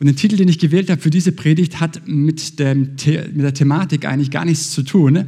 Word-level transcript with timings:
Und 0.00 0.06
der 0.06 0.14
Titel, 0.14 0.36
den 0.36 0.48
ich 0.48 0.58
gewählt 0.58 0.90
habe 0.90 1.00
für 1.00 1.10
diese 1.10 1.32
Predigt, 1.32 1.80
hat 1.80 2.02
mit, 2.06 2.60
dem, 2.60 2.92
mit 3.32 3.40
der 3.40 3.54
Thematik 3.54 4.04
eigentlich 4.04 4.30
gar 4.30 4.44
nichts 4.44 4.70
zu 4.70 4.82
tun. 4.82 5.24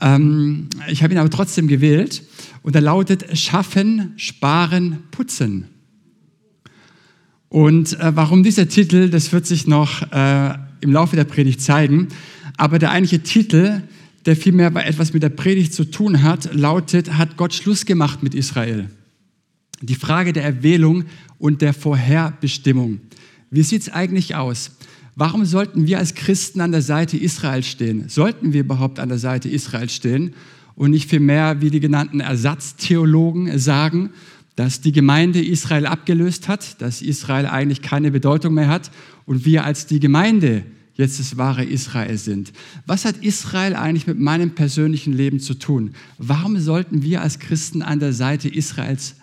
Ähm, 0.00 0.68
ich 0.90 1.02
habe 1.02 1.14
ihn 1.14 1.18
aber 1.18 1.30
trotzdem 1.30 1.68
gewählt 1.68 2.22
und 2.62 2.74
er 2.74 2.80
lautet 2.80 3.38
Schaffen, 3.38 4.12
Sparen, 4.16 4.98
Putzen. 5.12 5.66
Und 7.48 7.98
äh, 8.00 8.14
warum 8.16 8.42
dieser 8.42 8.68
Titel, 8.68 9.08
das 9.08 9.32
wird 9.32 9.46
sich 9.46 9.66
noch 9.66 10.02
äh, 10.12 10.54
im 10.80 10.92
Laufe 10.92 11.16
der 11.16 11.24
Predigt 11.24 11.60
zeigen. 11.60 12.08
Aber 12.56 12.80
der 12.80 12.90
eigentliche 12.90 13.22
Titel, 13.22 13.82
der 14.26 14.36
vielmehr 14.36 14.74
etwas 14.84 15.12
mit 15.12 15.22
der 15.22 15.28
Predigt 15.28 15.72
zu 15.72 15.84
tun 15.84 16.22
hat, 16.22 16.52
lautet, 16.52 17.16
hat 17.16 17.36
Gott 17.36 17.54
Schluss 17.54 17.86
gemacht 17.86 18.22
mit 18.22 18.34
Israel? 18.34 18.90
Die 19.80 19.94
Frage 19.94 20.32
der 20.32 20.42
Erwählung 20.42 21.04
und 21.38 21.62
der 21.62 21.72
Vorherbestimmung. 21.72 23.00
Wie 23.50 23.62
sieht 23.62 23.82
es 23.82 23.88
eigentlich 23.88 24.34
aus? 24.34 24.72
Warum 25.16 25.44
sollten 25.44 25.86
wir 25.86 25.98
als 25.98 26.14
Christen 26.14 26.60
an 26.60 26.70
der 26.70 26.82
Seite 26.82 27.16
Israels 27.16 27.66
stehen? 27.66 28.08
Sollten 28.08 28.52
wir 28.52 28.60
überhaupt 28.60 29.00
an 29.00 29.08
der 29.08 29.18
Seite 29.18 29.48
Israels 29.48 29.94
stehen 29.94 30.34
und 30.74 30.90
nicht 30.90 31.10
vielmehr, 31.10 31.60
wie 31.60 31.70
die 31.70 31.80
genannten 31.80 32.20
Ersatztheologen 32.20 33.58
sagen, 33.58 34.10
dass 34.54 34.80
die 34.80 34.92
Gemeinde 34.92 35.44
Israel 35.44 35.86
abgelöst 35.86 36.48
hat, 36.48 36.80
dass 36.80 37.02
Israel 37.02 37.46
eigentlich 37.46 37.82
keine 37.82 38.10
Bedeutung 38.10 38.54
mehr 38.54 38.68
hat 38.68 38.90
und 39.24 39.44
wir 39.44 39.64
als 39.64 39.86
die 39.86 40.00
Gemeinde 40.00 40.64
jetzt 40.94 41.20
das 41.20 41.36
wahre 41.36 41.64
Israel 41.64 42.18
sind. 42.18 42.52
Was 42.84 43.04
hat 43.04 43.18
Israel 43.18 43.76
eigentlich 43.76 44.06
mit 44.06 44.18
meinem 44.18 44.50
persönlichen 44.50 45.12
Leben 45.12 45.40
zu 45.40 45.54
tun? 45.54 45.92
Warum 46.18 46.58
sollten 46.58 47.02
wir 47.02 47.22
als 47.22 47.38
Christen 47.38 47.82
an 47.82 48.00
der 48.00 48.12
Seite 48.12 48.48
Israels 48.48 49.14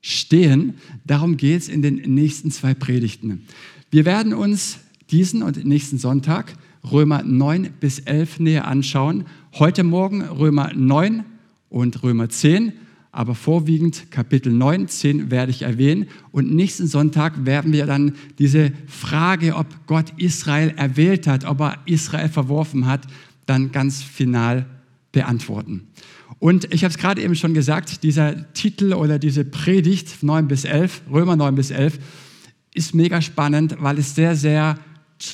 stehen? 0.00 0.74
Darum 1.04 1.36
geht 1.36 1.62
es 1.62 1.68
in 1.68 1.82
den 1.82 1.96
nächsten 2.14 2.50
zwei 2.50 2.74
Predigten. 2.74 3.46
Wir 3.90 4.04
werden 4.04 4.34
uns 4.34 4.78
diesen 5.10 5.42
und 5.42 5.64
nächsten 5.64 5.98
Sonntag 5.98 6.54
Römer 6.90 7.22
9 7.22 7.70
bis 7.80 8.00
11 8.00 8.40
näher 8.40 8.66
anschauen. 8.66 9.24
Heute 9.54 9.84
Morgen 9.84 10.22
Römer 10.22 10.72
9 10.74 11.24
und 11.68 12.02
Römer 12.02 12.28
10 12.28 12.72
aber 13.16 13.34
vorwiegend 13.34 14.10
Kapitel 14.10 14.52
9, 14.52 14.88
10 14.88 15.30
werde 15.30 15.50
ich 15.50 15.62
erwähnen. 15.62 16.06
Und 16.32 16.54
nächsten 16.54 16.86
Sonntag 16.86 17.46
werden 17.46 17.72
wir 17.72 17.86
dann 17.86 18.12
diese 18.38 18.72
Frage, 18.86 19.56
ob 19.56 19.66
Gott 19.86 20.12
Israel 20.18 20.74
erwählt 20.76 21.26
hat, 21.26 21.46
ob 21.46 21.60
er 21.60 21.78
Israel 21.86 22.28
verworfen 22.28 22.84
hat, 22.84 23.06
dann 23.46 23.72
ganz 23.72 24.02
final 24.02 24.66
beantworten. 25.16 25.88
Und 26.38 26.72
ich 26.74 26.84
habe 26.84 26.90
es 26.90 26.98
gerade 26.98 27.22
eben 27.22 27.34
schon 27.34 27.54
gesagt, 27.54 28.02
dieser 28.02 28.52
Titel 28.52 28.92
oder 28.92 29.18
diese 29.18 29.46
Predigt 29.46 30.22
9 30.22 30.46
bis 30.46 30.64
11, 30.64 31.04
Römer 31.10 31.36
9 31.36 31.54
bis 31.54 31.70
11, 31.70 31.98
ist 32.74 32.94
mega 32.94 33.22
spannend, 33.22 33.76
weil 33.80 33.98
es 33.98 34.14
sehr, 34.14 34.36
sehr 34.36 34.78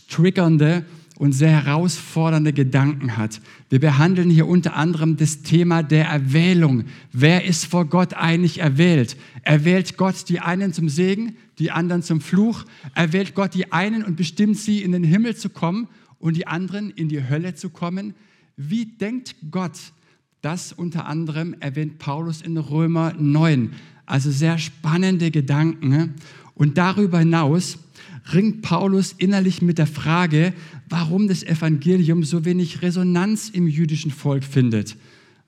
triggernde 0.08 0.84
und 1.18 1.32
sehr 1.32 1.64
herausfordernde 1.64 2.52
Gedanken 2.52 3.16
hat. 3.16 3.40
Wir 3.70 3.80
behandeln 3.80 4.30
hier 4.30 4.46
unter 4.46 4.76
anderem 4.76 5.16
das 5.16 5.42
Thema 5.42 5.82
der 5.82 6.06
Erwählung. 6.06 6.84
Wer 7.12 7.44
ist 7.44 7.66
vor 7.66 7.86
Gott 7.86 8.14
eigentlich 8.14 8.60
erwählt? 8.60 9.16
Erwählt 9.42 9.96
Gott 9.96 10.28
die 10.28 10.38
einen 10.38 10.72
zum 10.72 10.88
Segen, 10.88 11.36
die 11.58 11.72
anderen 11.72 12.04
zum 12.04 12.20
Fluch? 12.20 12.64
Erwählt 12.94 13.34
Gott 13.34 13.54
die 13.54 13.72
einen 13.72 14.04
und 14.04 14.16
bestimmt 14.16 14.56
sie, 14.56 14.80
in 14.80 14.92
den 14.92 15.02
Himmel 15.02 15.34
zu 15.34 15.48
kommen 15.48 15.88
und 16.20 16.36
die 16.36 16.46
anderen 16.46 16.90
in 16.90 17.08
die 17.08 17.28
Hölle 17.28 17.56
zu 17.56 17.70
kommen? 17.70 18.14
Wie 18.56 18.86
denkt 18.86 19.36
Gott? 19.50 19.78
Das 20.40 20.72
unter 20.72 21.06
anderem 21.06 21.54
erwähnt 21.60 21.98
Paulus 21.98 22.42
in 22.42 22.56
Römer 22.56 23.14
9. 23.18 23.72
Also 24.06 24.30
sehr 24.30 24.58
spannende 24.58 25.30
Gedanken. 25.30 25.88
Ne? 25.88 26.14
Und 26.54 26.78
darüber 26.78 27.20
hinaus 27.20 27.78
ringt 28.32 28.62
Paulus 28.62 29.12
innerlich 29.12 29.62
mit 29.62 29.78
der 29.78 29.86
Frage, 29.86 30.52
warum 30.88 31.28
das 31.28 31.42
Evangelium 31.42 32.24
so 32.24 32.44
wenig 32.44 32.82
Resonanz 32.82 33.48
im 33.48 33.66
jüdischen 33.66 34.10
Volk 34.10 34.44
findet. 34.44 34.96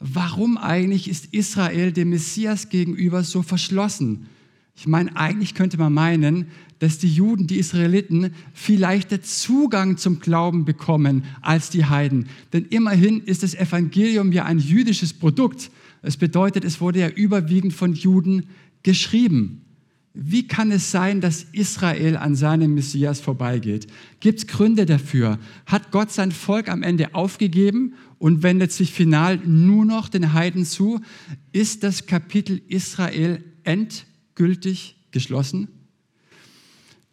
Warum 0.01 0.59
eigentlich 0.59 1.09
ist 1.09 1.33
Israel 1.33 1.93
dem 1.93 2.11
Messias 2.11 2.69
gegenüber 2.69 3.23
so 3.23 3.43
verschlossen? 3.43 4.27
Ich 4.77 4.87
meine, 4.87 5.17
eigentlich 5.17 5.55
könnte 5.55 5.79
man 5.79 5.93
meinen, 5.93 6.49
dass 6.79 6.99
die 6.99 7.13
Juden, 7.13 7.47
die 7.47 7.59
Israeliten, 7.59 8.33
viel 8.53 8.81
leichter 8.81 9.23
Zugang 9.23 9.97
zum 9.97 10.21
Glauben 10.21 10.65
bekommen 10.65 11.25
als 11.41 11.71
die 11.71 11.85
Heiden. 11.85 12.27
Denn 12.53 12.67
immerhin 12.67 13.21
ist 13.21 13.43
das 13.43 13.55
Evangelium 13.55 14.33
ja 14.33 14.45
ein 14.45 14.59
jüdisches 14.59 15.13
Produkt. 15.13 15.71
Das 16.03 16.17
bedeutet, 16.17 16.65
es 16.65 16.81
wurde 16.81 17.01
ja 17.01 17.09
überwiegend 17.09 17.73
von 17.73 17.95
Juden 17.95 18.47
geschrieben. 18.83 19.65
Wie 20.17 20.47
kann 20.47 20.71
es 20.71 20.93
sein, 20.93 21.21
dass 21.21 21.43
Israel 21.51 22.17
an 22.17 22.37
seinem 22.37 22.75
Messias 22.75 23.19
vorbeigeht? 23.19 23.89
Gibt 24.21 24.39
es 24.39 24.47
Gründe 24.47 24.87
dafür? 24.87 25.41
Hat 25.67 25.91
Gott 25.91 26.13
sein 26.13 26.31
Volk 26.31 26.69
am 26.69 26.85
Ende 26.85 27.17
aufgegeben 27.17 27.95
und 28.19 28.45
wendet 28.45 28.71
sich 28.71 28.93
final 28.93 29.39
nur 29.39 29.85
noch 29.85 30.09
den 30.09 30.33
Heiden 30.33 30.65
zu? 30.65 31.01
Ist 31.51 31.83
das 31.83 32.07
Kapitel 32.07 32.63
Israel 32.69 33.43
endgültig 33.65 34.97
geschlossen? 35.11 35.67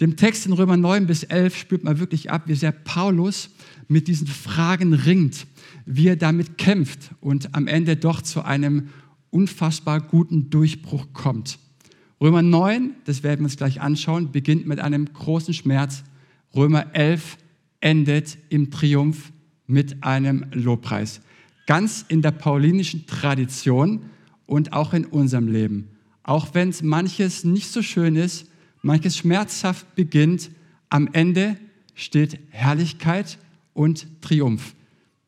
Dem 0.01 0.17
Text 0.17 0.47
in 0.47 0.53
Römer 0.53 0.78
9 0.78 1.06
bis 1.06 1.22
11 1.22 1.56
spürt 1.56 1.84
man 1.84 2.00
wirklich 2.00 2.31
ab, 2.31 2.44
wie 2.47 2.56
sehr 2.56 2.72
Paulus 2.72 3.51
mit 3.88 4.07
diesen 4.07 4.25
Fragen 4.25 4.94
ringt, 4.94 5.45
wie 5.85 6.07
er 6.07 6.16
damit 6.16 6.57
kämpft 6.57 7.12
und 7.22 7.53
am 7.53 7.67
Ende 7.67 7.95
doch 7.95 8.23
zu 8.23 8.44
einem 8.44 8.89
unfassbar 9.29 10.01
guten 10.01 10.50
Durchbruch 10.50 11.13
kommt. 11.13 11.59
Römer 12.19 12.41
9, 12.41 12.95
das 13.06 13.22
werden 13.22 13.41
wir 13.41 13.45
uns 13.45 13.57
gleich 13.57 13.79
anschauen, 13.79 14.31
beginnt 14.31 14.66
mit 14.66 14.79
einem 14.79 15.06
großen 15.06 15.53
Schmerz. 15.53 16.03
Römer 16.56 16.95
11 16.95 17.38
endet 17.79 18.39
im 18.50 18.72
Triumph 18.72 19.31
mit 19.68 20.03
einem 20.03 20.47
Lobpreis. 20.51 21.22
Ganz 21.68 22.06
in 22.07 22.23
der 22.23 22.31
paulinischen 22.31 23.06
Tradition 23.06 24.01
und 24.47 24.73
auch 24.73 24.95
in 24.95 25.06
unserem 25.06 25.47
Leben. 25.47 25.89
Auch 26.23 26.56
wenn 26.56 26.69
es 26.69 26.81
manches 26.81 27.44
nicht 27.44 27.72
so 27.72 27.83
schön 27.83 28.16
ist, 28.16 28.50
manches 28.81 29.18
schmerzhaft 29.18 29.96
beginnt, 29.96 30.52
am 30.90 31.09
Ende 31.14 31.58
steht 31.96 32.40
Herrlichkeit 32.50 33.38
und 33.74 34.08
Triumph. 34.22 34.75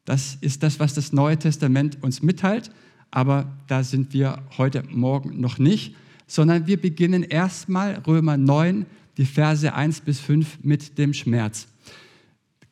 Das 0.06 0.38
ist 0.42 0.64
das, 0.64 0.80
was 0.80 0.94
das 0.94 1.14
Neue 1.14 1.38
Testament 1.38 1.98
uns 2.02 2.22
mitteilt, 2.22 2.72
aber 3.12 3.54
da 3.68 3.84
sind 3.84 4.14
wir 4.14 4.42
heute 4.58 4.84
Morgen 4.90 5.40
noch 5.40 5.60
nicht 5.60 5.96
sondern 6.28 6.68
wir 6.68 6.82
beginnen 6.82 7.24
erstmal 7.24 8.02
Römer 8.08 8.38
9, 8.38 8.86
die 9.18 9.26
Verse 9.26 9.72
1 9.72 10.02
bis 10.02 10.20
5 10.20 10.64
mit 10.64 10.98
dem 10.98 11.14
Schmerz. 11.14 11.68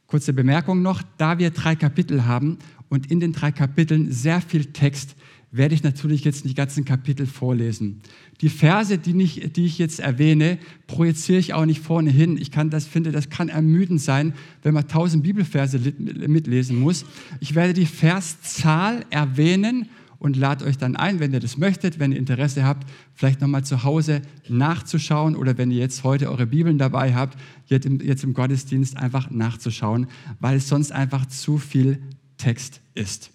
Kurze 0.07 0.33
Bemerkung 0.33 0.81
noch, 0.81 1.03
da 1.17 1.37
wir 1.37 1.51
drei 1.51 1.75
Kapitel 1.75 2.25
haben 2.25 2.57
und 2.89 3.11
in 3.11 3.19
den 3.19 3.33
drei 3.33 3.51
Kapiteln 3.51 4.11
sehr 4.11 4.41
viel 4.41 4.65
Text, 4.65 5.15
werde 5.51 5.75
ich 5.75 5.83
natürlich 5.83 6.23
jetzt 6.23 6.45
nicht 6.45 6.55
ganzen 6.55 6.85
Kapitel 6.85 7.25
vorlesen. 7.25 8.01
Die 8.39 8.49
Verse, 8.49 8.97
die 8.97 9.21
ich, 9.21 9.51
die 9.53 9.65
ich 9.65 9.77
jetzt 9.77 9.99
erwähne, 9.99 10.57
projiziere 10.87 11.39
ich 11.39 11.53
auch 11.53 11.65
nicht 11.65 11.81
vorne 11.81 12.09
hin. 12.09 12.37
Ich 12.37 12.51
kann 12.51 12.69
das, 12.69 12.87
finde, 12.87 13.11
das 13.11 13.29
kann 13.29 13.49
ermüdend 13.49 14.01
sein, 14.01 14.33
wenn 14.63 14.73
man 14.73 14.87
tausend 14.87 15.23
Bibelverse 15.23 15.79
mitlesen 15.99 16.79
muss. 16.79 17.05
Ich 17.41 17.53
werde 17.53 17.73
die 17.73 17.85
Verszahl 17.85 19.05
erwähnen 19.09 19.89
und 20.19 20.37
lade 20.37 20.65
euch 20.65 20.77
dann 20.77 20.95
ein, 20.95 21.19
wenn 21.19 21.33
ihr 21.33 21.39
das 21.39 21.57
möchtet, 21.57 21.99
wenn 21.99 22.11
ihr 22.11 22.19
Interesse 22.19 22.63
habt, 22.63 22.87
vielleicht 23.13 23.41
nochmal 23.41 23.65
zu 23.65 23.83
Hause 23.83 24.21
nachzuschauen 24.47 25.35
oder 25.35 25.57
wenn 25.57 25.71
ihr 25.71 25.79
jetzt 25.79 26.03
heute 26.03 26.29
eure 26.29 26.45
Bibeln 26.45 26.77
dabei 26.77 27.15
habt, 27.15 27.37
jetzt 27.65 27.85
im, 27.85 27.99
jetzt 27.99 28.23
im 28.23 28.33
Gottesdienst 28.33 28.95
einfach 28.97 29.31
nachzuschauen, 29.31 30.07
weil 30.39 30.57
es 30.57 30.69
sonst 30.69 30.91
einfach 30.91 31.25
zu 31.25 31.57
viel 31.57 32.01
Text 32.37 32.81
ist. 32.93 33.31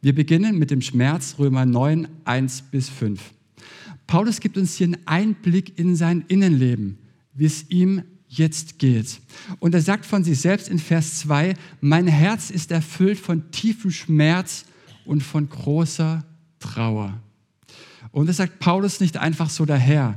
Wir 0.00 0.14
beginnen 0.14 0.56
mit 0.56 0.70
dem 0.70 0.80
Schmerz 0.80 1.34
Römer 1.40 1.66
9, 1.66 2.06
1 2.24 2.62
bis 2.70 2.88
5. 2.88 3.20
Paulus 4.06 4.38
gibt 4.38 4.56
uns 4.56 4.76
hier 4.76 4.86
einen 4.86 5.06
Einblick 5.06 5.76
in 5.76 5.96
sein 5.96 6.24
Innenleben, 6.28 6.98
wie 7.34 7.46
es 7.46 7.68
ihm 7.68 8.02
jetzt 8.28 8.78
geht. 8.78 9.20
Und 9.58 9.74
er 9.74 9.80
sagt 9.80 10.06
von 10.06 10.22
sich 10.22 10.40
selbst 10.40 10.68
in 10.68 10.78
Vers 10.78 11.18
2, 11.20 11.54
mein 11.80 12.06
Herz 12.06 12.50
ist 12.50 12.70
erfüllt 12.70 13.18
von 13.18 13.50
tiefem 13.50 13.90
Schmerz 13.90 14.66
und 15.04 15.24
von 15.24 15.48
großer 15.48 16.24
Trauer. 16.60 17.18
Und 18.12 18.28
das 18.28 18.36
sagt 18.36 18.60
Paulus 18.60 19.00
nicht 19.00 19.16
einfach 19.16 19.50
so 19.50 19.64
daher. 19.64 20.16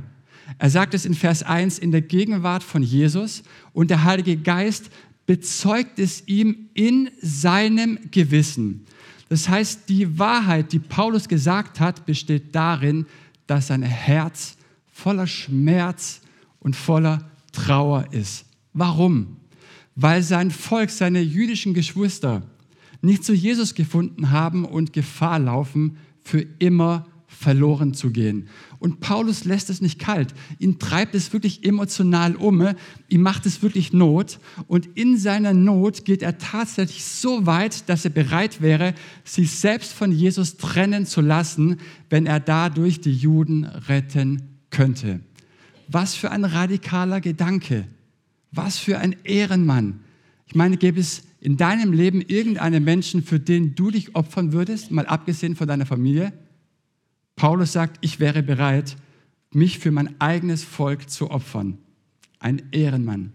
Er 0.58 0.70
sagt 0.70 0.94
es 0.94 1.04
in 1.04 1.14
Vers 1.14 1.42
1 1.42 1.80
in 1.80 1.90
der 1.90 2.02
Gegenwart 2.02 2.62
von 2.62 2.84
Jesus 2.84 3.42
und 3.72 3.90
der 3.90 4.04
Heilige 4.04 4.36
Geist 4.36 4.90
bezeugt 5.26 5.98
es 5.98 6.22
ihm 6.28 6.68
in 6.74 7.10
seinem 7.20 7.98
Gewissen. 8.12 8.86
Das 9.32 9.48
heißt, 9.48 9.88
die 9.88 10.18
Wahrheit, 10.18 10.74
die 10.74 10.78
Paulus 10.78 11.26
gesagt 11.26 11.80
hat, 11.80 12.04
besteht 12.04 12.54
darin, 12.54 13.06
dass 13.46 13.68
sein 13.68 13.80
Herz 13.80 14.58
voller 14.92 15.26
Schmerz 15.26 16.20
und 16.60 16.76
voller 16.76 17.30
Trauer 17.50 18.08
ist. 18.10 18.44
Warum? 18.74 19.38
Weil 19.96 20.22
sein 20.22 20.50
Volk, 20.50 20.90
seine 20.90 21.22
jüdischen 21.22 21.72
Geschwister, 21.72 22.42
nicht 23.00 23.24
zu 23.24 23.32
Jesus 23.32 23.72
gefunden 23.72 24.32
haben 24.32 24.66
und 24.66 24.92
Gefahr 24.92 25.38
laufen, 25.38 25.96
für 26.22 26.44
immer 26.58 27.06
verloren 27.26 27.94
zu 27.94 28.10
gehen. 28.10 28.50
Und 28.82 28.98
Paulus 28.98 29.44
lässt 29.44 29.70
es 29.70 29.80
nicht 29.80 30.00
kalt. 30.00 30.34
Ihn 30.58 30.80
treibt 30.80 31.14
es 31.14 31.32
wirklich 31.32 31.64
emotional 31.64 32.34
um. 32.34 32.74
Ihm 33.08 33.22
macht 33.22 33.46
es 33.46 33.62
wirklich 33.62 33.92
Not. 33.92 34.40
Und 34.66 34.88
in 34.96 35.16
seiner 35.16 35.54
Not 35.54 36.04
geht 36.04 36.20
er 36.20 36.38
tatsächlich 36.38 37.04
so 37.04 37.46
weit, 37.46 37.88
dass 37.88 38.04
er 38.04 38.10
bereit 38.10 38.60
wäre, 38.60 38.94
sich 39.22 39.52
selbst 39.52 39.92
von 39.92 40.10
Jesus 40.10 40.56
trennen 40.56 41.06
zu 41.06 41.20
lassen, 41.20 41.78
wenn 42.10 42.26
er 42.26 42.40
dadurch 42.40 43.00
die 43.00 43.14
Juden 43.14 43.66
retten 43.66 44.42
könnte. 44.70 45.20
Was 45.86 46.16
für 46.16 46.32
ein 46.32 46.44
radikaler 46.44 47.20
Gedanke. 47.20 47.86
Was 48.50 48.78
für 48.78 48.98
ein 48.98 49.14
Ehrenmann. 49.22 50.00
Ich 50.48 50.56
meine, 50.56 50.76
gäbe 50.76 50.98
es 50.98 51.22
in 51.38 51.56
deinem 51.56 51.92
Leben 51.92 52.20
irgendeinen 52.20 52.82
Menschen, 52.82 53.22
für 53.22 53.38
den 53.38 53.76
du 53.76 53.92
dich 53.92 54.16
opfern 54.16 54.52
würdest, 54.52 54.90
mal 54.90 55.06
abgesehen 55.06 55.54
von 55.54 55.68
deiner 55.68 55.86
Familie? 55.86 56.32
Paulus 57.42 57.72
sagt, 57.72 57.98
ich 58.02 58.20
wäre 58.20 58.40
bereit, 58.40 58.96
mich 59.50 59.80
für 59.80 59.90
mein 59.90 60.14
eigenes 60.20 60.62
Volk 60.62 61.10
zu 61.10 61.32
opfern. 61.32 61.78
Ein 62.38 62.62
Ehrenmann. 62.70 63.32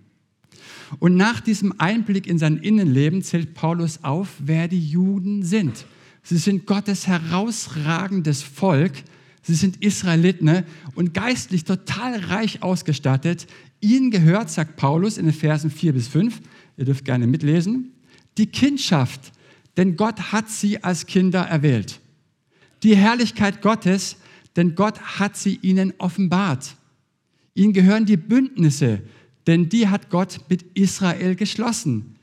Und 0.99 1.17
nach 1.17 1.41
diesem 1.41 1.77
Einblick 1.77 2.25
in 2.25 2.39
sein 2.39 2.55
Innenleben 2.55 3.21
zählt 3.21 3.53
Paulus 3.53 4.05
auf, 4.05 4.29
wer 4.39 4.69
die 4.69 4.79
Juden 4.79 5.43
sind. 5.43 5.85
Sie 6.23 6.37
sind 6.37 6.65
Gottes 6.65 7.05
herausragendes 7.05 8.43
Volk. 8.43 8.93
Sie 9.41 9.55
sind 9.55 9.83
Israeliten 9.83 10.45
ne? 10.45 10.63
und 10.95 11.13
geistlich 11.13 11.65
total 11.65 12.17
reich 12.17 12.63
ausgestattet. 12.63 13.45
Ihnen 13.81 14.09
gehört, 14.09 14.49
sagt 14.49 14.77
Paulus 14.77 15.17
in 15.17 15.25
den 15.25 15.35
Versen 15.35 15.69
4 15.69 15.91
bis 15.91 16.07
5, 16.07 16.39
ihr 16.77 16.85
dürft 16.85 17.03
gerne 17.03 17.27
mitlesen, 17.27 17.91
die 18.37 18.47
Kindschaft, 18.47 19.33
denn 19.75 19.97
Gott 19.97 20.31
hat 20.31 20.49
sie 20.49 20.81
als 20.81 21.07
Kinder 21.07 21.41
erwählt 21.41 21.99
die 22.83 22.95
Herrlichkeit 22.95 23.61
Gottes, 23.61 24.17
denn 24.55 24.75
Gott 24.75 24.99
hat 24.99 25.37
sie 25.37 25.59
ihnen 25.61 25.93
offenbart. 25.97 26.75
Ihnen 27.53 27.73
gehören 27.73 28.05
die 28.05 28.17
Bündnisse, 28.17 29.01
denn 29.45 29.69
die 29.69 29.87
hat 29.87 30.09
Gott 30.09 30.41
mit 30.49 30.63
Israel 30.73 31.35
geschlossen. 31.35 32.15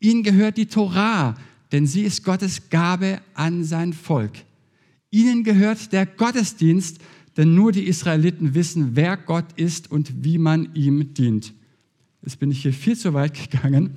Ihnen 0.00 0.22
gehört 0.22 0.56
die 0.56 0.66
Torah, 0.66 1.36
denn 1.72 1.86
sie 1.86 2.02
ist 2.02 2.24
Gottes 2.24 2.70
Gabe 2.70 3.20
an 3.34 3.64
sein 3.64 3.92
Volk. 3.92 4.32
Ihnen 5.10 5.44
gehört 5.44 5.92
der 5.92 6.06
Gottesdienst, 6.06 6.98
denn 7.36 7.54
nur 7.54 7.72
die 7.72 7.86
Israeliten 7.86 8.54
wissen, 8.54 8.96
wer 8.96 9.16
Gott 9.16 9.46
ist 9.56 9.90
und 9.90 10.24
wie 10.24 10.38
man 10.38 10.74
ihm 10.74 11.14
dient. 11.14 11.52
Jetzt 12.22 12.38
bin 12.38 12.50
ich 12.50 12.62
hier 12.62 12.72
viel 12.72 12.96
zu 12.96 13.14
weit 13.14 13.50
gegangen. 13.50 13.94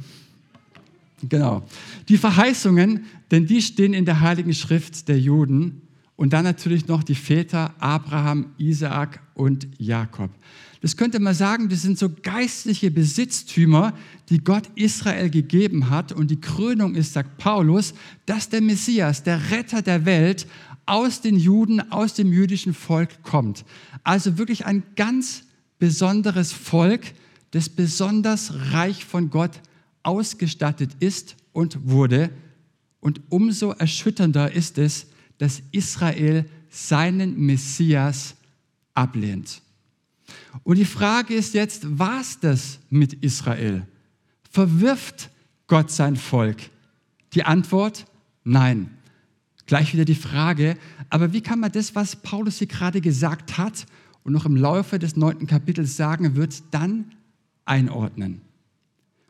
Genau. 1.29 1.63
Die 2.09 2.17
Verheißungen, 2.17 3.05
denn 3.31 3.45
die 3.45 3.61
stehen 3.61 3.93
in 3.93 4.05
der 4.05 4.19
Heiligen 4.19 4.53
Schrift 4.53 5.07
der 5.07 5.19
Juden. 5.19 5.82
Und 6.23 6.31
dann 6.31 6.45
natürlich 6.45 6.87
noch 6.87 7.03
die 7.03 7.15
Väter 7.15 7.75
Abraham, 7.79 8.53
Isaak 8.57 9.19
und 9.33 9.67
Jakob. 9.77 10.31
Das 10.79 10.95
könnte 10.95 11.19
man 11.19 11.33
sagen, 11.33 11.67
das 11.67 11.81
sind 11.81 11.99
so 11.99 12.09
geistliche 12.09 12.91
Besitztümer, 12.91 13.93
die 14.29 14.41
Gott 14.41 14.69
Israel 14.75 15.29
gegeben 15.29 15.89
hat. 15.89 16.13
Und 16.13 16.31
die 16.31 16.39
Krönung 16.39 16.95
ist, 16.95 17.11
sagt 17.11 17.37
Paulus, 17.39 17.93
dass 18.25 18.47
der 18.47 18.61
Messias, 18.61 19.23
der 19.23 19.51
Retter 19.51 19.81
der 19.81 20.05
Welt, 20.05 20.47
aus 20.85 21.19
den 21.19 21.35
Juden, 21.35 21.91
aus 21.91 22.13
dem 22.13 22.31
jüdischen 22.31 22.73
Volk 22.73 23.21
kommt. 23.23 23.65
Also 24.05 24.37
wirklich 24.37 24.65
ein 24.65 24.83
ganz 24.95 25.43
besonderes 25.77 26.53
Volk, 26.53 27.01
das 27.51 27.67
besonders 27.67 28.71
reich 28.71 29.03
von 29.03 29.29
Gott 29.29 29.59
ausgestattet 30.03 30.91
ist 31.01 31.35
und 31.51 31.89
wurde. 31.89 32.29
Und 33.01 33.19
umso 33.27 33.71
erschütternder 33.71 34.53
ist 34.53 34.77
es, 34.77 35.07
dass 35.37 35.61
Israel 35.71 36.45
seinen 36.69 37.37
Messias 37.37 38.35
ablehnt. 38.93 39.61
Und 40.63 40.77
die 40.77 40.85
Frage 40.85 41.33
ist 41.33 41.53
jetzt, 41.53 41.85
was 41.99 42.39
das 42.39 42.79
mit 42.89 43.13
Israel? 43.13 43.85
Verwirft 44.49 45.29
Gott 45.67 45.91
sein 45.91 46.15
Volk? 46.15 46.57
Die 47.33 47.43
Antwort, 47.43 48.05
nein. 48.43 48.91
Gleich 49.65 49.93
wieder 49.93 50.05
die 50.05 50.15
Frage, 50.15 50.77
aber 51.09 51.33
wie 51.33 51.41
kann 51.41 51.59
man 51.59 51.71
das, 51.71 51.95
was 51.95 52.15
Paulus 52.17 52.57
hier 52.57 52.67
gerade 52.67 53.01
gesagt 53.01 53.57
hat 53.57 53.85
und 54.23 54.33
noch 54.33 54.45
im 54.45 54.55
Laufe 54.55 54.99
des 54.99 55.15
neunten 55.15 55.47
Kapitels 55.47 55.95
sagen 55.95 56.35
wird, 56.35 56.63
dann 56.71 57.11
einordnen? 57.65 58.41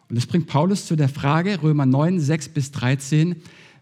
Und 0.09 0.15
das 0.15 0.25
bringt 0.25 0.47
Paulus 0.47 0.85
zu 0.85 0.95
der 0.95 1.09
Frage, 1.09 1.61
Römer 1.61 1.85
9, 1.85 2.19
6 2.19 2.49
bis 2.49 2.71
13, 2.71 3.35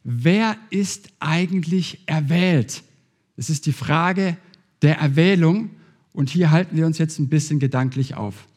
wer 0.04 0.58
ist 0.70 1.10
eigentlich 1.20 2.04
erwählt? 2.06 2.84
Das 3.38 3.50
ist 3.50 3.66
die 3.66 3.74
Frage 3.74 4.38
der 4.82 4.98
Erwählung 4.98 5.72
und 6.14 6.30
hier 6.30 6.52
halten 6.52 6.76
wir 6.78 6.86
uns 6.86 6.98
jetzt 6.98 7.20
ein 7.20 7.30
bisschen 7.30 7.60
gedanklich 7.60 8.16
auf. 8.16 8.48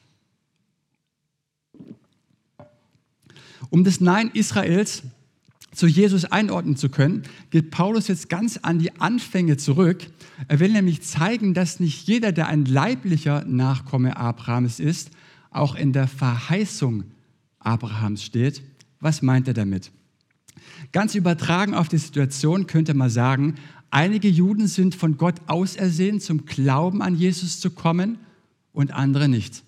Um 3.71 3.85
das 3.85 4.01
Nein 4.01 4.31
Israels 4.35 5.03
zu 5.73 5.87
Jesus 5.87 6.25
einordnen 6.25 6.77
zu 6.77 6.89
können, 6.89 7.25
geht 7.51 7.71
Paulus 7.71 8.09
jetzt 8.09 8.29
ganz 8.29 8.59
an 8.59 8.79
die 8.79 9.01
Anfänge 9.01 9.57
zurück. 9.57 10.07
Er 10.49 10.61
will 10.61 10.71
nämlich 10.73 11.03
zeigen, 11.03 11.55
dass 11.55 11.81
nicht 11.81 12.07
jeder, 12.07 12.33
der 12.33 12.47
ein 12.47 12.65
leiblicher 12.65 13.45
Nachkomme 13.45 14.17
Abrahams 14.17 14.79
ist, 14.79 15.11
auch 15.51 15.75
in 15.75 15.93
der 15.93 16.07
Verheißung 16.07 17.05
Abrahams 17.59 18.23
steht. 18.23 18.63
Was 19.01 19.23
meint 19.23 19.49
er 19.49 19.55
damit? 19.55 19.91
Ganz 20.95 21.17
übertragen 21.17 21.75
auf 21.75 21.89
die 21.89 21.99
Situation 21.99 22.69
könnte 22.69 22.95
man 22.95 23.11
sagen, 23.11 23.57
einige 23.91 24.29
Juden 24.29 24.69
sind 24.69 24.95
von 24.95 25.17
Gott 25.17 25.35
ausersehen, 25.49 26.21
zum 26.21 26.47
Glauben 26.47 27.03
an 27.03 27.17
Jesus 27.17 27.59
zu 27.59 27.73
kommen 27.73 28.19
und 28.73 28.95
andere 28.95 29.29
nicht. 29.29 29.65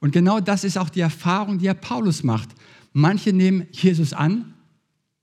Und 0.00 0.12
genau 0.12 0.40
das 0.40 0.64
ist 0.64 0.78
auch 0.78 0.88
die 0.88 1.00
Erfahrung, 1.00 1.58
die 1.58 1.66
ja 1.66 1.74
Paulus 1.74 2.22
macht. 2.22 2.48
Manche 2.94 3.34
nehmen 3.34 3.66
Jesus 3.70 4.14
an, 4.14 4.54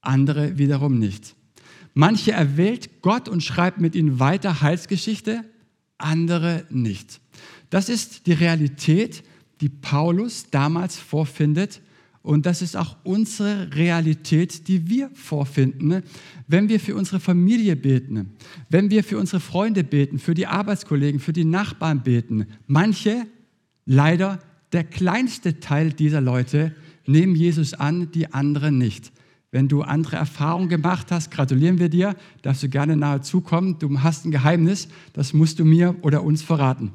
andere 0.01 0.59
wiederum 0.59 0.99
nicht. 0.99 1.35
Manche 1.95 2.33
erwählt 2.33 3.01
Gott 3.01 3.27
und 3.27 3.41
schreibt 3.41 3.81
mit 3.81 3.95
ihnen 3.95 4.19
weiter 4.19 4.61
Heilsgeschichte, 4.61 5.43
andere 5.97 6.67
nicht. 6.69 7.21
Das 7.71 7.89
ist 7.89 8.27
die 8.27 8.33
Realität, 8.33 9.23
die 9.61 9.69
Paulus 9.69 10.51
damals 10.51 10.95
vorfindet 10.95 11.81
und 12.23 12.45
das 12.45 12.61
ist 12.61 12.77
auch 12.77 12.95
unsere 13.03 13.75
Realität, 13.75 14.69
die 14.69 14.89
wir 14.89 15.09
vorfinden, 15.13 16.03
wenn 16.47 16.69
wir 16.69 16.79
für 16.79 16.95
unsere 16.95 17.19
Familie 17.19 17.75
beten, 17.75 18.31
wenn 18.69 18.89
wir 18.89 19.03
für 19.03 19.17
unsere 19.17 19.41
Freunde 19.41 19.83
beten, 19.83 20.19
für 20.19 20.33
die 20.33 20.47
Arbeitskollegen, 20.47 21.19
für 21.19 21.33
die 21.33 21.43
Nachbarn 21.43 22.01
beten. 22.01 22.47
Manche, 22.65 23.27
leider 23.85 24.39
der 24.71 24.85
kleinste 24.85 25.59
Teil 25.59 25.91
dieser 25.91 26.21
Leute, 26.21 26.73
nehmen 27.05 27.35
Jesus 27.35 27.73
an, 27.73 28.09
die 28.11 28.33
anderen 28.33 28.77
nicht. 28.77 29.11
Wenn 29.51 29.67
du 29.67 29.81
andere 29.81 30.15
Erfahrungen 30.15 30.69
gemacht 30.69 31.11
hast, 31.11 31.29
gratulieren 31.29 31.77
wir 31.77 31.89
dir, 31.89 32.15
darfst 32.41 32.63
du 32.63 32.69
gerne 32.69 32.95
nahe 32.95 33.19
zukommen. 33.19 33.77
Du 33.79 34.01
hast 34.01 34.25
ein 34.25 34.31
Geheimnis, 34.31 34.87
das 35.11 35.33
musst 35.33 35.59
du 35.59 35.65
mir 35.65 35.95
oder 36.01 36.23
uns 36.23 36.41
verraten. 36.41 36.93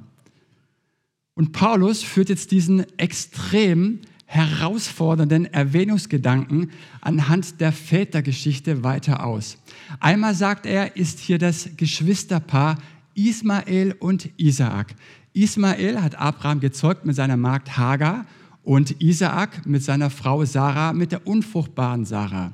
Und 1.35 1.52
Paulus 1.52 2.02
führt 2.02 2.30
jetzt 2.30 2.50
diesen 2.50 2.85
extrem 2.99 4.00
herausfordernden 4.30 5.47
Erwähnungsgedanken 5.47 6.70
anhand 7.00 7.62
der 7.62 7.73
Vätergeschichte 7.73 8.85
weiter 8.85 9.25
aus. 9.25 9.56
Einmal 10.00 10.35
sagt 10.35 10.66
er, 10.66 10.97
ist 10.97 11.18
hier 11.18 11.38
das 11.38 11.70
Geschwisterpaar 11.78 12.76
Ismael 13.14 13.97
und 13.99 14.28
Isaak. 14.37 14.94
Ismael 15.32 16.02
hat 16.02 16.16
Abraham 16.16 16.61
gezeugt 16.61 17.06
mit 17.06 17.16
seiner 17.16 17.38
Magd 17.38 17.78
Hagar 17.78 18.26
und 18.64 19.00
Isaak 19.00 19.64
mit 19.64 19.82
seiner 19.82 20.11
Frau 20.11 20.44
Sarah, 20.44 20.92
mit 20.92 21.12
der 21.12 21.26
unfruchtbaren 21.26 22.04
Sarah. 22.04 22.52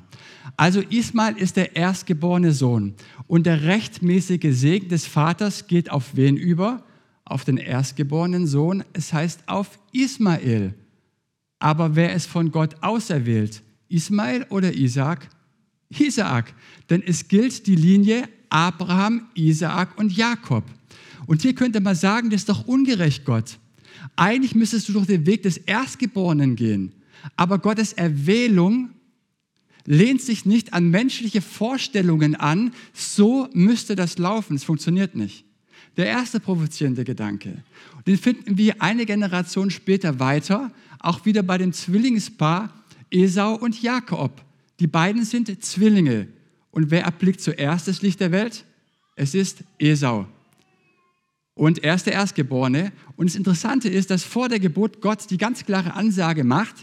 Also 0.55 0.79
Ismael 0.79 1.35
ist 1.35 1.57
der 1.57 1.75
erstgeborene 1.75 2.53
Sohn 2.53 2.93
und 3.27 3.45
der 3.45 3.63
rechtmäßige 3.63 4.55
Segen 4.57 4.87
des 4.87 5.05
Vaters 5.05 5.67
geht 5.67 5.91
auf 5.91 6.15
wen 6.15 6.37
über? 6.37 6.83
Auf 7.25 7.43
den 7.43 7.57
erstgeborenen 7.57 8.47
Sohn, 8.47 8.85
es 8.93 9.11
heißt 9.11 9.43
auf 9.47 9.77
Ismael. 9.91 10.73
Aber 11.59 11.95
wer 11.95 12.13
ist 12.13 12.27
von 12.27 12.51
Gott 12.51 12.75
auserwählt? 12.81 13.61
Ismael 13.89 14.45
oder 14.49 14.73
Isaak? 14.73 15.29
Isaak. 15.89 16.53
Denn 16.89 17.03
es 17.05 17.27
gilt 17.27 17.67
die 17.67 17.75
Linie 17.75 18.27
Abraham, 18.49 19.27
Isaak 19.35 19.97
und 19.97 20.15
Jakob. 20.15 20.63
Und 21.27 21.41
hier 21.41 21.55
könnte 21.55 21.79
man 21.79 21.95
sagen, 21.95 22.29
das 22.29 22.41
ist 22.41 22.49
doch 22.49 22.67
ungerecht, 22.67 23.25
Gott. 23.25 23.57
Eigentlich 24.15 24.55
müsstest 24.55 24.89
du 24.89 24.93
durch 24.93 25.07
den 25.07 25.25
Weg 25.25 25.43
des 25.43 25.57
Erstgeborenen 25.57 26.55
gehen. 26.55 26.93
Aber 27.35 27.59
Gottes 27.59 27.93
Erwählung 27.93 28.89
lehnt 29.85 30.21
sich 30.21 30.45
nicht 30.45 30.73
an 30.73 30.89
menschliche 30.89 31.41
Vorstellungen 31.41 32.35
an, 32.35 32.73
so 32.93 33.49
müsste 33.53 33.95
das 33.95 34.17
laufen. 34.17 34.55
Es 34.55 34.63
funktioniert 34.63 35.15
nicht. 35.15 35.44
Der 35.97 36.07
erste 36.07 36.39
provozierende 36.39 37.03
Gedanke. 37.03 37.63
Den 38.05 38.17
finden 38.17 38.57
wir 38.57 38.81
eine 38.81 39.05
Generation 39.05 39.71
später 39.71 40.19
weiter, 40.19 40.71
auch 40.99 41.25
wieder 41.25 41.43
bei 41.43 41.57
dem 41.57 41.71
Zwillingspaar 41.73 42.73
Esau 43.11 43.55
und 43.55 43.81
Jakob. 43.81 44.43
Die 44.79 44.87
beiden 44.87 45.23
sind 45.23 45.63
Zwillinge. 45.63 46.27
Und 46.71 46.91
wer 46.91 47.03
erblickt 47.03 47.39
zuerst 47.39 47.87
das 47.87 48.01
Licht 48.01 48.19
der 48.19 48.31
Welt? 48.31 48.65
Es 49.15 49.33
ist 49.33 49.63
Esau. 49.79 50.27
Und 51.53 51.83
er 51.83 51.95
ist 51.95 52.05
der 52.05 52.13
Erstgeborene. 52.13 52.91
Und 53.15 53.29
das 53.29 53.35
Interessante 53.35 53.87
ist, 53.87 54.11
dass 54.11 54.23
vor 54.23 54.49
der 54.49 54.59
Geburt 54.59 54.99
Gott 54.99 55.29
die 55.29 55.37
ganz 55.37 55.65
klare 55.65 55.93
Ansage 55.93 56.43
macht, 56.43 56.75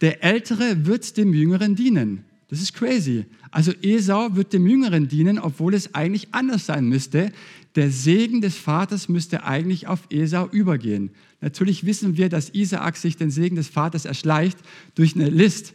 der 0.00 0.22
Ältere 0.22 0.86
wird 0.86 1.16
dem 1.16 1.34
Jüngeren 1.34 1.74
dienen. 1.74 2.24
Das 2.48 2.60
ist 2.60 2.74
crazy. 2.74 3.24
Also 3.50 3.72
Esau 3.82 4.36
wird 4.36 4.52
dem 4.52 4.66
Jüngeren 4.66 5.08
dienen, 5.08 5.38
obwohl 5.38 5.74
es 5.74 5.94
eigentlich 5.94 6.28
anders 6.32 6.66
sein 6.66 6.88
müsste. 6.88 7.32
Der 7.74 7.90
Segen 7.90 8.40
des 8.40 8.56
Vaters 8.56 9.08
müsste 9.08 9.44
eigentlich 9.44 9.86
auf 9.86 10.00
Esau 10.10 10.46
übergehen. 10.48 11.10
Natürlich 11.40 11.86
wissen 11.86 12.16
wir, 12.16 12.28
dass 12.28 12.50
Isaak 12.50 12.96
sich 12.96 13.16
den 13.16 13.30
Segen 13.30 13.56
des 13.56 13.68
Vaters 13.68 14.04
erschleicht 14.04 14.58
durch 14.94 15.14
eine 15.14 15.30
List. 15.30 15.72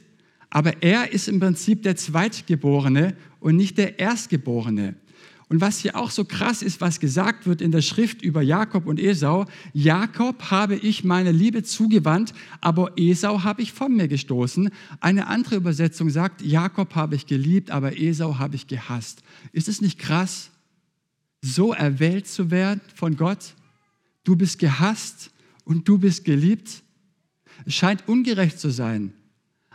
Aber 0.49 0.83
er 0.83 1.11
ist 1.11 1.27
im 1.27 1.39
Prinzip 1.39 1.83
der 1.83 1.95
Zweitgeborene 1.95 3.15
und 3.39 3.55
nicht 3.55 3.77
der 3.77 3.99
Erstgeborene. 3.99 4.95
Und 5.49 5.61
was 5.61 5.79
hier 5.79 5.95
auch 5.95 6.11
so 6.11 6.25
krass 6.25 6.61
ist, 6.61 6.81
was 6.81 6.99
gesagt 6.99 7.47
wird 7.47 7.61
in 7.61 7.71
der 7.71 7.81
Schrift 7.81 8.21
über 8.21 8.41
Jakob 8.41 8.85
und 8.85 8.99
Esau, 8.99 9.45
Jakob 9.73 10.51
habe 10.51 10.75
ich 10.75 11.05
meine 11.05 11.31
Liebe 11.31 11.63
zugewandt, 11.63 12.33
aber 12.59 12.91
Esau 12.97 13.43
habe 13.43 13.61
ich 13.61 13.71
von 13.71 13.95
mir 13.95 14.09
gestoßen. 14.09 14.69
Eine 14.99 15.27
andere 15.27 15.55
Übersetzung 15.55 16.09
sagt, 16.09 16.41
Jakob 16.41 16.95
habe 16.95 17.15
ich 17.15 17.27
geliebt, 17.27 17.71
aber 17.71 17.97
Esau 17.97 18.39
habe 18.39 18.55
ich 18.55 18.67
gehasst. 18.67 19.23
Ist 19.53 19.69
es 19.69 19.79
nicht 19.79 19.99
krass, 19.99 20.51
so 21.53 21.73
erwählt 21.73 22.27
zu 22.27 22.51
werden 22.51 22.81
von 22.95 23.17
Gott? 23.17 23.55
Du 24.23 24.35
bist 24.35 24.59
gehasst 24.59 25.31
und 25.63 25.87
du 25.87 25.97
bist 25.97 26.25
geliebt? 26.25 26.83
Es 27.65 27.73
scheint 27.73 28.07
ungerecht 28.07 28.59
zu 28.59 28.69
sein. 28.69 29.13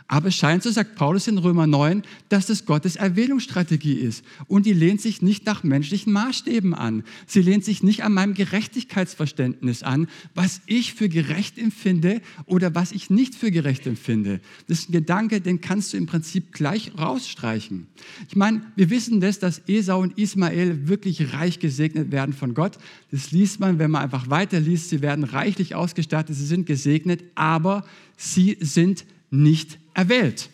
Aber 0.07 0.27
es 0.27 0.35
scheint, 0.35 0.63
so 0.63 0.71
sagt 0.71 0.95
Paulus 0.95 1.27
in 1.27 1.37
Römer 1.37 1.65
9, 1.65 2.03
dass 2.29 2.45
das 2.45 2.65
Gottes 2.65 2.95
Erwählungsstrategie 2.95 3.93
ist. 3.93 4.23
Und 4.47 4.65
die 4.65 4.73
lehnt 4.73 5.01
sich 5.01 5.21
nicht 5.21 5.45
nach 5.45 5.63
menschlichen 5.63 6.11
Maßstäben 6.13 6.73
an. 6.73 7.03
Sie 7.25 7.41
lehnt 7.41 7.63
sich 7.63 7.83
nicht 7.83 8.03
an 8.03 8.13
meinem 8.13 8.33
Gerechtigkeitsverständnis 8.33 9.81
an, 9.81 10.07
was 10.35 10.61
ich 10.65 10.93
für 10.93 11.09
gerecht 11.09 11.57
empfinde 11.57 12.21
oder 12.45 12.75
was 12.75 12.91
ich 12.91 13.09
nicht 13.09 13.35
für 13.35 13.49
gerecht 13.49 13.87
empfinde. 13.87 14.41
Das 14.67 14.79
ist 14.79 14.89
ein 14.89 14.93
Gedanke, 14.93 15.41
den 15.41 15.61
kannst 15.61 15.93
du 15.93 15.97
im 15.97 16.05
Prinzip 16.05 16.51
gleich 16.51 16.91
rausstreichen. 16.97 17.87
Ich 18.27 18.35
meine, 18.35 18.61
wir 18.75 18.89
wissen 18.89 19.21
das, 19.21 19.39
dass 19.39 19.61
Esau 19.67 20.01
und 20.01 20.17
Ismael 20.17 20.87
wirklich 20.87 21.33
reich 21.33 21.59
gesegnet 21.59 22.11
werden 22.11 22.33
von 22.33 22.53
Gott. 22.53 22.77
Das 23.11 23.31
liest 23.31 23.59
man, 23.59 23.79
wenn 23.79 23.91
man 23.91 24.03
einfach 24.03 24.29
weiterliest. 24.29 24.89
Sie 24.89 25.01
werden 25.01 25.23
reichlich 25.23 25.75
ausgestattet, 25.75 26.35
sie 26.35 26.45
sind 26.45 26.65
gesegnet, 26.65 27.23
aber 27.35 27.85
sie 28.17 28.57
sind 28.59 29.05
nicht 29.33 29.79
erwählt. 29.95 30.49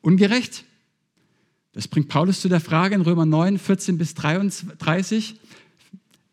Ungerecht. 0.00 0.64
Das 1.72 1.86
bringt 1.86 2.08
Paulus 2.08 2.40
zu 2.40 2.48
der 2.48 2.60
Frage 2.60 2.94
in 2.94 3.02
Römer 3.02 3.26
9, 3.26 3.58
14 3.58 3.98
bis 3.98 4.14
33. 4.14 5.36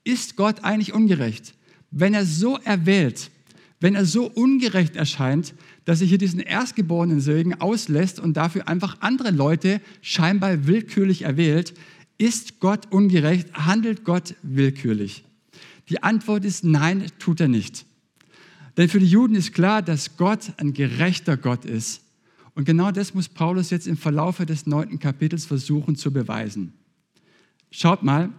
Ist 0.03 0.37
Gott 0.37 0.63
eigentlich 0.63 0.93
ungerecht? 0.93 1.53
Wenn 1.91 2.13
er 2.13 2.25
so 2.25 2.57
erwählt, 2.57 3.31
wenn 3.81 3.95
er 3.95 4.05
so 4.05 4.27
ungerecht 4.27 4.95
erscheint, 4.95 5.53
dass 5.83 5.99
er 5.99 6.07
hier 6.07 6.19
diesen 6.19 6.39
erstgeborenen 6.39 7.19
Segen 7.19 7.59
auslässt 7.59 8.19
und 8.19 8.37
dafür 8.37 8.67
einfach 8.67 8.97
andere 9.01 9.31
Leute 9.31 9.81
scheinbar 10.01 10.67
willkürlich 10.67 11.23
erwählt, 11.23 11.73
ist 12.17 12.59
Gott 12.59 12.91
ungerecht? 12.91 13.53
Handelt 13.53 14.05
Gott 14.05 14.35
willkürlich? 14.43 15.25
Die 15.89 16.01
Antwort 16.01 16.45
ist 16.45 16.63
nein, 16.63 17.07
tut 17.19 17.41
er 17.41 17.47
nicht. 17.47 17.85
Denn 18.81 18.89
für 18.89 18.99
die 18.99 19.05
Juden 19.05 19.35
ist 19.35 19.53
klar, 19.53 19.83
dass 19.83 20.17
Gott 20.17 20.53
ein 20.57 20.73
gerechter 20.73 21.37
Gott 21.37 21.65
ist. 21.65 22.01
Und 22.55 22.65
genau 22.65 22.89
das 22.89 23.13
muss 23.13 23.29
Paulus 23.29 23.69
jetzt 23.69 23.85
im 23.85 23.95
Verlaufe 23.95 24.47
des 24.47 24.65
neunten 24.65 24.97
Kapitels 24.97 25.45
versuchen 25.45 25.95
zu 25.95 26.11
beweisen. 26.11 26.73
Schaut 27.69 28.01
mal, 28.01 28.31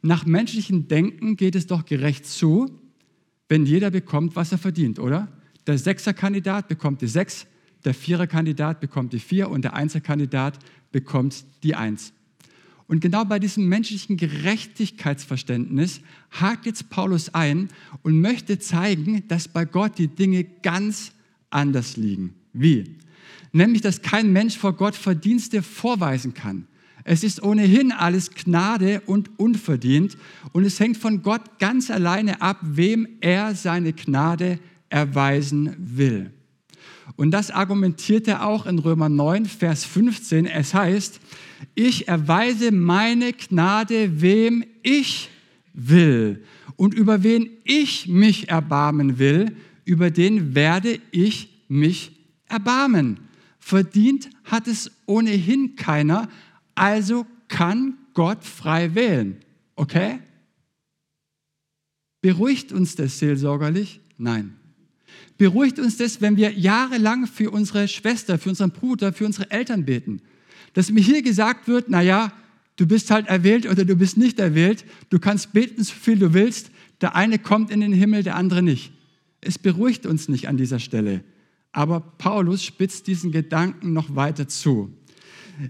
nach 0.00 0.24
menschlichem 0.24 0.86
Denken 0.86 1.34
geht 1.34 1.56
es 1.56 1.66
doch 1.66 1.84
gerecht 1.84 2.26
zu, 2.26 2.70
wenn 3.48 3.66
jeder 3.66 3.90
bekommt, 3.90 4.36
was 4.36 4.52
er 4.52 4.58
verdient, 4.58 5.00
oder? 5.00 5.26
Der 5.66 5.78
Sechserkandidat 5.78 6.68
bekommt 6.68 7.02
die 7.02 7.08
Sechs, 7.08 7.48
der 7.84 7.92
Viererkandidat 7.92 8.78
bekommt 8.78 9.12
die 9.12 9.18
Vier 9.18 9.50
und 9.50 9.62
der 9.62 9.74
Einzelkandidat 9.74 10.60
bekommt 10.92 11.44
die 11.64 11.74
Eins. 11.74 12.12
Und 12.88 13.00
genau 13.00 13.24
bei 13.26 13.38
diesem 13.38 13.68
menschlichen 13.68 14.16
Gerechtigkeitsverständnis 14.16 16.00
hakt 16.30 16.64
jetzt 16.64 16.88
Paulus 16.88 17.34
ein 17.34 17.68
und 18.02 18.20
möchte 18.20 18.58
zeigen, 18.58 19.28
dass 19.28 19.46
bei 19.46 19.66
Gott 19.66 19.98
die 19.98 20.08
Dinge 20.08 20.44
ganz 20.62 21.12
anders 21.50 21.98
liegen. 21.98 22.34
Wie? 22.54 22.96
Nämlich, 23.52 23.82
dass 23.82 24.00
kein 24.00 24.32
Mensch 24.32 24.56
vor 24.56 24.72
Gott 24.72 24.96
Verdienste 24.96 25.62
vorweisen 25.62 26.32
kann. 26.32 26.66
Es 27.04 27.24
ist 27.24 27.42
ohnehin 27.42 27.92
alles 27.92 28.30
Gnade 28.30 29.02
und 29.06 29.38
unverdient 29.38 30.16
und 30.52 30.64
es 30.64 30.80
hängt 30.80 30.96
von 30.96 31.22
Gott 31.22 31.58
ganz 31.58 31.90
alleine 31.90 32.40
ab, 32.40 32.58
wem 32.62 33.06
er 33.20 33.54
seine 33.54 33.92
Gnade 33.92 34.58
erweisen 34.88 35.74
will. 35.78 36.32
Und 37.16 37.30
das 37.30 37.50
argumentiert 37.50 38.28
er 38.28 38.46
auch 38.46 38.66
in 38.66 38.78
Römer 38.78 39.08
9, 39.08 39.46
Vers 39.46 39.84
15. 39.84 40.46
Es 40.46 40.74
heißt, 40.74 41.20
ich 41.74 42.08
erweise 42.08 42.70
meine 42.72 43.32
Gnade, 43.32 44.20
wem 44.20 44.64
ich 44.82 45.30
will. 45.72 46.44
Und 46.76 46.94
über 46.94 47.22
wen 47.22 47.50
ich 47.64 48.06
mich 48.06 48.48
erbarmen 48.48 49.18
will, 49.18 49.56
über 49.84 50.10
den 50.10 50.54
werde 50.54 51.00
ich 51.10 51.64
mich 51.68 52.12
erbarmen. 52.46 53.20
Verdient 53.58 54.30
hat 54.44 54.68
es 54.68 54.90
ohnehin 55.06 55.76
keiner, 55.76 56.28
also 56.74 57.26
kann 57.48 57.98
Gott 58.14 58.44
frei 58.44 58.94
wählen. 58.94 59.36
Okay? 59.74 60.20
Beruhigt 62.20 62.72
uns 62.72 62.96
das 62.96 63.18
seelsorgerlich? 63.18 64.00
Nein. 64.16 64.57
Beruhigt 65.38 65.78
uns 65.78 65.96
das, 65.96 66.20
wenn 66.20 66.36
wir 66.36 66.52
jahrelang 66.52 67.26
für 67.26 67.50
unsere 67.50 67.88
Schwester, 67.88 68.38
für 68.38 68.50
unseren 68.50 68.70
Bruder, 68.70 69.12
für 69.12 69.24
unsere 69.24 69.50
Eltern 69.50 69.84
beten 69.84 70.20
dass 70.78 70.90
mir 70.90 71.00
hier 71.00 71.22
gesagt 71.22 71.68
wird, 71.68 71.88
naja, 71.88 72.32
du 72.76 72.86
bist 72.86 73.10
halt 73.10 73.26
erwählt 73.26 73.66
oder 73.66 73.84
du 73.84 73.96
bist 73.96 74.16
nicht 74.16 74.38
erwählt, 74.38 74.84
du 75.10 75.18
kannst 75.18 75.52
beten, 75.52 75.82
so 75.82 75.92
viel 75.92 76.18
du 76.18 76.34
willst, 76.34 76.70
der 77.00 77.14
eine 77.16 77.38
kommt 77.38 77.70
in 77.70 77.80
den 77.80 77.92
Himmel, 77.92 78.22
der 78.22 78.36
andere 78.36 78.62
nicht. 78.62 78.92
Es 79.40 79.58
beruhigt 79.58 80.06
uns 80.06 80.28
nicht 80.28 80.48
an 80.48 80.56
dieser 80.56 80.78
Stelle. 80.78 81.22
Aber 81.72 82.00
Paulus 82.00 82.64
spitzt 82.64 83.06
diesen 83.06 83.30
Gedanken 83.30 83.92
noch 83.92 84.14
weiter 84.14 84.48
zu. 84.48 84.92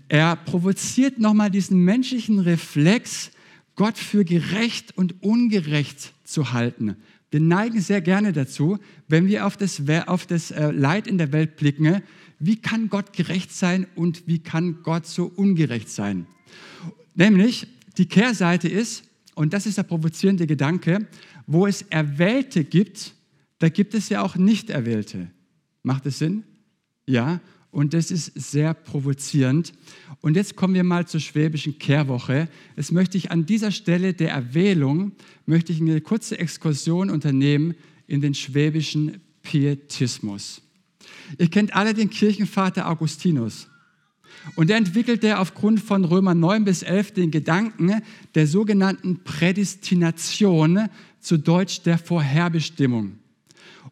Er 0.08 0.36
provoziert 0.36 1.18
nochmal 1.18 1.50
diesen 1.50 1.84
menschlichen 1.84 2.38
Reflex, 2.38 3.30
Gott 3.76 3.96
für 3.96 4.24
gerecht 4.24 4.96
und 4.96 5.22
ungerecht 5.22 6.12
zu 6.24 6.52
halten. 6.52 6.96
Wir 7.30 7.40
neigen 7.40 7.80
sehr 7.80 8.00
gerne 8.00 8.32
dazu, 8.32 8.78
wenn 9.06 9.26
wir 9.26 9.46
auf 9.46 9.56
das, 9.56 9.82
auf 10.06 10.26
das 10.26 10.50
äh, 10.50 10.70
Leid 10.70 11.06
in 11.06 11.18
der 11.18 11.32
Welt 11.32 11.56
blicken, 11.56 12.02
wie 12.38 12.56
kann 12.56 12.88
Gott 12.88 13.12
gerecht 13.12 13.52
sein 13.52 13.86
und 13.94 14.26
wie 14.26 14.38
kann 14.38 14.82
Gott 14.82 15.06
so 15.06 15.26
ungerecht 15.26 15.90
sein? 15.90 16.26
Nämlich, 17.14 17.66
die 17.98 18.06
Kehrseite 18.06 18.68
ist, 18.68 19.04
und 19.34 19.52
das 19.52 19.66
ist 19.66 19.78
der 19.78 19.82
provozierende 19.82 20.46
Gedanke, 20.46 21.06
wo 21.46 21.66
es 21.66 21.82
Erwählte 21.82 22.64
gibt, 22.64 23.14
da 23.58 23.68
gibt 23.68 23.94
es 23.94 24.08
ja 24.08 24.22
auch 24.22 24.36
Nicht-Erwählte. 24.36 25.28
Macht 25.82 26.06
es 26.06 26.18
Sinn? 26.18 26.44
Ja, 27.06 27.40
und 27.70 27.94
das 27.94 28.10
ist 28.10 28.32
sehr 28.34 28.74
provozierend. 28.74 29.72
Und 30.20 30.36
jetzt 30.36 30.56
kommen 30.56 30.74
wir 30.74 30.84
mal 30.84 31.06
zur 31.06 31.20
schwäbischen 31.20 31.78
Kehrwoche. 31.78 32.48
Jetzt 32.76 32.92
möchte 32.92 33.18
ich 33.18 33.30
an 33.30 33.46
dieser 33.46 33.70
Stelle 33.70 34.14
der 34.14 34.30
Erwählung, 34.30 35.12
möchte 35.46 35.72
ich 35.72 35.80
eine 35.80 36.00
kurze 36.00 36.38
Exkursion 36.38 37.10
unternehmen 37.10 37.74
in 38.06 38.20
den 38.20 38.34
schwäbischen 38.34 39.20
Pietismus. 39.42 40.62
Ihr 41.38 41.48
kennt 41.48 41.74
alle 41.76 41.94
den 41.94 42.10
Kirchenvater 42.10 42.88
Augustinus. 42.88 43.68
Und 44.54 44.70
er 44.70 44.76
entwickelte 44.76 45.38
aufgrund 45.38 45.80
von 45.80 46.04
Römer 46.04 46.34
9 46.34 46.64
bis 46.64 46.82
11 46.82 47.12
den 47.12 47.30
Gedanken 47.30 48.02
der 48.34 48.46
sogenannten 48.46 49.22
Prädestination, 49.24 50.88
zu 51.20 51.36
Deutsch 51.36 51.82
der 51.82 51.98
Vorherbestimmung. 51.98 53.17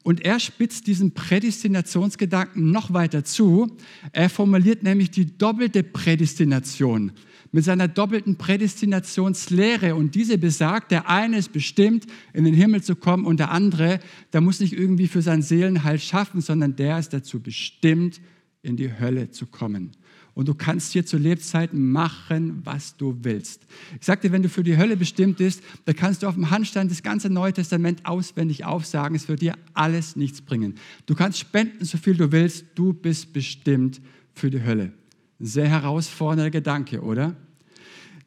Und 0.07 0.25
er 0.25 0.39
spitzt 0.39 0.87
diesen 0.87 1.15
Prädestinationsgedanken 1.15 2.71
noch 2.71 2.93
weiter 2.93 3.25
zu. 3.25 3.77
Er 4.13 4.31
formuliert 4.31 4.85
nämlich 4.85 5.11
die 5.11 5.37
doppelte 5.37 5.83
Prädestination 5.83 7.11
mit 7.51 7.65
seiner 7.65 7.89
doppelten 7.89 8.37
Prädestinationslehre. 8.37 9.97
Und 9.97 10.15
diese 10.15 10.39
besagt, 10.39 10.93
der 10.93 11.11
eine 11.11 11.39
ist 11.39 11.53
bestimmt, 11.53 12.07
in 12.33 12.45
den 12.45 12.55
Himmel 12.55 12.85
zu 12.85 12.95
kommen 12.95 13.25
und 13.25 13.41
der 13.41 13.51
andere, 13.51 13.99
der 14.33 14.43
muss 14.43 14.61
nicht 14.61 14.75
irgendwie 14.75 15.09
für 15.09 15.23
sein 15.23 15.43
Seelenheil 15.43 15.99
schaffen, 15.99 16.41
sondern 16.41 16.77
der 16.77 17.01
ist 17.01 17.13
dazu 17.13 17.41
bestimmt, 17.41 18.21
in 18.63 18.77
die 18.77 18.97
Hölle 19.01 19.33
zu 19.33 19.47
kommen. 19.47 19.91
Und 20.37 20.49
du 20.49 20.55
kannst 20.55 20.93
hier 20.93 21.07
zu 21.07 21.17
Lebzeiten 21.17 21.93
machen, 21.93 22.61
was 22.63 22.95
du 22.95 23.17
willst. 23.23 23.63
Ich 23.99 24.05
sagte, 24.05 24.33
wenn 24.33 24.43
du 24.43 24.51
für 24.51 24.63
die 24.63 24.77
Hölle 24.77 24.99
bestimmt 24.99 25.39
bist, 25.39 25.63
dann 25.87 25.97
kannst 25.97 26.23
du 26.23 26.27
auf 26.27 26.35
dem 26.35 26.51
Handstand 26.51 26.91
das 26.91 27.03
ganze 27.03 27.31
Neue 27.31 27.55
Testament 27.55 28.05
auswendig 28.05 28.67
aufsagen. 28.67 29.17
Es 29.17 29.29
wird 29.29 29.41
dir 29.41 29.55
alles 29.73 30.15
nichts 30.15 30.43
bringen. 30.43 30.75
Du 31.07 31.15
kannst 31.15 31.39
spenden, 31.39 31.87
so 31.87 31.97
viel 31.97 32.19
du 32.19 32.33
willst. 32.33 32.67
Du 32.75 32.93
bist 32.93 33.33
bestimmt 33.33 34.03
für 34.35 34.51
die 34.51 34.63
Hölle. 34.63 34.93
Sehr 35.41 35.71
herausfordernder 35.71 36.51
Gedanke, 36.51 37.01
oder? 37.01 37.35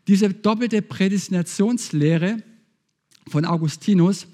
Diese 0.08 0.30
doppelte 0.30 0.82
Prädestinationslehre 0.82 2.38
von 3.28 3.46
Augustinus, 3.46 4.26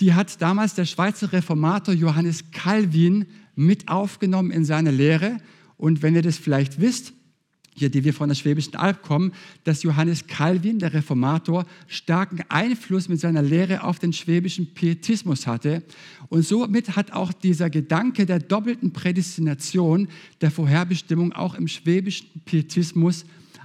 die 0.00 0.14
hat 0.14 0.42
damals 0.42 0.74
der 0.74 0.84
Schweizer 0.84 1.32
Reformator 1.32 1.94
Johannes 1.94 2.50
Calvin 2.50 3.26
mit 3.54 3.86
aufgenommen 3.86 4.50
in 4.50 4.64
seine 4.64 4.90
Lehre. 4.90 5.36
Und 5.76 6.02
wenn 6.02 6.16
ihr 6.16 6.22
das 6.22 6.36
vielleicht 6.36 6.80
wisst, 6.80 7.12
hier, 7.80 7.90
die 7.90 8.04
wir 8.04 8.14
von 8.14 8.28
der 8.28 8.36
Schwäbischen 8.36 8.76
Alb 8.76 9.02
kommen, 9.02 9.32
dass 9.64 9.82
Johannes 9.82 10.26
Calvin, 10.28 10.78
der 10.78 10.94
Reformator, 10.94 11.66
starken 11.88 12.44
Einfluss 12.48 13.08
mit 13.08 13.18
seiner 13.18 13.42
Lehre 13.42 13.82
auf 13.82 13.98
den 13.98 14.12
schwäbischen 14.12 14.72
Pietismus 14.72 15.46
hatte. 15.46 15.82
Und 16.28 16.46
somit 16.46 16.94
hat 16.94 17.12
auch 17.12 17.32
dieser 17.32 17.70
Gedanke 17.70 18.26
der 18.26 18.38
doppelten 18.38 18.92
Prädestination, 18.92 20.08
der 20.40 20.50
Vorherbestimmung 20.50 21.32
auch 21.32 21.54
im 21.54 21.66
schwäbischen 21.66 22.28
Pietismus 22.44 23.24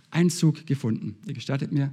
Einzug 0.10 0.66
gefunden. 0.66 1.18
Ihr 1.28 1.34
gestattet 1.34 1.72
mir. 1.72 1.92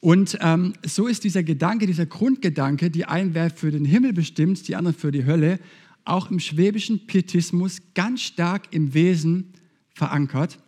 Und 0.00 0.36
ähm, 0.40 0.74
so 0.84 1.06
ist 1.06 1.24
dieser 1.24 1.42
Gedanke, 1.42 1.86
dieser 1.86 2.04
Grundgedanke, 2.04 2.90
die 2.90 3.06
einen 3.06 3.32
wäre 3.32 3.48
für 3.48 3.70
den 3.70 3.86
Himmel 3.86 4.12
bestimmt, 4.12 4.68
die 4.68 4.76
andere 4.76 4.92
für 4.92 5.10
die 5.10 5.24
Hölle, 5.24 5.58
auch 6.04 6.30
im 6.30 6.40
schwäbischen 6.40 7.06
Pietismus 7.06 7.80
ganz 7.94 8.22
stark 8.22 8.72
im 8.72 8.94
Wesen 8.94 9.52
verankert. 9.94 10.58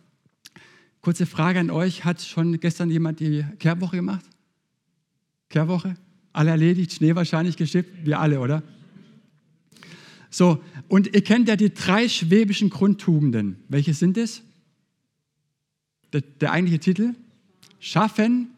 Kurze 1.00 1.26
Frage 1.26 1.60
an 1.60 1.70
euch, 1.70 2.04
hat 2.04 2.20
schon 2.20 2.58
gestern 2.58 2.90
jemand 2.90 3.20
die 3.20 3.44
Kehrwoche 3.58 3.96
gemacht? 3.96 4.24
Kehrwoche? 5.48 5.96
Alle 6.32 6.50
erledigt, 6.50 6.92
Schnee 6.92 7.14
wahrscheinlich 7.14 7.56
geschippt? 7.56 8.04
Wir 8.04 8.20
alle, 8.20 8.40
oder? 8.40 8.62
So, 10.30 10.62
und 10.88 11.14
ihr 11.14 11.22
kennt 11.22 11.48
ja 11.48 11.56
die 11.56 11.72
drei 11.72 12.08
schwäbischen 12.08 12.70
Grundtugenden. 12.70 13.56
Welche 13.68 13.94
sind 13.94 14.18
es? 14.18 14.42
Der, 16.12 16.20
der 16.20 16.52
eigentliche 16.52 16.80
Titel? 16.80 17.14
Schaffen, 17.78 18.50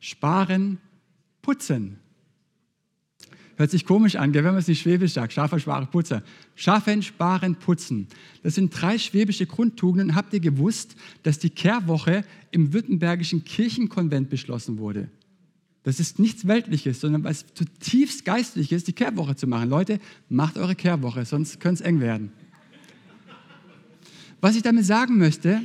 sparen, 0.00 0.78
putzen. 1.42 1.98
Hört 3.56 3.70
sich 3.70 3.86
komisch 3.86 4.16
an, 4.16 4.34
wenn 4.34 4.44
man 4.44 4.56
es 4.56 4.66
nicht 4.66 4.82
schwäbisch 4.82 5.12
sagt. 5.12 5.32
Schaffen, 5.32 5.60
sparen, 5.60 5.86
putzen. 5.88 6.22
Schaffen, 6.56 7.02
sparen, 7.02 7.54
putzen. 7.56 8.08
Das 8.42 8.56
sind 8.56 8.70
drei 8.70 8.98
schwäbische 8.98 9.46
Grundtugenden. 9.46 10.16
Habt 10.16 10.32
ihr 10.34 10.40
gewusst, 10.40 10.96
dass 11.22 11.38
die 11.38 11.50
Kehrwoche 11.50 12.24
im 12.50 12.72
württembergischen 12.72 13.44
Kirchenkonvent 13.44 14.28
beschlossen 14.28 14.78
wurde? 14.78 15.08
Das 15.84 16.00
ist 16.00 16.18
nichts 16.18 16.48
Weltliches, 16.48 17.00
sondern 17.00 17.22
was 17.24 17.44
zutiefst 17.54 18.24
Geistliches, 18.24 18.84
die 18.84 18.94
Kehrwoche 18.94 19.36
zu 19.36 19.46
machen. 19.46 19.68
Leute, 19.68 20.00
macht 20.28 20.56
eure 20.56 20.74
Kehrwoche, 20.74 21.24
sonst 21.24 21.60
könnte 21.60 21.82
es 21.82 21.86
eng 21.86 22.00
werden. 22.00 22.32
Was 24.40 24.56
ich 24.56 24.62
damit 24.62 24.84
sagen 24.84 25.18
möchte, 25.18 25.62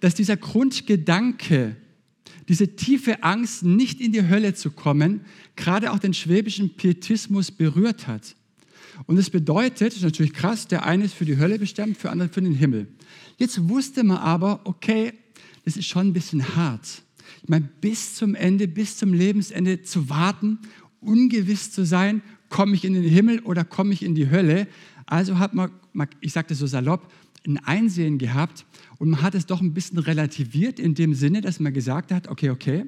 dass 0.00 0.14
dieser 0.14 0.36
Grundgedanke 0.36 1.76
diese 2.48 2.76
tiefe 2.76 3.22
Angst, 3.22 3.62
nicht 3.62 4.00
in 4.00 4.12
die 4.12 4.28
Hölle 4.28 4.54
zu 4.54 4.70
kommen, 4.70 5.22
gerade 5.56 5.92
auch 5.92 5.98
den 5.98 6.14
schwäbischen 6.14 6.74
Pietismus 6.76 7.50
berührt 7.50 8.06
hat. 8.06 8.34
Und 9.06 9.16
es 9.16 9.30
bedeutet, 9.30 9.88
das 9.88 9.96
ist 9.96 10.02
natürlich 10.02 10.32
krass, 10.32 10.68
der 10.68 10.84
eine 10.84 11.04
ist 11.04 11.14
für 11.14 11.24
die 11.24 11.38
Hölle 11.38 11.58
bestimmt, 11.58 11.96
für 11.96 12.10
andere 12.10 12.28
für 12.28 12.42
den 12.42 12.54
Himmel. 12.54 12.88
Jetzt 13.38 13.68
wusste 13.68 14.04
man 14.04 14.18
aber, 14.18 14.60
okay, 14.64 15.12
das 15.64 15.76
ist 15.76 15.86
schon 15.86 16.08
ein 16.08 16.12
bisschen 16.12 16.56
hart. 16.56 17.02
Ich 17.42 17.48
meine, 17.48 17.68
bis 17.80 18.14
zum 18.16 18.34
Ende, 18.34 18.68
bis 18.68 18.96
zum 18.96 19.14
Lebensende 19.14 19.82
zu 19.82 20.08
warten, 20.08 20.58
ungewiss 21.00 21.72
zu 21.72 21.84
sein, 21.84 22.22
komme 22.48 22.74
ich 22.74 22.84
in 22.84 22.92
den 22.94 23.04
Himmel 23.04 23.40
oder 23.40 23.64
komme 23.64 23.92
ich 23.92 24.02
in 24.02 24.14
die 24.14 24.30
Hölle. 24.30 24.68
Also 25.06 25.38
hat 25.38 25.54
man, 25.54 25.70
ich 26.20 26.32
das 26.32 26.58
so 26.58 26.66
salopp, 26.66 27.10
ein 27.46 27.58
Einsehen 27.58 28.18
gehabt 28.18 28.64
und 29.02 29.10
man 29.10 29.22
hat 29.22 29.34
es 29.34 29.46
doch 29.46 29.60
ein 29.60 29.74
bisschen 29.74 29.98
relativiert 29.98 30.78
in 30.78 30.94
dem 30.94 31.12
Sinne, 31.14 31.40
dass 31.40 31.58
man 31.58 31.72
gesagt 31.72 32.12
hat, 32.12 32.28
okay, 32.28 32.50
okay, 32.50 32.86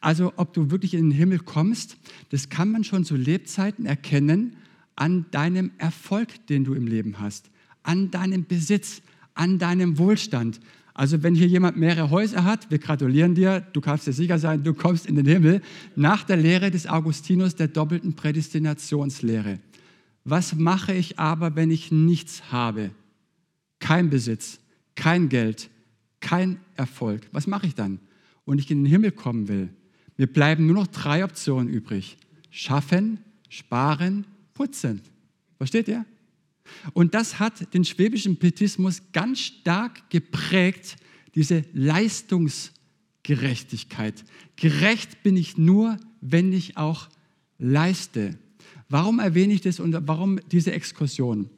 also 0.00 0.32
ob 0.36 0.52
du 0.52 0.70
wirklich 0.70 0.94
in 0.94 1.10
den 1.10 1.18
Himmel 1.18 1.40
kommst, 1.40 1.96
das 2.30 2.48
kann 2.48 2.70
man 2.70 2.84
schon 2.84 3.04
zu 3.04 3.16
Lebzeiten 3.16 3.84
erkennen 3.84 4.54
an 4.94 5.26
deinem 5.32 5.72
Erfolg, 5.78 6.46
den 6.46 6.62
du 6.62 6.74
im 6.74 6.86
Leben 6.86 7.18
hast, 7.18 7.50
an 7.82 8.12
deinem 8.12 8.44
Besitz, 8.44 9.02
an 9.34 9.58
deinem 9.58 9.98
Wohlstand. 9.98 10.60
Also 10.94 11.24
wenn 11.24 11.34
hier 11.34 11.48
jemand 11.48 11.76
mehrere 11.76 12.10
Häuser 12.10 12.44
hat, 12.44 12.70
wir 12.70 12.78
gratulieren 12.78 13.34
dir, 13.34 13.58
du 13.72 13.80
kannst 13.80 14.06
dir 14.06 14.12
sicher 14.12 14.38
sein, 14.38 14.62
du 14.62 14.74
kommst 14.74 15.06
in 15.06 15.16
den 15.16 15.26
Himmel, 15.26 15.60
nach 15.96 16.22
der 16.22 16.36
Lehre 16.36 16.70
des 16.70 16.86
Augustinus 16.86 17.56
der 17.56 17.66
doppelten 17.66 18.14
Prädestinationslehre. 18.14 19.58
Was 20.22 20.54
mache 20.54 20.94
ich 20.94 21.18
aber, 21.18 21.56
wenn 21.56 21.72
ich 21.72 21.90
nichts 21.90 22.52
habe? 22.52 22.92
kein 23.80 24.10
Besitz, 24.10 24.58
kein 24.98 25.28
Geld, 25.28 25.70
kein 26.18 26.58
Erfolg. 26.74 27.28
Was 27.30 27.46
mache 27.46 27.68
ich 27.68 27.76
dann? 27.76 28.00
Und 28.44 28.58
ich 28.58 28.68
in 28.70 28.82
den 28.82 28.90
Himmel 28.90 29.12
kommen 29.12 29.46
will. 29.46 29.68
Mir 30.16 30.26
bleiben 30.26 30.66
nur 30.66 30.74
noch 30.74 30.88
drei 30.88 31.22
Optionen 31.24 31.68
übrig. 31.68 32.16
Schaffen, 32.50 33.20
sparen, 33.48 34.26
putzen. 34.54 35.00
Versteht 35.56 35.86
ihr? 35.86 36.04
Und 36.94 37.14
das 37.14 37.38
hat 37.38 37.72
den 37.72 37.84
schwäbischen 37.84 38.38
Pietismus 38.38 39.02
ganz 39.12 39.38
stark 39.38 40.10
geprägt, 40.10 40.96
diese 41.36 41.64
Leistungsgerechtigkeit. 41.72 44.24
Gerecht 44.56 45.22
bin 45.22 45.36
ich 45.36 45.56
nur, 45.56 45.96
wenn 46.20 46.52
ich 46.52 46.76
auch 46.76 47.08
leiste. 47.58 48.36
Warum 48.88 49.20
erwähne 49.20 49.54
ich 49.54 49.60
das 49.60 49.78
und 49.78 49.96
warum 50.08 50.40
diese 50.50 50.72
Exkursion? 50.72 51.48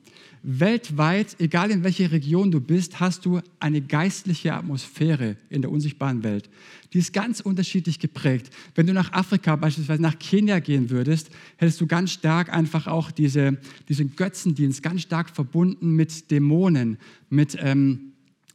Weltweit, 0.42 1.36
egal 1.38 1.70
in 1.70 1.84
welcher 1.84 2.10
Region 2.12 2.50
du 2.50 2.60
bist, 2.60 2.98
hast 2.98 3.26
du 3.26 3.40
eine 3.58 3.82
geistliche 3.82 4.54
Atmosphäre 4.54 5.36
in 5.50 5.60
der 5.60 5.70
unsichtbaren 5.70 6.22
Welt. 6.22 6.48
Die 6.92 6.98
ist 6.98 7.12
ganz 7.12 7.40
unterschiedlich 7.40 7.98
geprägt. 7.98 8.50
Wenn 8.74 8.86
du 8.86 8.94
nach 8.94 9.12
Afrika, 9.12 9.56
beispielsweise 9.56 10.00
nach 10.00 10.18
Kenia 10.18 10.58
gehen 10.60 10.88
würdest, 10.88 11.30
hättest 11.56 11.80
du 11.80 11.86
ganz 11.86 12.12
stark 12.12 12.50
einfach 12.52 12.86
auch 12.86 13.10
diese, 13.10 13.58
diesen 13.88 14.16
Götzendienst, 14.16 14.82
ganz 14.82 15.02
stark 15.02 15.30
verbunden 15.30 15.94
mit 15.96 16.30
Dämonen, 16.30 16.98
mit... 17.28 17.56
Ähm, 17.60 18.06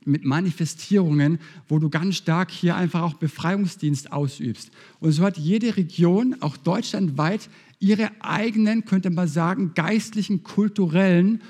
mit 0.08 0.24
Manifestierungen, 0.24 1.40
wo 1.68 1.80
du 1.80 1.90
ganz 1.90 2.18
stark 2.18 2.52
hier 2.52 2.76
einfach 2.76 3.02
auch 3.02 3.16
Befreiungsdienst 3.16 4.12
ausübst. 4.12 4.70
Und 5.00 5.14
so 5.14 5.24
hat 5.24 5.40
jede 5.40 5.76
Region, 5.78 6.36
auch 6.42 6.58
deutschlandweit, 6.58 7.50
ihre 7.80 8.12
eigenen, 8.20 8.86
könnte 8.86 9.10
man 9.10 9.28
sagen, 9.28 9.72
geistlichen, 9.74 10.44
kulturellen 10.44 11.42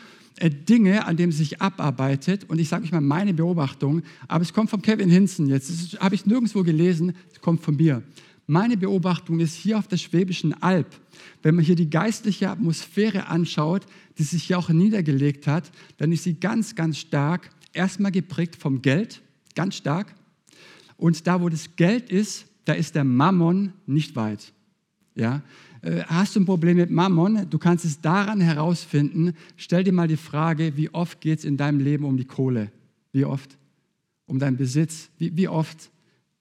Dinge, 0.41 1.05
an 1.05 1.17
denen 1.17 1.31
es 1.31 1.37
sich 1.37 1.61
abarbeitet. 1.61 2.43
Und 2.49 2.59
ich 2.59 2.69
sage 2.69 2.83
euch 2.83 2.91
mal 2.91 3.01
meine 3.01 3.33
Beobachtung, 3.33 4.03
aber 4.27 4.41
es 4.41 4.53
kommt 4.53 4.69
von 4.69 4.81
Kevin 4.81 5.09
Hinson 5.09 5.47
jetzt. 5.47 5.69
Das 5.69 5.99
habe 5.99 6.15
ich 6.15 6.25
nirgendwo 6.25 6.63
gelesen, 6.63 7.13
es 7.31 7.39
kommt 7.39 7.61
von 7.61 7.75
mir. 7.75 8.03
Meine 8.47 8.77
Beobachtung 8.77 9.39
ist 9.39 9.55
hier 9.55 9.79
auf 9.79 9.87
der 9.87 9.97
Schwäbischen 9.97 10.61
Alb, 10.61 10.87
wenn 11.41 11.55
man 11.55 11.65
hier 11.65 11.75
die 11.75 11.89
geistliche 11.89 12.49
Atmosphäre 12.49 13.27
anschaut, 13.27 13.85
die 14.17 14.23
sich 14.23 14.43
hier 14.43 14.59
auch 14.59 14.69
niedergelegt 14.69 15.47
hat, 15.47 15.71
dann 15.97 16.11
ist 16.11 16.23
sie 16.23 16.39
ganz, 16.39 16.75
ganz 16.75 16.97
stark 16.97 17.49
erstmal 17.73 18.11
geprägt 18.11 18.55
vom 18.55 18.81
Geld, 18.81 19.21
ganz 19.55 19.75
stark. 19.75 20.13
Und 20.97 21.25
da, 21.25 21.41
wo 21.41 21.49
das 21.49 21.75
Geld 21.75 22.11
ist, 22.11 22.45
da 22.65 22.73
ist 22.73 22.93
der 22.93 23.03
Mammon 23.03 23.73
nicht 23.87 24.15
weit. 24.15 24.53
Ja? 25.15 25.41
Äh, 25.85 26.03
hast 26.07 26.35
du 26.35 26.39
ein 26.39 26.45
Problem 26.45 26.77
mit 26.77 26.89
Mammon? 26.89 27.47
Du 27.49 27.59
kannst 27.59 27.85
es 27.85 28.01
daran 28.01 28.41
herausfinden. 28.41 29.33
Stell 29.55 29.83
dir 29.83 29.93
mal 29.93 30.07
die 30.07 30.17
Frage, 30.17 30.75
wie 30.75 30.89
oft 30.89 31.21
geht 31.21 31.39
es 31.39 31.45
in 31.45 31.57
deinem 31.57 31.79
Leben 31.79 32.05
um 32.05 32.17
die 32.17 32.25
Kohle? 32.25 32.71
Wie 33.13 33.23
oft? 33.23 33.57
Um 34.25 34.39
deinen 34.39 34.57
Besitz? 34.57 35.09
Wie, 35.19 35.37
wie 35.37 35.47
oft? 35.47 35.91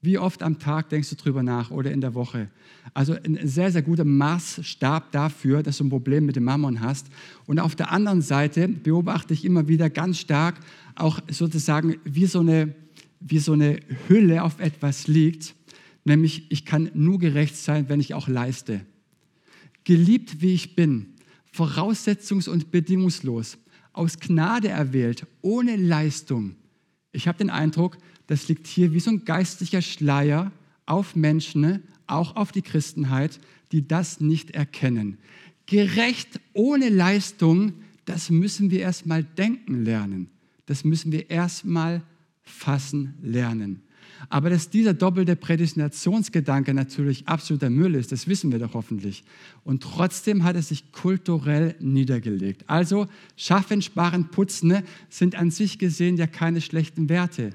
Wie 0.00 0.18
oft 0.18 0.42
am 0.42 0.58
Tag 0.58 0.88
denkst 0.88 1.10
du 1.10 1.16
drüber 1.16 1.42
nach 1.42 1.70
oder 1.70 1.92
in 1.92 2.00
der 2.00 2.14
Woche? 2.14 2.48
Also 2.94 3.14
ein 3.14 3.38
sehr, 3.46 3.70
sehr 3.70 3.82
guter 3.82 4.04
Maßstab 4.04 5.12
dafür, 5.12 5.62
dass 5.62 5.78
du 5.78 5.84
ein 5.84 5.90
Problem 5.90 6.24
mit 6.24 6.36
dem 6.36 6.44
Mammon 6.44 6.80
hast. 6.80 7.06
Und 7.46 7.58
auf 7.58 7.74
der 7.74 7.90
anderen 7.90 8.22
Seite 8.22 8.68
beobachte 8.68 9.34
ich 9.34 9.44
immer 9.44 9.68
wieder 9.68 9.90
ganz 9.90 10.18
stark 10.18 10.56
auch 10.94 11.20
sozusagen 11.30 11.96
wie 12.04 12.26
so 12.26 12.40
eine, 12.40 12.74
wie 13.20 13.38
so 13.38 13.52
eine 13.52 13.78
Hülle 14.08 14.42
auf 14.42 14.58
etwas 14.58 15.06
liegt. 15.06 15.54
Nämlich, 16.04 16.50
ich 16.50 16.64
kann 16.64 16.90
nur 16.94 17.18
gerecht 17.18 17.56
sein, 17.56 17.88
wenn 17.88 18.00
ich 18.00 18.14
auch 18.14 18.28
leiste 18.28 18.82
geliebt 19.84 20.40
wie 20.40 20.54
ich 20.54 20.74
bin, 20.74 21.14
voraussetzungs- 21.54 22.48
und 22.48 22.70
bedingungslos, 22.70 23.58
aus 23.92 24.18
Gnade 24.18 24.68
erwählt, 24.68 25.26
ohne 25.40 25.76
Leistung. 25.76 26.56
Ich 27.12 27.28
habe 27.28 27.38
den 27.38 27.50
Eindruck, 27.50 27.96
das 28.26 28.48
liegt 28.48 28.66
hier 28.66 28.92
wie 28.92 29.00
so 29.00 29.10
ein 29.10 29.24
geistlicher 29.24 29.82
Schleier 29.82 30.50
auf 30.86 31.14
Menschen, 31.14 31.84
auch 32.06 32.36
auf 32.36 32.52
die 32.52 32.62
Christenheit, 32.62 33.38
die 33.72 33.86
das 33.86 34.20
nicht 34.20 34.50
erkennen. 34.50 35.18
Gerecht 35.66 36.40
ohne 36.52 36.88
Leistung, 36.88 37.74
das 38.04 38.30
müssen 38.30 38.70
wir 38.70 38.80
erstmal 38.80 39.22
denken 39.22 39.84
lernen. 39.84 40.28
Das 40.66 40.84
müssen 40.84 41.12
wir 41.12 41.30
erstmal 41.30 42.02
fassen 42.42 43.14
lernen. 43.22 43.82
Aber 44.28 44.50
dass 44.50 44.70
dieser 44.70 44.94
doppelte 44.94 45.36
Prädestinationsgedanke 45.36 46.74
natürlich 46.74 47.28
absoluter 47.28 47.70
Müll 47.70 47.94
ist, 47.94 48.12
das 48.12 48.26
wissen 48.28 48.52
wir 48.52 48.58
doch 48.58 48.74
hoffentlich. 48.74 49.24
Und 49.64 49.82
trotzdem 49.82 50.44
hat 50.44 50.56
es 50.56 50.68
sich 50.68 50.92
kulturell 50.92 51.74
niedergelegt. 51.80 52.64
Also 52.66 53.06
schaffen, 53.36 53.82
sparen, 53.82 54.28
putzen 54.30 54.82
sind 55.08 55.36
an 55.36 55.50
sich 55.50 55.78
gesehen 55.78 56.16
ja 56.16 56.26
keine 56.26 56.60
schlechten 56.60 57.08
Werte. 57.08 57.52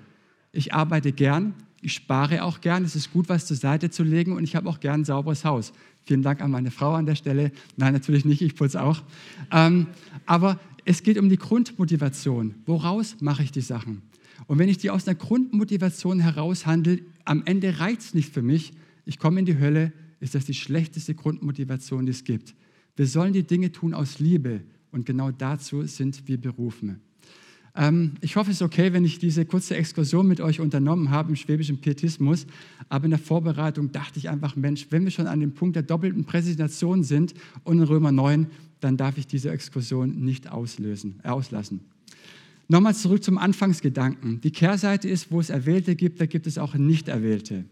Ich 0.51 0.73
arbeite 0.73 1.12
gern, 1.12 1.53
Ich 1.82 1.93
spare 1.93 2.43
auch 2.43 2.62
gern. 2.62 2.84
Es 2.84 2.95
ist 2.95 3.13
gut, 3.13 3.29
was 3.29 3.45
zur 3.45 3.55
Seite 3.55 3.89
zu 3.89 4.03
legen 4.03 4.34
und 4.34 4.43
ich 4.43 4.55
habe 4.55 4.67
auch 4.67 4.79
gern 4.79 5.01
ein 5.01 5.05
sauberes 5.05 5.45
Haus. 5.45 5.71
Vielen 6.05 6.23
Dank 6.23 6.41
an 6.41 6.51
meine 6.51 6.71
Frau 6.71 6.93
an 6.93 7.05
der 7.05 7.15
Stelle. 7.15 7.51
Nein, 7.77 7.93
natürlich 7.93 8.25
nicht, 8.25 8.41
ich 8.41 8.55
putze 8.55 8.82
auch. 8.82 9.01
Ähm, 9.51 9.88
aber 10.25 10.60
es 10.86 11.03
geht 11.03 11.17
um 11.17 11.29
die 11.29 11.38
Grundmotivation. 11.38 12.55
Woraus 12.65 13.15
mache 13.21 13.43
ich 13.43 13.51
die 13.51 13.62
Sachen? 13.62 14.01
Und 14.47 14.60
wenn 14.60 14.69
ich 14.69 14.78
die 14.78 14.89
aus 14.89 15.08
einer 15.08 15.15
Grundmotivation 15.15 16.19
heraus 16.19 16.65
handle, 16.65 16.99
am 17.25 17.43
Ende 17.45 17.80
reicht 17.80 18.02
es 18.02 18.13
nicht 18.13 18.34
für 18.34 18.41
mich, 18.41 18.73
ich 19.06 19.19
komme 19.19 19.39
in 19.39 19.45
die 19.45 19.60
Hölle, 19.60 19.91
ist 20.19 20.36
das 20.36 20.45
die 20.45 20.54
schlechteste 20.54 21.15
Grundmotivation, 21.15 22.06
die 22.06 22.12
es 22.12 22.23
gibt. 22.23 22.56
Wir 22.95 23.08
sollen 23.08 23.34
die 23.34 23.43
Dinge 23.43 23.71
tun 23.71 23.93
aus 23.93 24.19
Liebe 24.19 24.62
und 24.91 25.06
genau 25.06 25.32
dazu 25.32 25.84
sind 25.86 26.28
wir 26.28 26.39
berufen. 26.39 27.02
Ähm, 27.75 28.15
ich 28.21 28.36
hoffe, 28.36 28.52
es 28.52 28.58
ist 28.58 28.62
okay, 28.62 28.93
wenn 28.93 29.06
ich 29.06 29.19
diese 29.19 29.45
kurze 29.45 29.78
Exkursion 29.78 30.28
mit 30.28 30.41
euch 30.41 30.60
unternommen 30.60 31.12
habe 31.12 31.30
im 31.30 31.36
schwäbischen 31.36 31.80
Pietismus. 31.80 32.45
Aber 32.89 33.06
in 33.06 33.12
der 33.12 33.19
Vorbereitung 33.19 33.91
dachte 33.91 34.19
ich 34.19 34.30
einfach, 34.30 34.56
Mensch, 34.56 34.88
wenn 34.89 35.06
wir 35.06 35.12
schon 35.12 35.28
an 35.28 35.39
dem 35.39 35.54
Punkt 35.54 35.75
der 35.75 35.84
doppelten 35.84 36.25
Präsentation 36.25 37.04
sind 37.04 37.34
und 37.63 37.78
in 37.78 37.84
Römer 37.84 38.12
9, 38.12 38.47
dann 38.80 38.97
darf 38.97 39.17
ich 39.17 39.28
diese 39.28 39.52
Exkursion 39.52 40.19
nicht 40.19 40.52
auslösen, 40.52 41.19
äh, 41.23 41.30
auslassen. 41.30 41.82
Nochmal 42.71 42.93
zurück 42.93 43.23
zum 43.23 43.39
Anfangsgedanken. 43.39 44.41
Die 44.41 44.51
Kehrseite 44.51 45.10
ist, 45.10 45.32
wo 45.32 45.39
es 45.39 45.49
Erwählte 45.49 45.95
gibt, 45.95 46.21
da 46.21 46.27
gibt 46.27 46.45
es 46.45 46.60
auch 46.60 46.75
Nicht-Erwählte. 46.75 47.65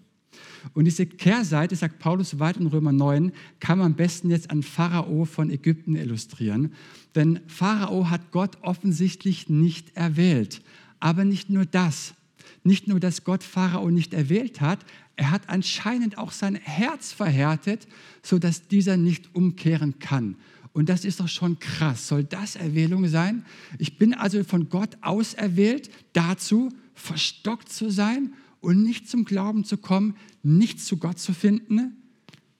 Und 0.73 0.86
diese 0.86 1.05
Kehrseite, 1.05 1.75
sagt 1.75 1.99
Paulus 1.99 2.39
weit 2.39 2.57
in 2.57 2.65
Römer 2.65 2.91
9, 2.91 3.31
kann 3.60 3.77
man 3.77 3.91
am 3.91 3.95
besten 3.95 4.31
jetzt 4.31 4.49
an 4.49 4.63
Pharao 4.63 5.25
von 5.25 5.51
Ägypten 5.51 5.95
illustrieren. 5.95 6.73
Denn 7.13 7.41
Pharao 7.45 8.10
hat 8.10 8.31
Gott 8.31 8.57
offensichtlich 8.63 9.49
nicht 9.49 9.95
erwählt. 9.95 10.63
Aber 10.99 11.25
nicht 11.25 11.51
nur 11.51 11.65
das. 11.65 12.15
Nicht 12.63 12.88
nur, 12.88 12.99
dass 12.99 13.23
Gott 13.23 13.43
Pharao 13.43 13.91
nicht 13.91 14.15
erwählt 14.15 14.62
hat, 14.62 14.79
er 15.15 15.29
hat 15.29 15.43
anscheinend 15.47 16.17
auch 16.17 16.31
sein 16.31 16.55
Herz 16.55 17.12
verhärtet, 17.12 17.88
sodass 18.23 18.67
dieser 18.67 18.97
nicht 18.97 19.36
umkehren 19.36 19.99
kann. 19.99 20.38
Und 20.77 20.89
das 20.89 21.05
ist 21.05 21.19
doch 21.19 21.27
schon 21.27 21.57
krass. 21.57 22.07
Soll 22.07 22.23
das 22.23 22.55
Erwählung 22.55 23.07
sein? 23.07 23.43
Ich 23.79 23.97
bin 23.97 24.13
also 24.13 24.43
von 24.43 24.69
Gott 24.69 24.95
auserwählt, 25.01 25.89
dazu 26.13 26.69
verstockt 26.93 27.69
zu 27.69 27.89
sein 27.89 28.35
und 28.59 28.83
nicht 28.83 29.09
zum 29.09 29.25
Glauben 29.25 29.63
zu 29.63 29.77
kommen, 29.77 30.15
nicht 30.43 30.79
zu 30.79 30.97
Gott 30.97 31.17
zu 31.17 31.33
finden? 31.33 31.97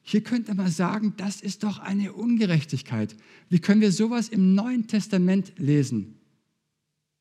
Hier 0.02 0.22
könnte 0.22 0.56
man 0.56 0.72
sagen, 0.72 1.14
das 1.18 1.42
ist 1.42 1.62
doch 1.62 1.78
eine 1.78 2.12
Ungerechtigkeit. 2.12 3.16
Wie 3.50 3.60
können 3.60 3.82
wir 3.82 3.92
sowas 3.92 4.30
im 4.30 4.56
Neuen 4.56 4.88
Testament 4.88 5.54
lesen? 5.58 6.16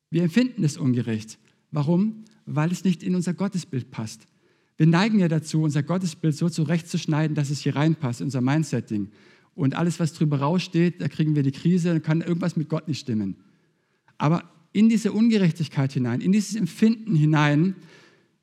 Wir 0.09 0.23
empfinden 0.23 0.63
es 0.63 0.77
ungerecht. 0.77 1.37
Warum? 1.69 2.25
Weil 2.47 2.71
es 2.71 2.83
nicht 2.83 3.03
in 3.03 3.13
unser 3.13 3.35
Gottesbild 3.35 3.91
passt. 3.91 4.25
Wir 4.77 4.87
neigen 4.87 5.19
ja 5.19 5.27
dazu, 5.27 5.61
unser 5.61 5.83
Gottesbild 5.83 6.35
so 6.35 6.49
zurechtzuschneiden, 6.49 7.35
dass 7.35 7.51
es 7.51 7.59
hier 7.59 7.75
reinpasst, 7.75 8.21
unser 8.21 8.41
Mindsetting. 8.41 9.11
Und 9.57 9.75
alles, 9.75 9.99
was 9.99 10.13
drüber 10.13 10.39
raussteht, 10.39 11.01
da 11.01 11.07
kriegen 11.07 11.35
wir 11.35 11.41
die 11.41 11.51
Krise, 11.51 11.89
dann 11.89 12.03
kann 12.03 12.21
irgendwas 12.21 12.55
mit 12.55 12.69
Gott 12.69 12.87
nicht 12.87 12.99
stimmen. 12.99 13.35
Aber 14.19 14.43
in 14.71 14.87
diese 14.87 15.11
Ungerechtigkeit 15.11 15.91
hinein, 15.91 16.21
in 16.21 16.31
dieses 16.31 16.55
Empfinden 16.55 17.15
hinein, 17.15 17.75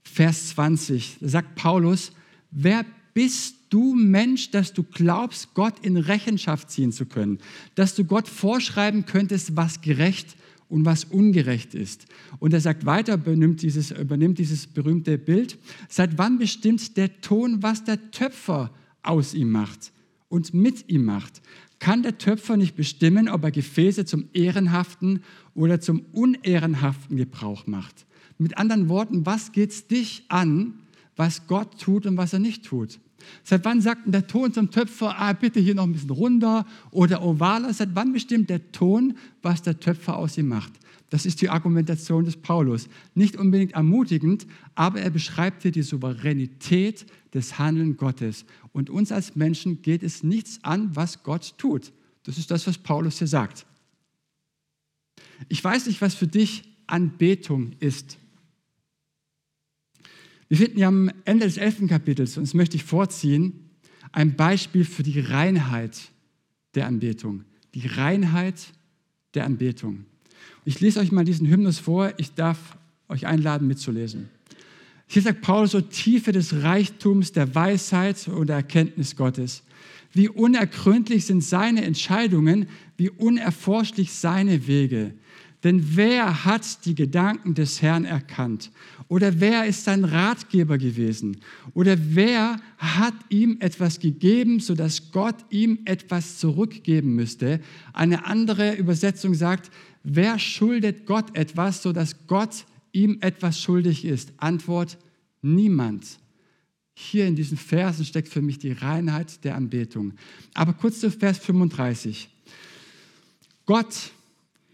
Vers 0.02 0.48
20, 0.48 1.18
da 1.20 1.28
sagt 1.28 1.54
Paulus, 1.54 2.10
wer 2.50 2.84
bist 3.14 3.54
du 3.70 3.94
Mensch, 3.94 4.50
dass 4.50 4.72
du 4.72 4.82
glaubst, 4.82 5.54
Gott 5.54 5.74
in 5.86 5.96
Rechenschaft 5.96 6.68
ziehen 6.72 6.90
zu 6.90 7.06
können, 7.06 7.38
dass 7.76 7.94
du 7.94 8.04
Gott 8.04 8.26
vorschreiben 8.26 9.06
könntest, 9.06 9.54
was 9.54 9.82
gerecht 9.82 10.36
und 10.68 10.84
was 10.84 11.04
ungerecht 11.04 11.74
ist. 11.74 12.06
Und 12.40 12.52
er 12.52 12.60
sagt 12.60 12.86
weiter, 12.86 13.14
übernimmt 13.14 13.62
dieses, 13.62 13.92
übernimmt 13.92 14.40
dieses 14.40 14.66
berühmte 14.66 15.16
Bild, 15.16 15.58
seit 15.88 16.18
wann 16.18 16.38
bestimmt 16.38 16.96
der 16.96 17.20
Ton, 17.20 17.62
was 17.62 17.84
der 17.84 18.10
Töpfer 18.10 18.74
aus 19.04 19.32
ihm 19.32 19.52
macht 19.52 19.92
und 20.34 20.52
mit 20.52 20.88
ihm 20.88 21.04
macht? 21.04 21.40
Kann 21.78 22.02
der 22.02 22.18
Töpfer 22.18 22.56
nicht 22.56 22.74
bestimmen, 22.74 23.28
ob 23.28 23.44
er 23.44 23.52
Gefäße 23.52 24.04
zum 24.04 24.24
ehrenhaften 24.32 25.22
oder 25.54 25.80
zum 25.80 26.02
unehrenhaften 26.12 27.16
Gebrauch 27.16 27.68
macht? 27.68 28.04
Mit 28.36 28.58
anderen 28.58 28.88
Worten, 28.88 29.26
was 29.26 29.52
geht 29.52 29.70
es 29.70 29.86
dich 29.86 30.24
an, 30.28 30.74
was 31.14 31.46
Gott 31.46 31.80
tut 31.80 32.04
und 32.04 32.16
was 32.16 32.32
er 32.32 32.40
nicht 32.40 32.64
tut? 32.64 32.98
Seit 33.44 33.64
wann 33.64 33.80
sagt 33.80 34.02
der 34.06 34.26
Ton 34.26 34.52
zum 34.52 34.72
Töpfer, 34.72 35.16
ah, 35.16 35.32
bitte 35.34 35.60
hier 35.60 35.76
noch 35.76 35.84
ein 35.84 35.92
bisschen 35.92 36.10
runter 36.10 36.66
oder 36.90 37.22
ovaler? 37.22 37.72
Seit 37.72 37.94
wann 37.94 38.12
bestimmt 38.12 38.50
der 38.50 38.72
Ton, 38.72 39.16
was 39.40 39.62
der 39.62 39.78
Töpfer 39.78 40.16
aus 40.16 40.36
ihm 40.36 40.48
macht? 40.48 40.72
Das 41.14 41.26
ist 41.26 41.40
die 41.42 41.48
Argumentation 41.48 42.24
des 42.24 42.36
Paulus. 42.36 42.88
Nicht 43.14 43.36
unbedingt 43.36 43.70
ermutigend, 43.74 44.48
aber 44.74 45.00
er 45.00 45.10
beschreibt 45.10 45.62
hier 45.62 45.70
die 45.70 45.82
Souveränität 45.82 47.06
des 47.32 47.56
Handeln 47.56 47.96
Gottes. 47.96 48.44
Und 48.72 48.90
uns 48.90 49.12
als 49.12 49.36
Menschen 49.36 49.80
geht 49.80 50.02
es 50.02 50.24
nichts 50.24 50.58
an, 50.64 50.96
was 50.96 51.22
Gott 51.22 51.56
tut. 51.56 51.92
Das 52.24 52.36
ist 52.36 52.50
das, 52.50 52.66
was 52.66 52.78
Paulus 52.78 53.18
hier 53.18 53.28
sagt. 53.28 53.64
Ich 55.48 55.62
weiß 55.62 55.86
nicht, 55.86 56.00
was 56.00 56.16
für 56.16 56.26
dich 56.26 56.64
Anbetung 56.88 57.74
ist. 57.78 58.18
Wir 60.48 60.56
finden 60.56 60.80
ja 60.80 60.88
am 60.88 61.12
Ende 61.24 61.46
des 61.46 61.58
elften 61.58 61.86
Kapitels, 61.86 62.36
und 62.36 62.42
das 62.42 62.54
möchte 62.54 62.74
ich 62.74 62.82
vorziehen, 62.82 63.70
ein 64.10 64.34
Beispiel 64.34 64.84
für 64.84 65.04
die 65.04 65.20
Reinheit 65.20 66.10
der 66.74 66.88
Anbetung. 66.88 67.44
Die 67.72 67.86
Reinheit 67.86 68.72
der 69.34 69.44
Anbetung. 69.44 70.06
Ich 70.64 70.80
lese 70.80 71.00
euch 71.00 71.12
mal 71.12 71.24
diesen 71.24 71.48
Hymnus 71.48 71.78
vor. 71.78 72.12
Ich 72.16 72.34
darf 72.34 72.76
euch 73.08 73.26
einladen, 73.26 73.68
mitzulesen. 73.68 74.28
Hier 75.06 75.22
sagt 75.22 75.42
Paulus 75.42 75.72
so 75.72 75.80
Tiefe 75.80 76.32
des 76.32 76.62
Reichtums, 76.62 77.32
der 77.32 77.54
Weisheit 77.54 78.28
und 78.28 78.48
der 78.48 78.56
Erkenntnis 78.56 79.16
Gottes. 79.16 79.62
Wie 80.12 80.28
unergründlich 80.28 81.26
sind 81.26 81.42
seine 81.42 81.84
Entscheidungen, 81.84 82.68
wie 82.96 83.10
unerforschlich 83.10 84.12
seine 84.12 84.66
Wege. 84.66 85.12
Denn 85.64 85.96
wer 85.96 86.44
hat 86.44 86.84
die 86.84 86.94
Gedanken 86.94 87.54
des 87.54 87.80
Herrn 87.80 88.04
erkannt? 88.04 88.70
Oder 89.08 89.40
wer 89.40 89.64
ist 89.64 89.84
sein 89.84 90.04
Ratgeber 90.04 90.76
gewesen? 90.76 91.38
Oder 91.72 91.96
wer 91.98 92.60
hat 92.76 93.14
ihm 93.30 93.56
etwas 93.60 93.98
gegeben, 93.98 94.60
sodass 94.60 95.10
Gott 95.10 95.36
ihm 95.48 95.78
etwas 95.86 96.38
zurückgeben 96.38 97.14
müsste? 97.14 97.60
Eine 97.94 98.26
andere 98.26 98.74
Übersetzung 98.74 99.34
sagt, 99.34 99.70
wer 100.02 100.38
schuldet 100.38 101.06
Gott 101.06 101.34
etwas, 101.34 101.82
sodass 101.82 102.26
Gott 102.26 102.66
ihm 102.92 103.16
etwas 103.22 103.58
schuldig 103.58 104.04
ist? 104.04 104.34
Antwort, 104.36 104.98
niemand. 105.40 106.18
Hier 106.92 107.26
in 107.26 107.36
diesen 107.36 107.56
Versen 107.56 108.04
steckt 108.04 108.28
für 108.28 108.42
mich 108.42 108.58
die 108.58 108.72
Reinheit 108.72 109.42
der 109.44 109.56
Anbetung. 109.56 110.12
Aber 110.52 110.74
kurz 110.74 111.00
zu 111.00 111.10
Vers 111.10 111.38
35. 111.38 112.28
Gott 113.64 114.12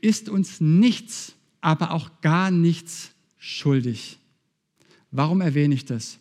ist 0.00 0.28
uns 0.28 0.60
nichts, 0.60 1.34
aber 1.60 1.92
auch 1.92 2.10
gar 2.22 2.50
nichts 2.50 3.10
schuldig. 3.38 4.18
Warum 5.10 5.40
erwähne 5.40 5.74
ich 5.74 5.84
das? 5.84 6.18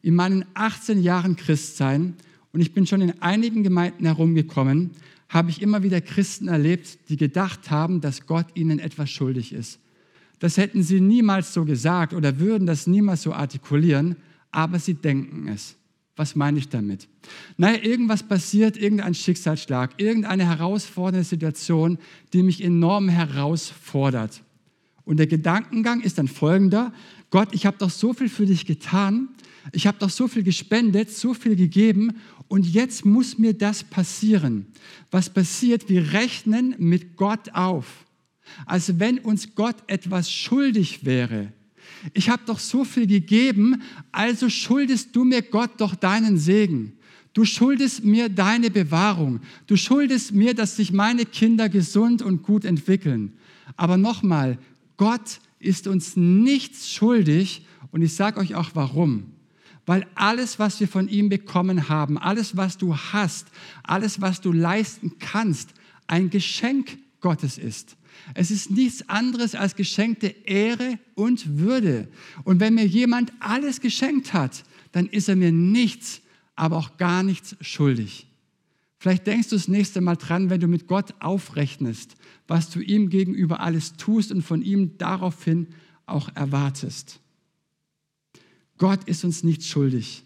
In 0.00 0.14
meinen 0.14 0.44
18 0.54 1.02
Jahren 1.02 1.36
Christsein, 1.36 2.14
und 2.52 2.60
ich 2.60 2.72
bin 2.72 2.86
schon 2.86 3.00
in 3.00 3.20
einigen 3.22 3.62
Gemeinden 3.62 4.06
herumgekommen, 4.06 4.92
habe 5.28 5.50
ich 5.50 5.62
immer 5.62 5.82
wieder 5.82 6.00
Christen 6.00 6.48
erlebt, 6.48 6.98
die 7.08 7.16
gedacht 7.16 7.70
haben, 7.70 8.00
dass 8.00 8.26
Gott 8.26 8.46
ihnen 8.54 8.78
etwas 8.78 9.10
schuldig 9.10 9.52
ist. 9.52 9.78
Das 10.38 10.56
hätten 10.56 10.82
sie 10.82 11.00
niemals 11.00 11.54
so 11.54 11.64
gesagt 11.64 12.14
oder 12.14 12.38
würden 12.38 12.66
das 12.66 12.86
niemals 12.86 13.22
so 13.22 13.32
artikulieren, 13.32 14.16
aber 14.50 14.78
sie 14.78 14.94
denken 14.94 15.48
es. 15.48 15.76
Was 16.16 16.36
meine 16.36 16.58
ich 16.58 16.68
damit? 16.68 17.08
Naja, 17.56 17.82
irgendwas 17.82 18.22
passiert, 18.22 18.76
irgendein 18.76 19.14
Schicksalsschlag, 19.14 19.94
irgendeine 19.96 20.46
herausfordernde 20.46 21.24
Situation, 21.24 21.98
die 22.32 22.42
mich 22.42 22.62
enorm 22.62 23.08
herausfordert. 23.08 24.42
Und 25.04 25.16
der 25.16 25.26
Gedankengang 25.26 26.02
ist 26.02 26.18
dann 26.18 26.28
folgender, 26.28 26.92
Gott, 27.30 27.48
ich 27.52 27.64
habe 27.64 27.78
doch 27.78 27.90
so 27.90 28.12
viel 28.12 28.28
für 28.28 28.44
dich 28.44 28.66
getan, 28.66 29.28
ich 29.72 29.86
habe 29.86 29.98
doch 29.98 30.10
so 30.10 30.28
viel 30.28 30.42
gespendet, 30.42 31.10
so 31.10 31.34
viel 31.34 31.56
gegeben 31.56 32.16
und 32.48 32.66
jetzt 32.66 33.06
muss 33.06 33.38
mir 33.38 33.54
das 33.54 33.82
passieren. 33.84 34.66
Was 35.10 35.30
passiert? 35.30 35.88
Wir 35.88 36.12
rechnen 36.12 36.74
mit 36.78 37.16
Gott 37.16 37.54
auf. 37.54 38.04
Also 38.66 38.98
wenn 38.98 39.18
uns 39.18 39.54
Gott 39.54 39.76
etwas 39.86 40.30
schuldig 40.30 41.06
wäre, 41.06 41.52
ich 42.14 42.28
habe 42.28 42.42
doch 42.46 42.58
so 42.58 42.84
viel 42.84 43.06
gegeben, 43.06 43.82
also 44.10 44.48
schuldest 44.48 45.14
du 45.14 45.24
mir 45.24 45.42
Gott 45.42 45.72
doch 45.78 45.94
deinen 45.94 46.38
Segen. 46.38 46.92
Du 47.32 47.44
schuldest 47.44 48.04
mir 48.04 48.28
deine 48.28 48.70
Bewahrung. 48.70 49.40
Du 49.66 49.76
schuldest 49.76 50.32
mir, 50.32 50.54
dass 50.54 50.76
sich 50.76 50.92
meine 50.92 51.24
Kinder 51.24 51.68
gesund 51.68 52.20
und 52.20 52.42
gut 52.42 52.64
entwickeln. 52.64 53.32
Aber 53.76 53.96
nochmal, 53.96 54.58
Gott 54.96 55.40
ist 55.58 55.86
uns 55.86 56.16
nichts 56.16 56.92
schuldig 56.92 57.64
und 57.90 58.02
ich 58.02 58.14
sage 58.14 58.38
euch 58.38 58.54
auch 58.54 58.70
warum. 58.74 59.32
Weil 59.86 60.06
alles, 60.14 60.58
was 60.58 60.78
wir 60.78 60.88
von 60.88 61.08
ihm 61.08 61.28
bekommen 61.28 61.88
haben, 61.88 62.18
alles, 62.18 62.56
was 62.56 62.78
du 62.78 62.96
hast, 62.96 63.48
alles, 63.82 64.20
was 64.20 64.40
du 64.40 64.52
leisten 64.52 65.18
kannst, 65.18 65.70
ein 66.06 66.30
Geschenk 66.30 66.98
Gottes 67.20 67.58
ist. 67.58 67.96
Es 68.34 68.50
ist 68.50 68.70
nichts 68.70 69.08
anderes 69.08 69.54
als 69.54 69.76
geschenkte 69.76 70.28
Ehre 70.28 70.98
und 71.14 71.58
Würde. 71.58 72.08
Und 72.44 72.60
wenn 72.60 72.74
mir 72.74 72.86
jemand 72.86 73.32
alles 73.40 73.80
geschenkt 73.80 74.32
hat, 74.32 74.64
dann 74.92 75.06
ist 75.06 75.28
er 75.28 75.36
mir 75.36 75.52
nichts, 75.52 76.20
aber 76.54 76.76
auch 76.76 76.96
gar 76.96 77.22
nichts 77.22 77.56
schuldig. 77.60 78.26
Vielleicht 78.98 79.26
denkst 79.26 79.48
du 79.48 79.56
das 79.56 79.66
nächste 79.66 80.00
Mal 80.00 80.16
dran, 80.16 80.48
wenn 80.48 80.60
du 80.60 80.68
mit 80.68 80.86
Gott 80.86 81.14
aufrechnest, 81.18 82.14
was 82.46 82.70
du 82.70 82.80
ihm 82.80 83.10
gegenüber 83.10 83.60
alles 83.60 83.94
tust 83.96 84.30
und 84.30 84.42
von 84.42 84.62
ihm 84.62 84.96
daraufhin 84.98 85.66
auch 86.06 86.28
erwartest. 86.36 87.18
Gott 88.78 89.04
ist 89.04 89.24
uns 89.24 89.42
nicht 89.42 89.64
schuldig. 89.64 90.24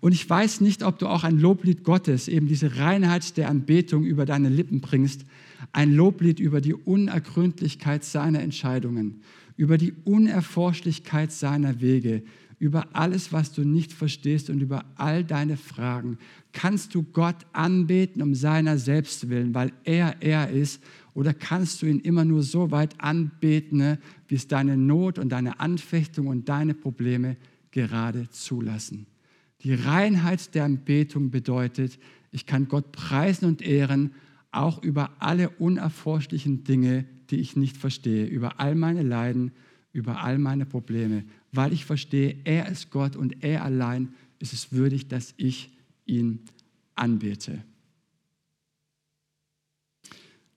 Und 0.00 0.12
ich 0.12 0.28
weiß 0.28 0.60
nicht, 0.62 0.82
ob 0.82 0.98
du 0.98 1.06
auch 1.06 1.24
ein 1.24 1.38
Loblied 1.38 1.84
Gottes, 1.84 2.28
eben 2.28 2.48
diese 2.48 2.76
Reinheit 2.76 3.36
der 3.36 3.48
Anbetung 3.48 4.04
über 4.04 4.24
deine 4.24 4.48
Lippen 4.48 4.80
bringst, 4.80 5.24
ein 5.72 5.92
Loblied 5.92 6.40
über 6.40 6.60
die 6.60 6.74
Unergründlichkeit 6.74 8.04
seiner 8.04 8.40
Entscheidungen, 8.40 9.22
über 9.56 9.78
die 9.78 9.94
Unerforschlichkeit 10.04 11.32
seiner 11.32 11.80
Wege, 11.80 12.22
über 12.58 12.88
alles, 12.94 13.32
was 13.32 13.52
du 13.52 13.64
nicht 13.64 13.92
verstehst 13.92 14.48
und 14.48 14.60
über 14.60 14.84
all 14.96 15.24
deine 15.24 15.56
Fragen. 15.56 16.18
Kannst 16.52 16.94
du 16.94 17.02
Gott 17.02 17.36
anbeten 17.52 18.22
um 18.22 18.34
seiner 18.34 18.78
selbst 18.78 19.28
willen, 19.28 19.54
weil 19.54 19.72
er 19.84 20.16
er 20.20 20.50
ist, 20.50 20.82
oder 21.12 21.34
kannst 21.34 21.82
du 21.82 21.86
ihn 21.86 22.00
immer 22.00 22.24
nur 22.24 22.42
so 22.42 22.70
weit 22.70 23.00
anbeten, 23.00 23.98
wie 24.28 24.34
es 24.34 24.48
deine 24.48 24.76
Not 24.76 25.18
und 25.18 25.30
deine 25.30 25.60
Anfechtung 25.60 26.26
und 26.26 26.48
deine 26.48 26.74
Probleme 26.74 27.36
gerade 27.70 28.28
zulassen? 28.30 29.06
Die 29.62 29.74
Reinheit 29.74 30.54
der 30.54 30.64
Anbetung 30.64 31.30
bedeutet, 31.30 31.98
ich 32.30 32.46
kann 32.46 32.68
Gott 32.68 32.92
preisen 32.92 33.46
und 33.46 33.62
ehren, 33.62 34.12
auch 34.50 34.82
über 34.82 35.10
alle 35.18 35.50
unerforschlichen 35.50 36.64
Dinge, 36.64 37.04
die 37.30 37.36
ich 37.36 37.56
nicht 37.56 37.76
verstehe, 37.76 38.26
über 38.26 38.60
all 38.60 38.74
meine 38.74 39.02
Leiden, 39.02 39.52
über 39.92 40.22
all 40.22 40.38
meine 40.38 40.66
Probleme, 40.66 41.24
weil 41.52 41.72
ich 41.72 41.84
verstehe, 41.84 42.36
er 42.44 42.68
ist 42.68 42.90
Gott 42.90 43.16
und 43.16 43.42
er 43.42 43.64
allein 43.64 44.14
ist 44.38 44.52
es 44.52 44.72
würdig, 44.72 45.08
dass 45.08 45.34
ich 45.36 45.70
ihn 46.04 46.40
anbete. 46.94 47.62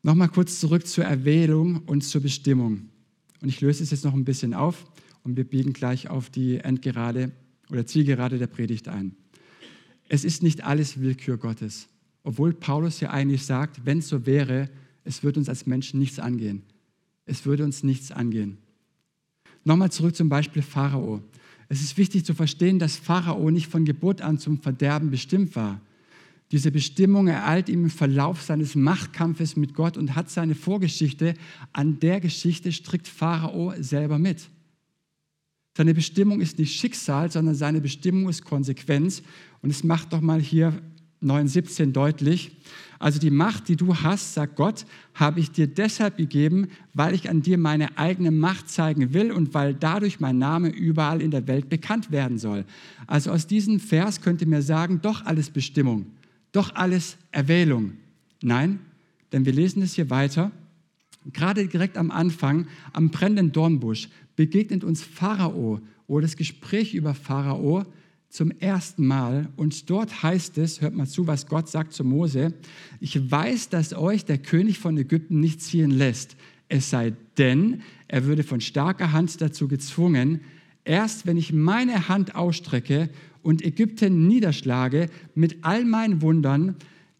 Nochmal 0.01 0.29
kurz 0.29 0.59
zurück 0.59 0.87
zur 0.87 1.03
Erwählung 1.03 1.83
und 1.85 2.01
zur 2.01 2.21
Bestimmung. 2.21 2.89
Und 3.41 3.49
ich 3.49 3.61
löse 3.61 3.83
es 3.83 3.91
jetzt 3.91 4.05
noch 4.05 4.13
ein 4.13 4.25
bisschen 4.25 4.53
auf 4.53 4.85
und 5.23 5.35
wir 5.37 5.43
biegen 5.43 5.73
gleich 5.73 6.09
auf 6.09 6.29
die 6.29 6.57
Endgerade 6.57 7.31
oder 7.69 7.85
Zielgerade 7.85 8.37
der 8.37 8.47
Predigt 8.47 8.87
ein. 8.87 9.15
Es 10.07 10.23
ist 10.23 10.41
nicht 10.41 10.63
alles 10.63 10.99
Willkür 10.99 11.37
Gottes, 11.37 11.87
obwohl 12.23 12.53
Paulus 12.53 12.99
ja 12.99 13.09
eigentlich 13.11 13.45
sagt, 13.45 13.85
wenn 13.85 13.99
es 13.99 14.09
so 14.09 14.25
wäre, 14.25 14.69
es 15.03 15.23
würde 15.23 15.39
uns 15.39 15.49
als 15.49 15.65
Menschen 15.65 15.99
nichts 15.99 16.19
angehen. 16.19 16.63
Es 17.25 17.45
würde 17.45 17.63
uns 17.63 17.83
nichts 17.83 18.11
angehen. 18.11 18.57
Nochmal 19.63 19.91
zurück 19.91 20.15
zum 20.15 20.29
Beispiel 20.29 20.61
Pharao. 20.61 21.21
Es 21.67 21.81
ist 21.81 21.97
wichtig 21.97 22.25
zu 22.25 22.33
verstehen, 22.33 22.79
dass 22.79 22.97
Pharao 22.97 23.51
nicht 23.51 23.67
von 23.67 23.85
Geburt 23.85 24.21
an 24.21 24.39
zum 24.39 24.59
Verderben 24.59 25.11
bestimmt 25.11 25.55
war. 25.55 25.81
Diese 26.51 26.71
Bestimmung 26.71 27.27
ereilt 27.27 27.69
ihm 27.69 27.83
im 27.83 27.89
Verlauf 27.91 28.41
seines 28.41 28.73
Machtkampfes 28.73 29.55
mit 29.55 29.75
Gott 29.75 29.97
und 29.97 30.15
hat 30.15 30.31
seine 30.31 30.55
Vorgeschichte. 30.55 31.35
An 31.73 31.99
der 31.99 32.19
Geschichte 32.19 32.71
strickt 32.71 33.07
Pharao 33.07 33.73
selber 33.79 34.17
mit. 34.17 34.49
Seine 35.77 35.93
Bestimmung 35.93 36.41
ist 36.41 36.57
nicht 36.57 36.75
Schicksal, 36.75 37.31
sondern 37.31 37.53
seine 37.53 37.81
Bestimmung 37.81 38.27
ist 38.29 38.43
Konsequenz. 38.43 39.21
Und 39.61 39.69
es 39.69 39.83
macht 39.83 40.11
doch 40.11 40.21
mal 40.21 40.41
hier 40.41 40.81
9,17 41.23 41.91
deutlich. 41.91 42.51
Also 42.99 43.17
die 43.17 43.31
Macht, 43.31 43.69
die 43.69 43.77
du 43.77 43.95
hast, 43.95 44.33
sagt 44.33 44.57
Gott, 44.57 44.85
habe 45.13 45.39
ich 45.39 45.51
dir 45.51 45.67
deshalb 45.67 46.17
gegeben, 46.17 46.67
weil 46.93 47.13
ich 47.13 47.29
an 47.29 47.41
dir 47.41 47.57
meine 47.57 47.97
eigene 47.97 48.29
Macht 48.29 48.69
zeigen 48.69 49.13
will 49.13 49.31
und 49.31 49.53
weil 49.53 49.73
dadurch 49.73 50.19
mein 50.19 50.37
Name 50.37 50.67
überall 50.67 51.21
in 51.21 51.31
der 51.31 51.47
Welt 51.47 51.69
bekannt 51.69 52.11
werden 52.11 52.37
soll. 52.37 52.65
Also 53.07 53.31
aus 53.31 53.47
diesem 53.47 53.79
Vers 53.79 54.19
könnte 54.21 54.45
mir 54.45 54.61
sagen, 54.61 54.99
doch 55.01 55.25
alles 55.25 55.49
Bestimmung, 55.49 56.07
doch 56.51 56.75
alles 56.75 57.17
Erwählung. 57.31 57.93
Nein, 58.41 58.79
denn 59.31 59.45
wir 59.45 59.53
lesen 59.53 59.81
es 59.81 59.93
hier 59.93 60.09
weiter. 60.09 60.51
Gerade 61.31 61.67
direkt 61.67 61.97
am 61.97 62.11
Anfang, 62.11 62.67
am 62.91 63.09
brennenden 63.09 63.51
Dornbusch, 63.51 64.09
begegnet 64.35 64.83
uns 64.83 65.03
Pharao 65.03 65.79
oder 66.07 66.23
das 66.23 66.35
Gespräch 66.35 66.93
über 66.93 67.13
Pharao 67.13 67.85
zum 68.29 68.51
ersten 68.51 69.05
Mal. 69.05 69.49
Und 69.55 69.89
dort 69.89 70.23
heißt 70.23 70.57
es, 70.57 70.81
hört 70.81 70.95
mal 70.95 71.07
zu, 71.07 71.27
was 71.27 71.47
Gott 71.47 71.67
sagt 71.69 71.93
zu 71.93 72.03
Mose, 72.03 72.53
ich 72.99 73.31
weiß, 73.31 73.69
dass 73.69 73.93
euch 73.93 74.25
der 74.25 74.37
König 74.37 74.79
von 74.79 74.97
Ägypten 74.97 75.39
nicht 75.39 75.61
ziehen 75.61 75.91
lässt, 75.91 76.35
es 76.69 76.91
sei 76.91 77.13
denn, 77.37 77.81
er 78.07 78.25
würde 78.25 78.43
von 78.43 78.61
starker 78.61 79.11
Hand 79.11 79.41
dazu 79.41 79.67
gezwungen, 79.67 80.41
erst 80.85 81.25
wenn 81.25 81.35
ich 81.35 81.51
meine 81.51 82.07
Hand 82.07 82.35
ausstrecke 82.35 83.09
und 83.41 83.65
Ägypten 83.65 84.27
niederschlage 84.27 85.09
mit 85.33 85.57
all 85.63 85.83
meinen 85.83 86.21
Wundern, 86.21 86.75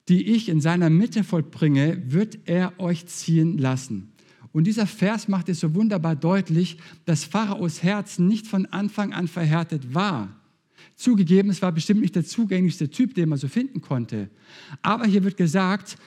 die 0.07 0.27
ich 0.27 0.49
in 0.49 0.61
seiner 0.61 0.89
Mitte 0.89 1.23
vollbringe, 1.23 2.01
wird 2.05 2.39
er 2.45 2.79
euch 2.79 3.07
ziehen 3.07 3.57
lassen. 3.57 4.11
Und 4.51 4.65
dieser 4.65 4.87
Vers 4.87 5.27
macht 5.27 5.49
es 5.49 5.59
so 5.59 5.75
wunderbar 5.75 6.15
deutlich, 6.15 6.77
dass 7.05 7.23
Pharaos 7.23 7.83
Herz 7.83 8.17
nicht 8.17 8.47
von 8.47 8.65
Anfang 8.67 9.13
an 9.13 9.27
verhärtet 9.27 9.93
war. 9.93 10.38
Zugegeben, 10.99 11.49
es 11.49 11.61
war 11.61 11.71
bestimmt 11.71 12.01
nicht 12.01 12.17
der 12.17 12.25
zugänglichste 12.25 12.89
Typ, 12.89 13.13
den 13.13 13.29
man 13.29 13.37
so 13.37 13.47
finden 13.47 13.79
konnte. 13.79 14.29
Aber 14.81 15.05
hier 15.05 15.23
wird 15.23 15.37
gesagt, 15.37 15.97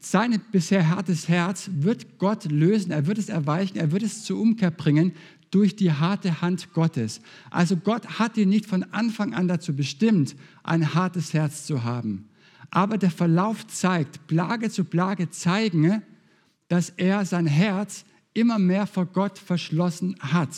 sein 0.00 0.40
bisher 0.50 0.88
hartes 0.88 1.28
Herz 1.28 1.70
wird 1.72 2.18
Gott 2.18 2.46
lösen, 2.50 2.90
er 2.90 3.06
wird 3.06 3.18
es 3.18 3.28
erweichen, 3.28 3.78
er 3.78 3.92
wird 3.92 4.02
es 4.02 4.24
zur 4.24 4.40
Umkehr 4.40 4.72
bringen 4.72 5.12
durch 5.52 5.76
die 5.76 5.92
harte 5.92 6.42
Hand 6.42 6.72
Gottes. 6.72 7.20
Also 7.52 7.76
Gott 7.76 8.18
hat 8.18 8.36
ihn 8.36 8.48
nicht 8.48 8.66
von 8.66 8.82
Anfang 8.92 9.34
an 9.34 9.46
dazu 9.46 9.72
bestimmt, 9.72 10.34
ein 10.64 10.94
hartes 10.94 11.32
Herz 11.32 11.64
zu 11.64 11.84
haben. 11.84 12.28
Aber 12.72 12.98
der 12.98 13.12
Verlauf 13.12 13.68
zeigt, 13.68 14.26
Plage 14.26 14.68
zu 14.68 14.82
Plage 14.82 15.30
zeigen, 15.30 16.02
dass 16.66 16.90
er 16.90 17.24
sein 17.24 17.46
Herz 17.46 18.04
immer 18.34 18.58
mehr 18.58 18.88
vor 18.88 19.06
Gott 19.06 19.38
verschlossen 19.38 20.16
hat. 20.18 20.50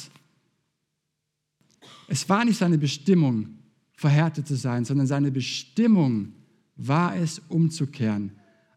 Es 2.08 2.26
war 2.30 2.46
nicht 2.46 2.56
seine 2.56 2.78
Bestimmung, 2.78 3.58
verhärtet 4.02 4.48
zu 4.48 4.56
sein, 4.56 4.84
sondern 4.84 5.06
seine 5.06 5.30
Bestimmung 5.30 6.32
war 6.76 7.16
es, 7.16 7.40
umzukehren. 7.48 8.32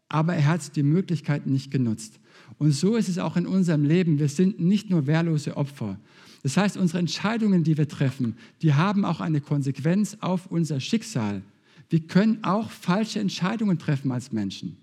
Aber 0.08 0.36
er 0.36 0.46
hat 0.46 0.76
die 0.76 0.84
Möglichkeit 0.84 1.48
nicht 1.48 1.72
genutzt. 1.72 2.20
Und 2.58 2.70
so 2.70 2.94
ist 2.94 3.08
es 3.08 3.18
auch 3.18 3.36
in 3.36 3.44
unserem 3.44 3.84
Leben. 3.84 4.20
Wir 4.20 4.28
sind 4.28 4.60
nicht 4.60 4.88
nur 4.88 5.08
wehrlose 5.08 5.56
Opfer. 5.56 5.98
Das 6.44 6.56
heißt, 6.56 6.76
unsere 6.76 7.00
Entscheidungen, 7.00 7.64
die 7.64 7.76
wir 7.76 7.88
treffen, 7.88 8.36
die 8.62 8.72
haben 8.74 9.04
auch 9.04 9.20
eine 9.20 9.40
Konsequenz 9.40 10.16
auf 10.20 10.46
unser 10.46 10.78
Schicksal. 10.78 11.42
Wir 11.88 12.06
können 12.06 12.44
auch 12.44 12.70
falsche 12.70 13.18
Entscheidungen 13.18 13.80
treffen 13.80 14.12
als 14.12 14.30
Menschen. 14.30 14.76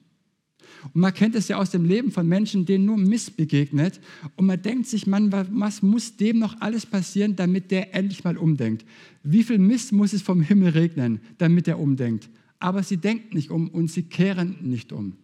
Und 0.94 1.02
man 1.02 1.14
kennt 1.14 1.36
es 1.36 1.48
ja 1.48 1.58
aus 1.58 1.72
dem 1.72 1.86
Leben 1.86 2.12
von 2.12 2.28
Menschen, 2.28 2.66
denen 2.66 2.86
nur 2.86 2.98
Mist 2.98 3.38
begegnet. 3.38 4.00
Und 4.36 4.46
man 4.46 4.62
denkt 4.62 4.88
sich, 4.88 5.08
man, 5.08 5.32
was 5.32 5.82
muss 5.82 6.18
dem 6.18 6.40
noch 6.40 6.60
alles 6.62 6.86
passieren, 6.86 7.36
damit 7.36 7.72
der 7.72 7.96
endlich 7.96 8.24
mal 8.24 8.38
umdenkt? 8.38 8.86
Wie 9.24 9.44
viel 9.44 9.58
Mist 9.58 9.92
muss 9.92 10.14
es 10.14 10.22
vom 10.22 10.42
Himmel 10.42 10.70
regnen, 10.70 11.20
damit 11.38 11.68
er 11.68 11.80
umdenkt? 11.80 12.30
Aber 12.60 12.84
sie 12.84 12.98
denken 12.98 13.36
nicht 13.36 13.52
um 13.52 13.70
und 13.70 13.92
sie 13.92 14.04
kehren 14.04 14.56
nicht 14.62 14.92
um. 14.92 15.18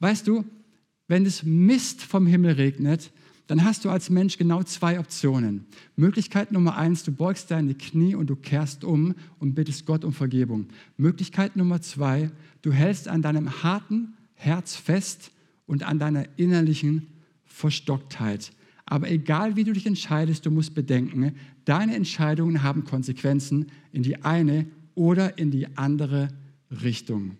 Weißt 0.00 0.26
du, 0.26 0.44
wenn 1.08 1.26
es 1.26 1.42
Mist 1.42 2.02
vom 2.02 2.26
Himmel 2.26 2.52
regnet, 2.52 3.10
dann 3.46 3.64
hast 3.64 3.84
du 3.84 3.90
als 3.90 4.08
Mensch 4.08 4.38
genau 4.38 4.62
zwei 4.62 4.98
Optionen. 4.98 5.66
Möglichkeit 5.96 6.52
Nummer 6.52 6.76
eins, 6.76 7.02
du 7.02 7.12
beugst 7.12 7.50
deine 7.50 7.74
Knie 7.74 8.14
und 8.14 8.28
du 8.28 8.36
kehrst 8.36 8.82
um 8.84 9.14
und 9.38 9.54
bittest 9.54 9.84
Gott 9.84 10.04
um 10.04 10.12
Vergebung. 10.12 10.68
Möglichkeit 10.96 11.56
Nummer 11.56 11.82
zwei, 11.82 12.30
du 12.62 12.72
hältst 12.72 13.08
an 13.08 13.20
deinem 13.20 13.62
harten, 13.62 14.14
Herz 14.34 14.74
fest 14.74 15.30
und 15.66 15.82
an 15.82 15.98
deiner 15.98 16.26
innerlichen 16.36 17.08
Verstocktheit. 17.44 18.52
Aber 18.86 19.10
egal 19.10 19.56
wie 19.56 19.64
du 19.64 19.72
dich 19.72 19.86
entscheidest, 19.86 20.44
du 20.44 20.50
musst 20.50 20.74
bedenken, 20.74 21.34
deine 21.64 21.94
Entscheidungen 21.94 22.62
haben 22.62 22.84
Konsequenzen 22.84 23.70
in 23.92 24.02
die 24.02 24.22
eine 24.22 24.66
oder 24.94 25.38
in 25.38 25.50
die 25.50 25.76
andere 25.76 26.28
Richtung. 26.82 27.36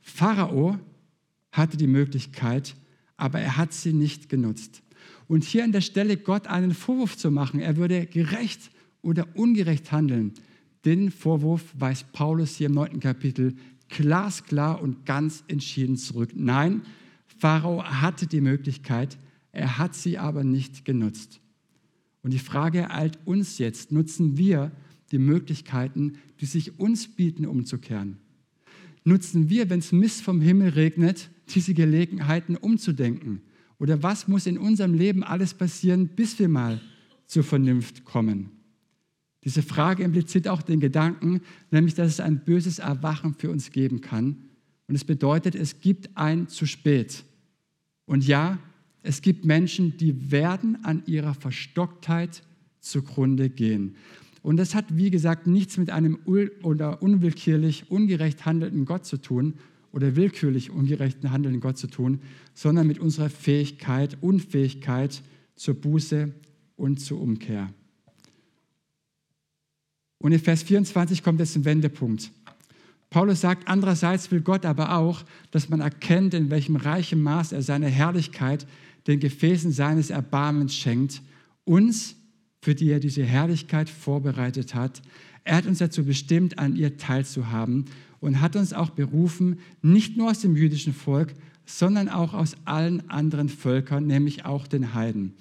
Pharao 0.00 0.78
hatte 1.52 1.76
die 1.76 1.86
Möglichkeit, 1.86 2.74
aber 3.16 3.40
er 3.40 3.56
hat 3.56 3.72
sie 3.72 3.92
nicht 3.92 4.28
genutzt. 4.28 4.82
Und 5.28 5.44
hier 5.44 5.64
an 5.64 5.72
der 5.72 5.80
Stelle 5.80 6.16
Gott 6.16 6.46
einen 6.46 6.74
Vorwurf 6.74 7.16
zu 7.16 7.30
machen, 7.30 7.60
er 7.60 7.76
würde 7.76 8.06
gerecht 8.06 8.70
oder 9.02 9.26
ungerecht 9.34 9.92
handeln, 9.92 10.32
den 10.84 11.10
Vorwurf 11.10 11.62
weist 11.78 12.12
Paulus 12.12 12.56
hier 12.56 12.66
im 12.66 12.74
neunten 12.74 13.00
Kapitel 13.00 13.54
glasklar 13.88 14.80
und 14.82 15.06
ganz 15.06 15.44
entschieden 15.48 15.96
zurück. 15.96 16.30
Nein, 16.34 16.82
Pharao 17.38 17.84
hatte 17.84 18.26
die 18.26 18.40
Möglichkeit, 18.40 19.18
er 19.52 19.78
hat 19.78 19.94
sie 19.94 20.18
aber 20.18 20.44
nicht 20.44 20.84
genutzt. 20.84 21.40
Und 22.22 22.32
die 22.32 22.38
Frage 22.38 22.78
ereilt 22.78 23.18
uns 23.24 23.58
jetzt, 23.58 23.92
nutzen 23.92 24.36
wir 24.38 24.72
die 25.12 25.18
Möglichkeiten, 25.18 26.18
die 26.40 26.46
sich 26.46 26.78
uns 26.80 27.08
bieten, 27.08 27.46
umzukehren? 27.46 28.18
nutzen 29.04 29.50
wir, 29.50 29.70
wenn 29.70 29.78
es 29.78 29.92
Mist 29.92 30.22
vom 30.22 30.40
Himmel 30.40 30.70
regnet, 30.70 31.30
diese 31.54 31.74
Gelegenheiten 31.74 32.56
umzudenken? 32.56 33.42
Oder 33.78 34.02
was 34.02 34.28
muss 34.28 34.46
in 34.46 34.58
unserem 34.58 34.94
Leben 34.94 35.22
alles 35.22 35.52
passieren, 35.52 36.08
bis 36.08 36.38
wir 36.38 36.48
mal 36.48 36.80
zur 37.26 37.44
Vernunft 37.44 38.04
kommen? 38.04 38.50
Diese 39.44 39.62
Frage 39.62 40.02
impliziert 40.02 40.48
auch 40.48 40.62
den 40.62 40.80
Gedanken, 40.80 41.40
nämlich 41.70 41.94
dass 41.94 42.08
es 42.08 42.20
ein 42.20 42.44
böses 42.44 42.78
Erwachen 42.78 43.34
für 43.34 43.50
uns 43.50 43.70
geben 43.70 44.00
kann. 44.00 44.36
Und 44.88 44.94
es 44.94 45.04
bedeutet, 45.04 45.54
es 45.54 45.80
gibt 45.80 46.16
ein 46.16 46.48
zu 46.48 46.66
spät. 46.66 47.24
Und 48.06 48.26
ja, 48.26 48.58
es 49.02 49.20
gibt 49.20 49.44
Menschen, 49.44 49.96
die 49.98 50.30
werden 50.30 50.82
an 50.84 51.02
ihrer 51.06 51.34
Verstocktheit 51.34 52.42
zugrunde 52.80 53.50
gehen. 53.50 53.96
Und 54.42 54.56
das 54.56 54.74
hat, 54.74 54.96
wie 54.96 55.10
gesagt, 55.10 55.46
nichts 55.46 55.78
mit 55.78 55.90
einem 55.90 56.18
oder 56.62 57.02
unwillkürlich 57.02 57.90
ungerecht 57.90 58.44
handelnden 58.44 58.84
Gott 58.84 59.06
zu 59.06 59.18
tun 59.18 59.54
oder 59.92 60.16
willkürlich 60.16 60.70
ungerechten 60.70 61.30
handelnden 61.30 61.60
Gott 61.60 61.78
zu 61.78 61.86
tun, 61.86 62.20
sondern 62.52 62.86
mit 62.86 62.98
unserer 62.98 63.30
Fähigkeit, 63.30 64.18
Unfähigkeit 64.20 65.22
zur 65.54 65.74
Buße 65.74 66.32
und 66.76 67.00
zur 67.00 67.20
Umkehr. 67.20 67.72
Und 70.24 70.32
in 70.32 70.40
Vers 70.40 70.62
24 70.62 71.22
kommt 71.22 71.38
jetzt 71.38 71.54
ein 71.54 71.66
Wendepunkt. 71.66 72.30
Paulus 73.10 73.42
sagt, 73.42 73.68
andererseits 73.68 74.30
will 74.30 74.40
Gott 74.40 74.64
aber 74.64 74.96
auch, 74.96 75.22
dass 75.50 75.68
man 75.68 75.80
erkennt, 75.80 76.32
in 76.32 76.48
welchem 76.48 76.76
reichen 76.76 77.22
Maß 77.22 77.52
er 77.52 77.60
seine 77.60 77.88
Herrlichkeit 77.88 78.66
den 79.06 79.20
Gefäßen 79.20 79.70
seines 79.70 80.08
Erbarmens 80.08 80.74
schenkt, 80.74 81.20
uns, 81.64 82.16
für 82.62 82.74
die 82.74 82.88
er 82.88 83.00
diese 83.00 83.22
Herrlichkeit 83.22 83.90
vorbereitet 83.90 84.74
hat. 84.74 85.02
Er 85.44 85.56
hat 85.56 85.66
uns 85.66 85.76
dazu 85.76 86.06
bestimmt, 86.06 86.58
an 86.58 86.74
ihr 86.74 86.96
teilzuhaben 86.96 87.84
und 88.20 88.40
hat 88.40 88.56
uns 88.56 88.72
auch 88.72 88.88
berufen, 88.88 89.58
nicht 89.82 90.16
nur 90.16 90.30
aus 90.30 90.40
dem 90.40 90.56
jüdischen 90.56 90.94
Volk, 90.94 91.34
sondern 91.66 92.08
auch 92.08 92.32
aus 92.32 92.56
allen 92.64 93.10
anderen 93.10 93.50
Völkern, 93.50 94.06
nämlich 94.06 94.46
auch 94.46 94.66
den 94.68 94.94
Heiden. 94.94 95.34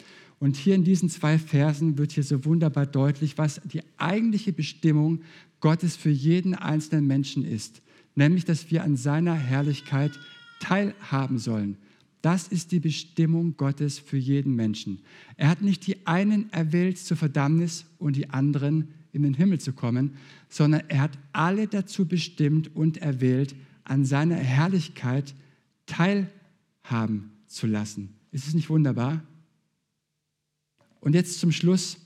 Und 0.43 0.57
hier 0.57 0.75
in 0.75 0.83
diesen 0.83 1.07
zwei 1.07 1.39
Versen 1.39 1.97
wird 1.97 2.11
hier 2.11 2.23
so 2.25 2.43
wunderbar 2.43 2.85
deutlich, 2.85 3.37
was 3.37 3.61
die 3.63 3.79
eigentliche 3.95 4.51
Bestimmung 4.51 5.21
Gottes 5.61 5.95
für 5.95 6.09
jeden 6.09 6.53
einzelnen 6.53 7.07
Menschen 7.07 7.45
ist, 7.45 7.81
nämlich 8.15 8.43
dass 8.43 8.69
wir 8.69 8.83
an 8.83 8.97
seiner 8.97 9.35
Herrlichkeit 9.35 10.11
teilhaben 10.59 11.39
sollen. 11.39 11.77
Das 12.21 12.49
ist 12.49 12.73
die 12.73 12.81
Bestimmung 12.81 13.55
Gottes 13.55 13.99
für 13.99 14.17
jeden 14.17 14.53
Menschen. 14.53 14.99
Er 15.37 15.47
hat 15.47 15.61
nicht 15.61 15.87
die 15.87 16.05
einen 16.05 16.51
erwählt 16.51 16.97
zur 16.97 17.15
Verdammnis 17.15 17.85
und 17.97 18.17
die 18.17 18.29
anderen 18.29 18.89
in 19.13 19.23
den 19.23 19.35
Himmel 19.35 19.61
zu 19.61 19.71
kommen, 19.71 20.17
sondern 20.49 20.81
er 20.89 21.03
hat 21.03 21.17
alle 21.31 21.67
dazu 21.69 22.05
bestimmt 22.05 22.75
und 22.75 22.97
erwählt, 22.97 23.55
an 23.85 24.03
seiner 24.03 24.35
Herrlichkeit 24.35 25.35
teilhaben 25.85 27.31
zu 27.47 27.65
lassen. 27.65 28.09
Ist 28.33 28.45
es 28.45 28.53
nicht 28.53 28.69
wunderbar? 28.69 29.23
Und 31.03 31.15
jetzt 31.15 31.41
zum 31.41 31.51
Schluss 31.51 31.97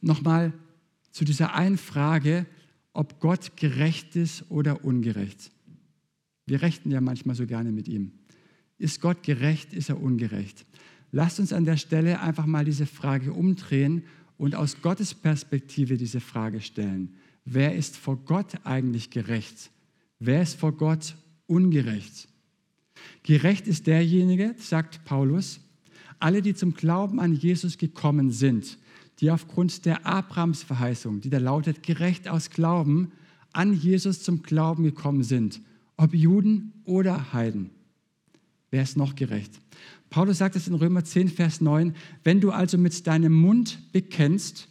nochmal 0.00 0.54
zu 1.10 1.26
dieser 1.26 1.54
einen 1.54 1.76
Frage, 1.76 2.46
ob 2.94 3.20
Gott 3.20 3.58
gerecht 3.58 4.16
ist 4.16 4.50
oder 4.50 4.86
ungerecht. 4.86 5.50
Wir 6.46 6.62
rechten 6.62 6.90
ja 6.90 7.02
manchmal 7.02 7.36
so 7.36 7.46
gerne 7.46 7.72
mit 7.72 7.88
ihm. 7.88 8.12
Ist 8.78 9.02
Gott 9.02 9.22
gerecht, 9.22 9.74
ist 9.74 9.90
er 9.90 10.00
ungerecht? 10.00 10.64
Lasst 11.12 11.40
uns 11.40 11.52
an 11.52 11.66
der 11.66 11.76
Stelle 11.76 12.22
einfach 12.22 12.46
mal 12.46 12.64
diese 12.64 12.86
Frage 12.86 13.34
umdrehen 13.34 14.04
und 14.38 14.54
aus 14.54 14.80
Gottes 14.80 15.12
Perspektive 15.12 15.98
diese 15.98 16.20
Frage 16.20 16.62
stellen. 16.62 17.16
Wer 17.44 17.74
ist 17.74 17.98
vor 17.98 18.16
Gott 18.16 18.64
eigentlich 18.64 19.10
gerecht? 19.10 19.70
Wer 20.18 20.40
ist 20.40 20.58
vor 20.58 20.72
Gott 20.72 21.16
ungerecht? 21.46 22.28
Gerecht 23.24 23.66
ist 23.66 23.86
derjenige, 23.86 24.54
sagt 24.56 25.04
Paulus, 25.04 25.60
alle, 26.20 26.42
die 26.42 26.54
zum 26.54 26.74
Glauben 26.74 27.18
an 27.20 27.34
Jesus 27.34 27.78
gekommen 27.78 28.30
sind, 28.30 28.78
die 29.20 29.30
aufgrund 29.30 29.84
der 29.84 30.06
Abrahamsverheißung, 30.06 31.20
die 31.20 31.30
da 31.30 31.38
lautet, 31.38 31.82
gerecht 31.82 32.28
aus 32.28 32.50
Glauben, 32.50 33.12
an 33.52 33.74
Jesus 33.74 34.22
zum 34.22 34.42
Glauben 34.42 34.84
gekommen 34.84 35.22
sind, 35.22 35.60
ob 35.96 36.14
Juden 36.14 36.72
oder 36.84 37.32
Heiden. 37.32 37.70
Wer 38.70 38.82
ist 38.82 38.96
noch 38.96 39.16
gerecht? 39.16 39.60
Paulus 40.08 40.38
sagt 40.38 40.56
es 40.56 40.68
in 40.68 40.74
Römer 40.74 41.04
10, 41.04 41.28
Vers 41.28 41.60
9, 41.60 41.94
wenn 42.24 42.40
du 42.40 42.50
also 42.50 42.78
mit 42.78 43.06
deinem 43.06 43.32
Mund 43.32 43.78
bekennst, 43.92 44.68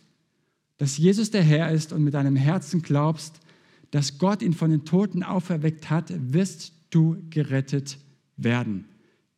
dass 0.78 0.98
Jesus 0.98 1.32
der 1.32 1.44
Herr 1.44 1.72
ist 1.72 1.94
und 1.94 2.04
mit 2.04 2.14
deinem 2.14 2.36
Herzen 2.36 2.82
glaubst, 2.82 3.40
dass 3.92 4.18
Gott 4.18 4.42
ihn 4.42 4.54
von 4.54 4.70
den 4.70 4.86
Toten 4.86 5.24
auferweckt 5.24 5.90
hat, 5.90 6.14
wirst 6.34 6.74
du 6.90 7.18
gerettet 7.30 7.98
werden. 8.38 8.86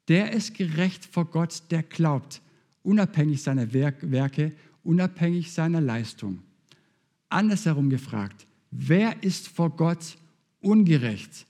Der 0.08 0.34
ist 0.34 0.56
gerecht 0.56 1.06
vor 1.06 1.26
Gott, 1.26 1.64
der 1.70 1.84
glaubt, 1.84 2.42
unabhängig 2.84 3.44
seiner 3.44 3.74
Werke, 3.74 4.52
unabhängig 4.84 5.52
seiner 5.52 5.82
Leistung. 5.82 6.40
Andersherum 7.30 7.90
gefragt, 7.90 8.48
wer 8.72 9.24
ist 9.24 9.48
vor 9.48 9.70
Gott 9.70 10.18
ungerecht? 10.60 11.46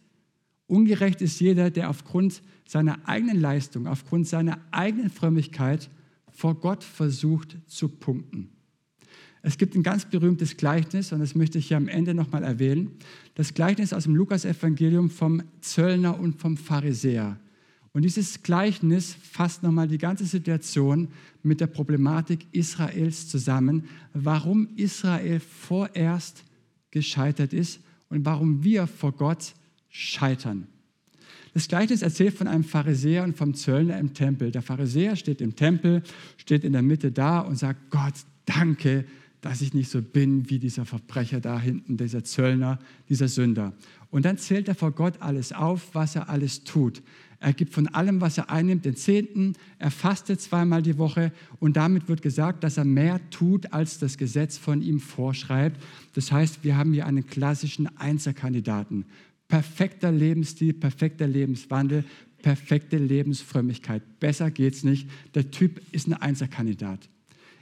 Ungerecht 0.67 1.21
ist 1.21 1.39
jeder, 1.39 1.69
der 1.69 1.89
aufgrund 1.89 2.41
seiner 2.67 2.99
eigenen 3.07 3.39
Leistung, 3.39 3.87
aufgrund 3.87 4.27
seiner 4.27 4.59
eigenen 4.71 5.09
Frömmigkeit 5.09 5.89
vor 6.31 6.55
Gott 6.55 6.83
versucht 6.83 7.57
zu 7.67 7.89
punkten. 7.89 8.49
Es 9.43 9.57
gibt 9.57 9.75
ein 9.75 9.83
ganz 9.83 10.05
berühmtes 10.05 10.55
Gleichnis, 10.55 11.11
und 11.11 11.19
das 11.19 11.35
möchte 11.35 11.57
ich 11.57 11.67
hier 11.67 11.77
am 11.77 11.87
Ende 11.87 12.13
nochmal 12.13 12.43
erwähnen. 12.43 12.91
Das 13.33 13.53
Gleichnis 13.53 13.91
aus 13.91 14.03
dem 14.03 14.15
Lukas-Evangelium 14.15 15.09
vom 15.09 15.41
Zöllner 15.61 16.19
und 16.19 16.39
vom 16.39 16.57
Pharisäer. 16.57 17.39
Und 17.93 18.03
dieses 18.03 18.41
Gleichnis 18.41 19.15
fasst 19.21 19.63
nochmal 19.63 19.87
die 19.87 19.97
ganze 19.97 20.25
Situation 20.25 21.09
mit 21.43 21.59
der 21.59 21.67
Problematik 21.67 22.45
Israels 22.51 23.27
zusammen, 23.27 23.89
warum 24.13 24.69
Israel 24.77 25.39
vorerst 25.39 26.43
gescheitert 26.89 27.51
ist 27.51 27.81
und 28.09 28.25
warum 28.25 28.63
wir 28.63 28.87
vor 28.87 29.11
Gott 29.11 29.53
scheitern. 29.89 30.67
Das 31.53 31.67
Gleichnis 31.67 32.01
erzählt 32.01 32.33
von 32.33 32.47
einem 32.47 32.63
Pharisäer 32.63 33.23
und 33.23 33.35
vom 33.35 33.53
Zöllner 33.53 33.99
im 33.99 34.13
Tempel. 34.13 34.51
Der 34.51 34.61
Pharisäer 34.61 35.17
steht 35.17 35.41
im 35.41 35.57
Tempel, 35.57 36.01
steht 36.37 36.63
in 36.63 36.71
der 36.71 36.81
Mitte 36.81 37.11
da 37.11 37.39
und 37.39 37.57
sagt, 37.57 37.89
Gott, 37.89 38.13
danke, 38.45 39.05
dass 39.41 39.61
ich 39.61 39.73
nicht 39.73 39.89
so 39.89 40.01
bin 40.01 40.49
wie 40.49 40.59
dieser 40.59 40.85
Verbrecher 40.85 41.41
da 41.41 41.59
hinten, 41.59 41.97
dieser 41.97 42.23
Zöllner, 42.23 42.79
dieser 43.09 43.27
Sünder. 43.27 43.73
Und 44.11 44.25
dann 44.25 44.37
zählt 44.37 44.67
er 44.67 44.75
vor 44.75 44.91
Gott 44.91 45.21
alles 45.21 45.53
auf, 45.53 45.95
was 45.95 46.15
er 46.15 46.29
alles 46.29 46.63
tut. 46.63 47.01
Er 47.39 47.53
gibt 47.53 47.73
von 47.73 47.87
allem, 47.87 48.21
was 48.21 48.37
er 48.37 48.51
einnimmt, 48.51 48.85
den 48.85 48.95
Zehnten. 48.95 49.53
Er 49.79 49.89
fastet 49.89 50.39
zweimal 50.41 50.83
die 50.83 50.99
Woche. 50.99 51.31
Und 51.59 51.75
damit 51.75 52.07
wird 52.07 52.21
gesagt, 52.21 52.63
dass 52.63 52.77
er 52.77 52.85
mehr 52.85 53.19
tut, 53.31 53.73
als 53.73 53.97
das 53.97 54.17
Gesetz 54.17 54.59
von 54.59 54.83
ihm 54.83 54.99
vorschreibt. 54.99 55.81
Das 56.13 56.31
heißt, 56.31 56.63
wir 56.63 56.77
haben 56.77 56.93
hier 56.93 57.07
einen 57.07 57.25
klassischen 57.25 57.97
Einzelkandidaten. 57.97 59.05
Perfekter 59.47 60.11
Lebensstil, 60.11 60.73
perfekter 60.73 61.25
Lebenswandel, 61.25 62.03
perfekte 62.43 62.97
Lebensfrömmigkeit. 62.97 64.03
Besser 64.19 64.51
geht's 64.51 64.83
nicht. 64.83 65.09
Der 65.33 65.49
Typ 65.49 65.81
ist 65.91 66.07
ein 66.07 66.13
Einzelkandidat. 66.13 67.09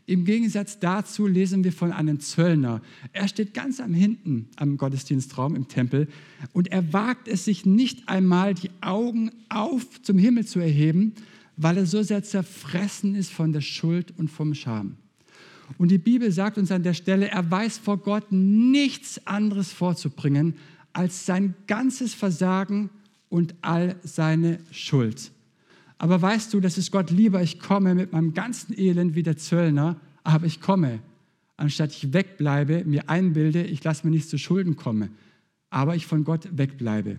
Im 0.09 0.25
Gegensatz 0.25 0.79
dazu 0.79 1.27
lesen 1.27 1.63
wir 1.63 1.71
von 1.71 1.91
einem 1.91 2.19
Zöllner. 2.19 2.81
Er 3.13 3.27
steht 3.27 3.53
ganz 3.53 3.79
am 3.79 3.93
hinten 3.93 4.47
am 4.55 4.75
Gottesdienstraum 4.75 5.55
im 5.55 5.67
Tempel 5.67 6.07
und 6.51 6.71
er 6.71 6.93
wagt 6.93 7.27
es 7.27 7.45
sich 7.45 7.63
nicht 7.63 8.09
einmal, 8.09 8.55
die 8.55 8.71
Augen 8.81 9.29
auf 9.49 10.01
zum 10.01 10.17
Himmel 10.17 10.47
zu 10.47 10.59
erheben, 10.59 11.13
weil 11.57 11.77
er 11.77 11.85
so 11.85 12.01
sehr 12.01 12.23
zerfressen 12.23 13.13
ist 13.13 13.31
von 13.31 13.53
der 13.53 13.61
Schuld 13.61 14.11
und 14.17 14.31
vom 14.31 14.55
Scham. 14.55 14.95
Und 15.77 15.91
die 15.91 15.99
Bibel 15.99 16.31
sagt 16.31 16.57
uns 16.57 16.71
an 16.71 16.81
der 16.81 16.95
Stelle, 16.95 17.27
er 17.27 17.51
weiß 17.51 17.77
vor 17.77 17.99
Gott 17.99 18.31
nichts 18.31 19.27
anderes 19.27 19.71
vorzubringen 19.71 20.55
als 20.91 21.27
sein 21.27 21.53
ganzes 21.67 22.15
Versagen 22.15 22.89
und 23.29 23.53
all 23.61 23.95
seine 24.01 24.57
Schuld. 24.71 25.29
Aber 25.99 26.21
weißt 26.21 26.53
du, 26.53 26.61
das 26.61 26.77
ist 26.77 26.91
Gott 26.91 27.11
lieber, 27.11 27.43
ich 27.43 27.59
komme 27.59 27.93
mit 27.93 28.13
meinem 28.13 28.33
ganzen 28.33 28.77
Elend 28.77 29.15
wie 29.15 29.23
der 29.23 29.37
Zöllner, 29.37 29.97
aber 30.23 30.45
ich 30.45 30.61
komme, 30.61 30.99
anstatt 31.57 31.91
ich 31.91 32.13
wegbleibe, 32.13 32.85
mir 32.85 33.09
einbilde, 33.09 33.63
ich 33.63 33.83
lasse 33.83 34.07
mir 34.07 34.11
nicht 34.11 34.29
zu 34.29 34.37
Schulden 34.37 34.77
kommen, 34.77 35.11
aber 35.69 35.95
ich 35.95 36.07
von 36.07 36.23
Gott 36.23 36.47
wegbleibe. 36.57 37.17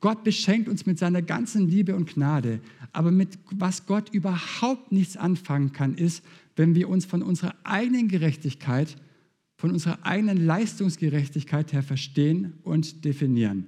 Gott 0.00 0.24
beschenkt 0.24 0.68
uns 0.68 0.84
mit 0.84 0.98
seiner 0.98 1.22
ganzen 1.22 1.68
Liebe 1.68 1.96
und 1.96 2.14
Gnade, 2.14 2.60
aber 2.92 3.10
mit 3.10 3.38
was 3.50 3.86
Gott 3.86 4.10
überhaupt 4.10 4.92
nichts 4.92 5.16
anfangen 5.16 5.72
kann, 5.72 5.94
ist, 5.94 6.22
wenn 6.54 6.74
wir 6.74 6.90
uns 6.90 7.06
von 7.06 7.22
unserer 7.22 7.54
eigenen 7.64 8.08
Gerechtigkeit, 8.08 8.94
von 9.56 9.72
unserer 9.72 10.04
eigenen 10.04 10.44
Leistungsgerechtigkeit 10.44 11.72
her 11.72 11.82
verstehen 11.82 12.52
und 12.62 13.06
definieren. 13.06 13.66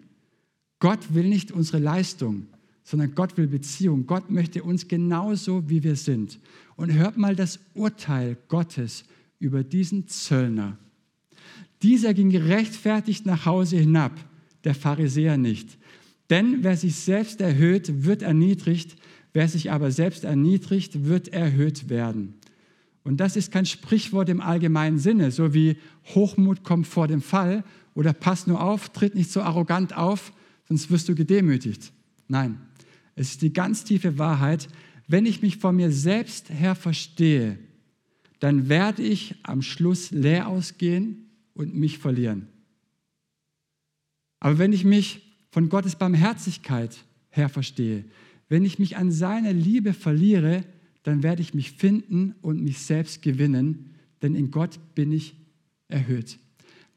Gott 0.80 1.14
will 1.14 1.28
nicht 1.28 1.50
unsere 1.50 1.78
Leistung 1.78 2.46
sondern 2.90 3.14
Gott 3.14 3.36
will 3.36 3.46
Beziehung. 3.46 4.04
Gott 4.04 4.32
möchte 4.32 4.64
uns 4.64 4.88
genauso, 4.88 5.70
wie 5.70 5.84
wir 5.84 5.94
sind. 5.94 6.40
Und 6.74 6.92
hört 6.92 7.16
mal 7.16 7.36
das 7.36 7.60
Urteil 7.74 8.36
Gottes 8.48 9.04
über 9.38 9.62
diesen 9.62 10.08
Zöllner. 10.08 10.76
Dieser 11.82 12.14
ging 12.14 12.30
gerechtfertigt 12.30 13.26
nach 13.26 13.46
Hause 13.46 13.76
hinab, 13.76 14.12
der 14.64 14.74
Pharisäer 14.74 15.36
nicht. 15.36 15.78
Denn 16.30 16.64
wer 16.64 16.76
sich 16.76 16.96
selbst 16.96 17.40
erhöht, 17.40 18.04
wird 18.04 18.22
erniedrigt, 18.22 18.96
wer 19.32 19.46
sich 19.46 19.70
aber 19.70 19.92
selbst 19.92 20.24
erniedrigt, 20.24 21.04
wird 21.04 21.28
erhöht 21.28 21.90
werden. 21.90 22.34
Und 23.04 23.18
das 23.18 23.36
ist 23.36 23.52
kein 23.52 23.66
Sprichwort 23.66 24.28
im 24.28 24.40
allgemeinen 24.40 24.98
Sinne, 24.98 25.30
so 25.30 25.54
wie 25.54 25.76
Hochmut 26.08 26.64
kommt 26.64 26.88
vor 26.88 27.06
dem 27.06 27.22
Fall 27.22 27.62
oder 27.94 28.12
pass 28.12 28.48
nur 28.48 28.60
auf, 28.60 28.88
tritt 28.88 29.14
nicht 29.14 29.30
so 29.30 29.42
arrogant 29.42 29.96
auf, 29.96 30.32
sonst 30.66 30.90
wirst 30.90 31.08
du 31.08 31.14
gedemütigt. 31.14 31.92
Nein, 32.26 32.58
es 33.20 33.32
ist 33.32 33.42
die 33.42 33.52
ganz 33.52 33.84
tiefe 33.84 34.16
Wahrheit, 34.16 34.66
wenn 35.06 35.26
ich 35.26 35.42
mich 35.42 35.58
von 35.58 35.76
mir 35.76 35.92
selbst 35.92 36.48
her 36.48 36.74
verstehe, 36.74 37.58
dann 38.38 38.70
werde 38.70 39.02
ich 39.02 39.34
am 39.42 39.60
Schluss 39.60 40.10
leer 40.10 40.48
ausgehen 40.48 41.28
und 41.52 41.74
mich 41.74 41.98
verlieren. 41.98 42.46
Aber 44.38 44.56
wenn 44.56 44.72
ich 44.72 44.86
mich 44.86 45.20
von 45.50 45.68
Gottes 45.68 45.96
Barmherzigkeit 45.96 47.04
her 47.28 47.50
verstehe, 47.50 48.06
wenn 48.48 48.64
ich 48.64 48.78
mich 48.78 48.96
an 48.96 49.12
seine 49.12 49.52
Liebe 49.52 49.92
verliere, 49.92 50.64
dann 51.02 51.22
werde 51.22 51.42
ich 51.42 51.52
mich 51.52 51.72
finden 51.72 52.34
und 52.40 52.62
mich 52.62 52.78
selbst 52.78 53.20
gewinnen, 53.20 53.96
denn 54.22 54.34
in 54.34 54.50
Gott 54.50 54.78
bin 54.94 55.12
ich 55.12 55.34
erhöht. 55.88 56.38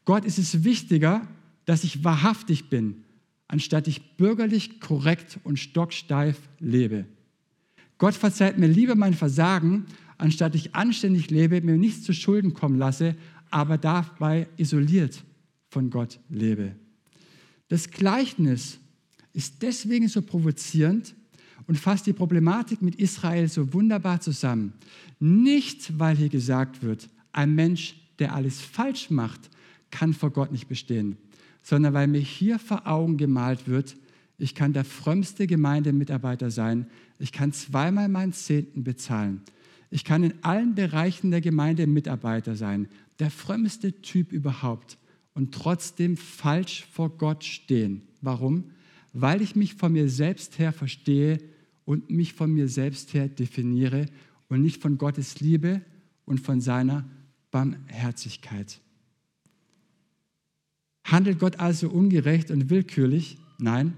Gott 0.06 0.24
ist 0.24 0.38
es 0.38 0.64
wichtiger, 0.64 1.28
dass 1.66 1.84
ich 1.84 2.06
wahrhaftig 2.06 2.70
bin, 2.70 3.03
anstatt 3.54 3.88
ich 3.88 4.18
bürgerlich 4.18 4.80
korrekt 4.80 5.40
und 5.44 5.60
stocksteif 5.60 6.40
lebe. 6.60 7.06
Gott 8.00 8.16
verzeiht 8.16 8.58
mir 8.58 8.66
lieber 8.66 8.96
mein 8.96 9.14
Versagen, 9.14 9.86
anstatt 10.18 10.56
ich 10.56 10.74
anständig 10.74 11.30
lebe, 11.30 11.62
mir 11.62 11.78
nichts 11.78 12.02
zu 12.02 12.14
Schulden 12.14 12.56
kommen 12.56 12.80
lasse, 12.80 13.16
aber 13.52 13.78
dabei 13.78 14.48
isoliert 14.58 15.24
von 15.70 15.92
Gott 15.92 16.20
lebe. 16.30 16.74
Das 17.68 17.92
Gleichnis 17.92 18.80
ist 19.34 19.62
deswegen 19.62 20.08
so 20.08 20.24
provozierend 20.24 21.14
und 21.68 21.78
fasst 21.78 22.08
die 22.08 22.14
Problematik 22.14 22.82
mit 22.82 22.96
Israel 22.96 23.48
so 23.48 23.72
wunderbar 23.72 24.20
zusammen. 24.20 24.74
Nicht, 25.20 26.00
weil 26.00 26.18
hier 26.18 26.30
gesagt 26.30 26.82
wird, 26.82 27.08
ein 27.34 27.54
Mensch, 27.54 27.98
der 28.18 28.34
alles 28.34 28.62
falsch 28.62 29.12
macht, 29.12 29.52
kann 29.92 30.16
vor 30.16 30.32
Gott 30.32 30.52
nicht 30.52 30.68
bestehen, 30.68 31.18
sondern 31.64 31.94
weil 31.94 32.08
mir 32.08 32.22
hier 32.22 32.60
vor 32.60 32.86
Augen 32.86 33.18
gemalt 33.18 33.68
wird, 33.68 33.96
ich 34.38 34.54
kann 34.54 34.74
der 34.74 34.84
frömmste 34.84 35.48
Gemeindemitarbeiter 35.48 36.52
sein, 36.52 36.88
ich 37.18 37.32
kann 37.32 37.54
zweimal 37.54 38.10
meinen 38.10 38.34
Zehnten 38.34 38.84
bezahlen, 38.84 39.42
ich 39.90 40.04
kann 40.04 40.24
in 40.24 40.34
allen 40.44 40.76
Bereichen 40.76 41.32
der 41.32 41.42
Gemeinde 41.42 41.88
Mitarbeiter 41.88 42.56
sein, 42.56 42.88
der 43.20 43.32
frömmste 43.32 44.02
Typ 44.02 44.32
überhaupt 44.32 44.98
und 45.34 45.54
trotzdem 45.54 46.18
falsch 46.18 46.86
vor 46.92 47.10
Gott 47.18 47.44
stehen. 47.44 48.02
Warum? 48.22 48.66
Weil 49.14 49.42
ich 49.42 49.56
mich 49.56 49.76
von 49.76 49.94
mir 49.94 50.10
selbst 50.10 50.60
her 50.60 50.74
verstehe 50.74 51.40
und 51.86 52.10
mich 52.10 52.34
von 52.34 52.52
mir 52.52 52.68
selbst 52.68 53.14
her 53.14 53.28
definiere 53.28 54.08
und 54.50 54.62
nicht 54.62 54.82
von 54.82 54.98
Gottes 54.98 55.40
Liebe 55.40 55.82
und 56.26 56.40
von 56.40 56.62
seiner 56.62 57.06
Barmherzigkeit. 57.52 58.80
Handelt 61.04 61.40
Gott 61.40 61.60
also 61.60 61.90
ungerecht 61.90 62.52
und 62.52 62.70
willkürlich? 62.70 63.38
Nein, 63.60 63.94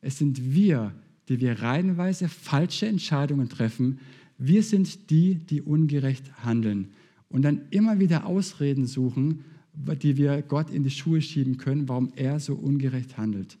es 0.00 0.18
sind 0.18 0.54
wir, 0.54 0.92
die 1.28 1.40
wir 1.40 1.60
reihenweise 1.62 2.28
falsche 2.28 2.86
Entscheidungen 2.86 3.48
treffen. 3.48 3.98
Wir 4.38 4.62
sind 4.62 5.10
die, 5.10 5.34
die 5.34 5.62
ungerecht 5.62 6.44
handeln 6.44 6.88
und 7.28 7.42
dann 7.42 7.62
immer 7.70 7.98
wieder 7.98 8.26
Ausreden 8.26 8.86
suchen, 8.86 9.44
die 9.74 10.16
wir 10.16 10.42
Gott 10.42 10.70
in 10.70 10.84
die 10.84 10.90
Schuhe 10.90 11.20
schieben 11.20 11.58
können, 11.58 11.88
warum 11.88 12.12
er 12.16 12.40
so 12.40 12.54
ungerecht 12.54 13.18
handelt. 13.18 13.58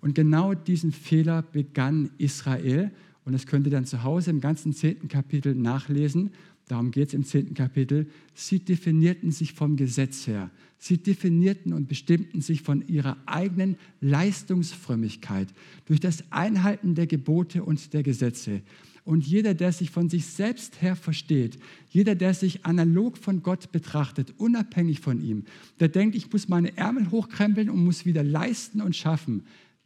Und 0.00 0.14
genau 0.14 0.54
diesen 0.54 0.92
Fehler 0.92 1.42
begann 1.42 2.10
Israel. 2.18 2.90
Und 3.24 3.32
das 3.32 3.46
könnt 3.46 3.66
ihr 3.66 3.70
dann 3.70 3.86
zu 3.86 4.02
Hause 4.02 4.30
im 4.30 4.40
ganzen 4.40 4.72
zehnten 4.72 5.08
Kapitel 5.08 5.54
nachlesen. 5.54 6.30
Darum 6.68 6.90
geht 6.90 7.08
es 7.08 7.14
im 7.14 7.24
zehnten 7.24 7.54
Kapitel. 7.54 8.08
Sie 8.34 8.60
definierten 8.60 9.30
sich 9.30 9.52
vom 9.52 9.76
Gesetz 9.76 10.26
her. 10.26 10.50
Sie 10.82 10.96
definierten 10.96 11.74
und 11.74 11.88
bestimmten 11.88 12.40
sich 12.40 12.62
von 12.62 12.88
ihrer 12.88 13.18
eigenen 13.26 13.76
Leistungsfrömmigkeit 14.00 15.48
durch 15.84 16.00
das 16.00 16.24
Einhalten 16.30 16.94
der 16.94 17.06
Gebote 17.06 17.62
und 17.62 17.92
der 17.92 18.02
Gesetze. 18.02 18.62
Und 19.04 19.26
jeder, 19.26 19.52
der 19.52 19.72
sich 19.72 19.90
von 19.90 20.08
sich 20.08 20.24
selbst 20.24 20.80
her 20.80 20.96
versteht, 20.96 21.58
jeder, 21.90 22.14
der 22.14 22.32
sich 22.32 22.64
analog 22.64 23.18
von 23.18 23.42
Gott 23.42 23.72
betrachtet, 23.72 24.32
unabhängig 24.38 25.00
von 25.00 25.20
ihm, 25.20 25.44
der 25.80 25.88
denkt, 25.88 26.16
ich 26.16 26.32
muss 26.32 26.48
meine 26.48 26.74
Ärmel 26.78 27.10
hochkrempeln 27.10 27.68
und 27.68 27.84
muss 27.84 28.06
wieder 28.06 28.24
leisten 28.24 28.80
und 28.80 28.96
schaffen, 28.96 29.42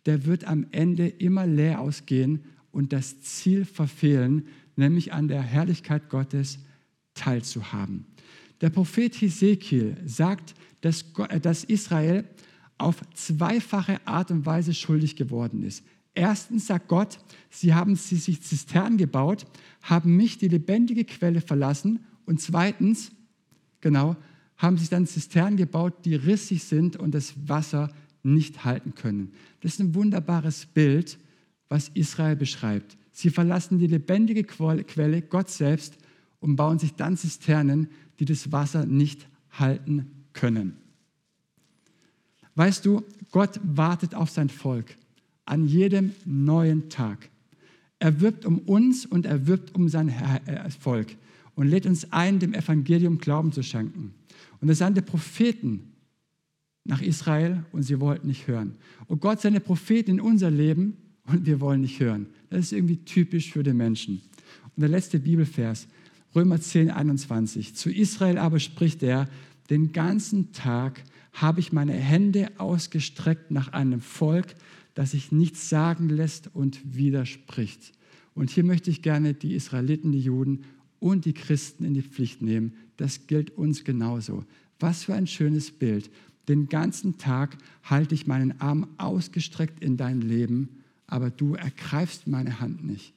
der 0.06 0.26
wird 0.26 0.44
am 0.44 0.64
Ende 0.70 1.08
immer 1.08 1.44
leer 1.44 1.80
ausgehen 1.80 2.44
und 2.70 2.92
das 2.92 3.20
Ziel 3.20 3.64
verfehlen, 3.64 4.46
nämlich 4.76 5.12
an 5.12 5.26
der 5.26 5.42
Herrlichkeit 5.42 6.08
Gottes 6.08 6.60
teilzuhaben. 7.14 8.06
Der 8.60 8.70
Prophet 8.70 9.14
Hesekiel 9.20 9.96
sagt, 10.04 10.54
dass, 10.80 11.04
dass 11.42 11.64
Israel 11.64 12.24
auf 12.78 12.96
zweifache 13.14 14.06
Art 14.06 14.30
und 14.30 14.46
Weise 14.46 14.74
schuldig 14.74 15.16
geworden 15.16 15.62
ist. 15.62 15.84
Erstens 16.14 16.66
sagt 16.68 16.88
Gott, 16.88 17.18
sie 17.50 17.74
haben 17.74 17.96
sich 17.96 18.40
Zisternen 18.42 18.98
gebaut, 18.98 19.46
haben 19.82 20.16
mich, 20.16 20.38
die 20.38 20.48
lebendige 20.48 21.04
Quelle, 21.04 21.40
verlassen. 21.40 22.00
Und 22.24 22.40
zweitens, 22.40 23.10
genau, 23.80 24.16
haben 24.56 24.78
sich 24.78 24.88
dann 24.88 25.06
Zisternen 25.06 25.56
gebaut, 25.56 26.04
die 26.04 26.14
rissig 26.14 26.62
sind 26.62 26.96
und 26.96 27.14
das 27.14 27.34
Wasser 27.48 27.92
nicht 28.22 28.64
halten 28.64 28.94
können. 28.94 29.32
Das 29.60 29.74
ist 29.74 29.80
ein 29.80 29.94
wunderbares 29.94 30.66
Bild, 30.66 31.18
was 31.68 31.90
Israel 31.94 32.36
beschreibt. 32.36 32.96
Sie 33.12 33.30
verlassen 33.30 33.78
die 33.78 33.86
lebendige 33.86 34.44
Quelle, 34.44 35.22
Gott 35.22 35.50
selbst, 35.50 35.96
und 36.44 36.56
bauen 36.56 36.78
sich 36.78 36.94
dann 36.94 37.16
Zisternen, 37.16 37.88
die 38.18 38.26
das 38.26 38.52
Wasser 38.52 38.84
nicht 38.84 39.26
halten 39.50 40.10
können. 40.34 40.76
Weißt 42.54 42.84
du, 42.84 43.02
Gott 43.32 43.58
wartet 43.62 44.14
auf 44.14 44.28
sein 44.28 44.50
Volk 44.50 44.94
an 45.46 45.66
jedem 45.66 46.12
neuen 46.26 46.90
Tag. 46.90 47.30
Er 47.98 48.20
wirbt 48.20 48.44
um 48.44 48.58
uns 48.58 49.06
und 49.06 49.24
er 49.24 49.46
wirbt 49.46 49.74
um 49.74 49.88
sein 49.88 50.10
äh, 50.10 50.70
Volk 50.70 51.16
und 51.54 51.68
lädt 51.68 51.86
uns 51.86 52.12
ein, 52.12 52.40
dem 52.40 52.52
Evangelium 52.52 53.16
Glauben 53.16 53.50
zu 53.50 53.62
schenken. 53.62 54.12
Und 54.60 54.68
er 54.68 54.74
sandte 54.74 55.00
Propheten 55.00 55.94
nach 56.84 57.00
Israel 57.00 57.64
und 57.72 57.84
sie 57.84 58.00
wollten 58.00 58.26
nicht 58.26 58.46
hören. 58.48 58.74
Und 59.06 59.22
Gott 59.22 59.40
seine 59.40 59.60
Propheten 59.60 60.10
in 60.10 60.20
unser 60.20 60.50
Leben 60.50 60.98
und 61.26 61.46
wir 61.46 61.58
wollen 61.60 61.80
nicht 61.80 62.00
hören. 62.00 62.26
Das 62.50 62.66
ist 62.66 62.72
irgendwie 62.72 62.98
typisch 62.98 63.50
für 63.50 63.62
den 63.62 63.78
Menschen. 63.78 64.20
Und 64.76 64.82
der 64.82 64.90
letzte 64.90 65.18
Bibelvers, 65.18 65.88
Römer 66.34 66.60
10, 66.60 66.90
21. 66.90 67.74
Zu 67.74 67.90
Israel 67.90 68.38
aber 68.38 68.58
spricht 68.58 69.02
er, 69.02 69.28
den 69.70 69.92
ganzen 69.92 70.52
Tag 70.52 71.02
habe 71.32 71.60
ich 71.60 71.72
meine 71.72 71.92
Hände 71.92 72.50
ausgestreckt 72.58 73.50
nach 73.50 73.72
einem 73.72 74.00
Volk, 74.00 74.54
das 74.94 75.12
sich 75.12 75.32
nichts 75.32 75.68
sagen 75.68 76.08
lässt 76.08 76.54
und 76.54 76.96
widerspricht. 76.96 77.92
Und 78.34 78.50
hier 78.50 78.64
möchte 78.64 78.90
ich 78.90 79.02
gerne 79.02 79.34
die 79.34 79.54
Israeliten, 79.54 80.12
die 80.12 80.20
Juden 80.20 80.64
und 80.98 81.24
die 81.24 81.34
Christen 81.34 81.84
in 81.84 81.94
die 81.94 82.02
Pflicht 82.02 82.42
nehmen. 82.42 82.74
Das 82.96 83.26
gilt 83.26 83.56
uns 83.56 83.84
genauso. 83.84 84.44
Was 84.80 85.04
für 85.04 85.14
ein 85.14 85.26
schönes 85.26 85.70
Bild. 85.70 86.10
Den 86.48 86.68
ganzen 86.68 87.16
Tag 87.16 87.56
halte 87.84 88.14
ich 88.14 88.26
meinen 88.26 88.60
Arm 88.60 88.88
ausgestreckt 88.98 89.82
in 89.82 89.96
dein 89.96 90.20
Leben, 90.20 90.82
aber 91.06 91.30
du 91.30 91.54
ergreifst 91.54 92.26
meine 92.26 92.60
Hand 92.60 92.84
nicht. 92.84 93.14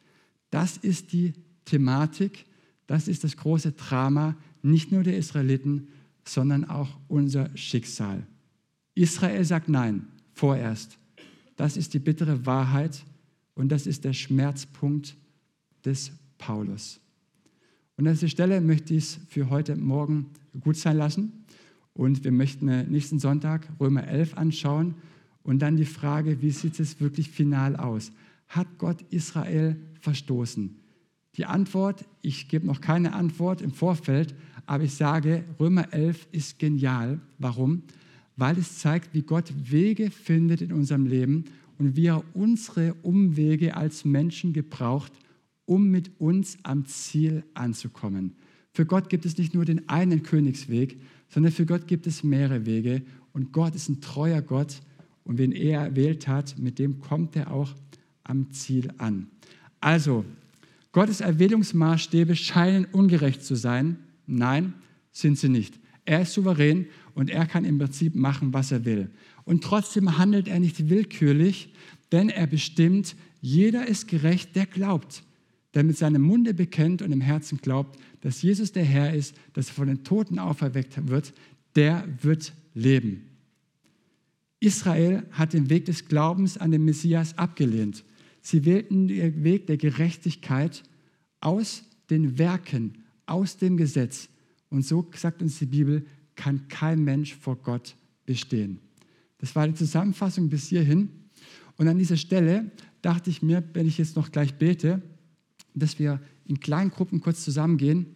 Das 0.49 0.78
ist 0.78 1.13
die 1.13 1.34
Thematik, 1.65 2.45
das 2.88 3.08
ist 3.08 3.24
das 3.24 3.38
große 3.38 3.74
Drama, 3.74 4.36
nicht 4.62 4.92
nur 4.92 5.04
der 5.04 5.18
Israeliten, 5.18 5.90
sondern 6.24 6.66
auch 6.66 6.90
unser 7.08 7.56
Schicksal. 7.56 8.26
Israel 8.96 9.44
sagt 9.46 9.70
Nein, 9.70 10.08
vorerst. 10.34 10.98
Das 11.56 11.78
ist 11.78 11.94
die 11.94 12.00
bittere 12.00 12.46
Wahrheit 12.46 13.04
und 13.56 13.70
das 13.70 13.88
ist 13.88 14.04
der 14.04 14.14
Schmerzpunkt 14.14 15.16
des 15.86 16.12
Paulus. 16.38 17.00
Und 17.98 18.08
an 18.08 18.14
dieser 18.14 18.28
Stelle 18.28 18.62
möchte 18.62 18.94
ich 18.94 19.04
es 19.04 19.20
für 19.28 19.50
heute 19.50 19.76
Morgen 19.76 20.28
gut 20.60 20.78
sein 20.78 20.98
lassen. 20.98 21.32
Und 21.94 22.24
wir 22.24 22.32
möchten 22.32 22.92
nächsten 22.92 23.18
Sonntag 23.18 23.68
Römer 23.80 24.08
11 24.08 24.38
anschauen 24.38 24.94
und 25.42 25.60
dann 25.60 25.78
die 25.78 25.86
Frage, 25.86 26.42
wie 26.44 26.52
sieht 26.52 26.80
es 26.80 27.00
wirklich 27.00 27.30
final 27.30 27.76
aus? 27.76 28.12
Hat 28.48 28.68
Gott 28.78 29.04
Israel 29.10 29.78
verstoßen? 30.00 30.76
Die 31.38 31.46
Antwort, 31.46 32.06
ich 32.22 32.48
gebe 32.48 32.66
noch 32.66 32.82
keine 32.82 33.14
Antwort 33.14 33.62
im 33.62 33.72
Vorfeld, 33.72 34.34
aber 34.66 34.84
ich 34.84 34.96
sage, 34.96 35.44
Römer 35.60 35.94
11 35.94 36.28
ist 36.32 36.60
genial. 36.60 37.20
Warum? 37.38 37.84
Weil 38.36 38.58
es 38.58 38.80
zeigt, 38.80 39.14
wie 39.14 39.22
Gott 39.22 39.54
Wege 39.64 40.12
findet 40.12 40.62
in 40.62 40.74
unserem 40.74 41.06
Leben 41.06 41.46
und 41.78 41.96
wie 41.96 42.08
er 42.08 42.24
unsere 42.34 42.96
Umwege 43.04 43.78
als 43.78 44.04
Menschen 44.04 44.52
gebraucht, 44.52 45.14
um 45.66 45.90
mit 45.90 46.20
uns 46.20 46.58
am 46.64 46.86
Ziel 46.86 47.44
anzukommen. 47.54 48.36
Für 48.74 48.86
Gott 48.86 49.10
gibt 49.10 49.26
es 49.26 49.38
nicht 49.38 49.54
nur 49.54 49.66
den 49.66 49.88
einen 49.90 50.24
Königsweg, 50.24 51.00
sondern 51.30 51.52
für 51.52 51.66
Gott 51.66 51.88
gibt 51.88 52.08
es 52.08 52.24
mehrere 52.24 52.66
Wege. 52.66 53.04
Und 53.34 53.52
Gott 53.52 53.76
ist 53.76 53.90
ein 53.90 54.02
treuer 54.02 54.42
Gott 54.42 54.82
Und 55.24 55.38
wen 55.38 55.52
er 55.52 55.82
erwählt 55.82 56.28
hat, 56.28 56.58
mit 56.58 56.80
dem 56.80 57.00
kommt 57.00 57.36
er 57.36 57.52
auch 57.52 57.76
am 58.24 58.50
Ziel 58.52 58.92
an. 58.98 59.28
Also, 59.82 60.24
Gottes 60.98 61.22
Erwählungsmaßstäbe 61.22 62.36
scheinen 62.36 62.86
ungerecht 62.86 63.43
zu 63.45 63.54
sein. 63.54 63.98
Nein, 64.26 64.74
sind 65.12 65.38
sie 65.38 65.48
nicht. 65.48 65.76
Er 66.06 66.24
ist 66.24 66.34
souverän 66.34 66.88
und 67.14 67.30
er 67.30 67.45
kann 67.45 67.66
im 67.66 67.78
Prinzip 67.78 68.16
machen, 68.16 68.52
was 68.52 68.72
er 68.72 68.84
will. 68.84 69.12
Und 69.45 69.64
trotzdem 69.64 70.18
handelt 70.18 70.48
er 70.48 70.60
nicht 70.60 70.89
willkürlich, 70.89 71.72
denn 72.12 72.30
er 72.30 72.48
bestimmt, 72.48 73.16
jeder 73.41 73.88
ist 73.88 74.08
gerecht, 74.08 74.56
der 74.56 74.66
glaubt, 74.66 75.22
der 75.76 75.84
mit 75.84 76.00
seinem 76.00 76.24
Munde 76.24 76.56
bekennt 76.56 77.04
und 77.04 77.12
im 77.12 77.22
Herzen 77.22 77.60
glaubt, 77.60 78.00
dass 78.22 78.41
Jesus 78.41 78.72
der 78.72 78.84
Herr 78.84 79.14
ist, 79.14 79.36
dass 79.54 79.68
er 79.68 79.76
von 79.76 79.89
den 79.89 80.04
Toten 80.04 80.39
auferweckt 80.39 81.08
wird, 81.08 81.32
der 81.76 82.08
wird 82.24 82.54
leben. 82.74 83.22
Israel 84.60 85.28
hat 85.30 85.54
den 85.54 85.70
Weg 85.70 85.86
des 85.86 86.08
Glaubens 86.08 86.58
an 86.58 86.72
den 86.72 86.86
Messias 86.86 87.38
abgelehnt. 87.38 88.04
Sie 88.48 88.64
wählten 88.64 89.10
den 89.10 89.43
Weg 89.43 89.68
der 89.68 89.76
Gerechtigkeit 89.76 90.82
aus 91.41 91.84
den 92.10 92.38
Werken, 92.38 93.04
aus 93.26 93.58
dem 93.58 93.76
Gesetz. 93.76 94.30
Und 94.70 94.86
so 94.86 95.06
sagt 95.14 95.41
uns 95.41 95.60
die 95.60 95.66
Bibel, 95.66 96.06
kann 96.38 96.70
kein 96.70 97.04
Mensch 97.04 97.36
vor 97.36 97.58
Gott 97.58 97.98
bestehen. 98.26 98.80
Das 99.39 99.54
war 99.54 99.68
die 99.68 99.74
Zusammenfassung 99.74 100.48
bis 100.48 100.70
hierhin. 100.70 101.10
Und 101.76 101.89
an 101.89 102.00
dieser 102.00 102.16
Stelle 102.16 102.72
dachte 103.02 103.30
ich 103.30 103.41
mir, 103.41 103.62
wenn 103.74 103.86
ich 103.86 103.98
jetzt 103.98 104.16
noch 104.16 104.32
gleich 104.32 104.54
bete, 104.54 105.02
dass 105.74 106.00
wir 106.00 106.22
in 106.45 106.62
kleinen 106.62 106.89
Gruppen 106.89 107.20
kurz 107.20 107.43
zusammengehen 107.43 108.16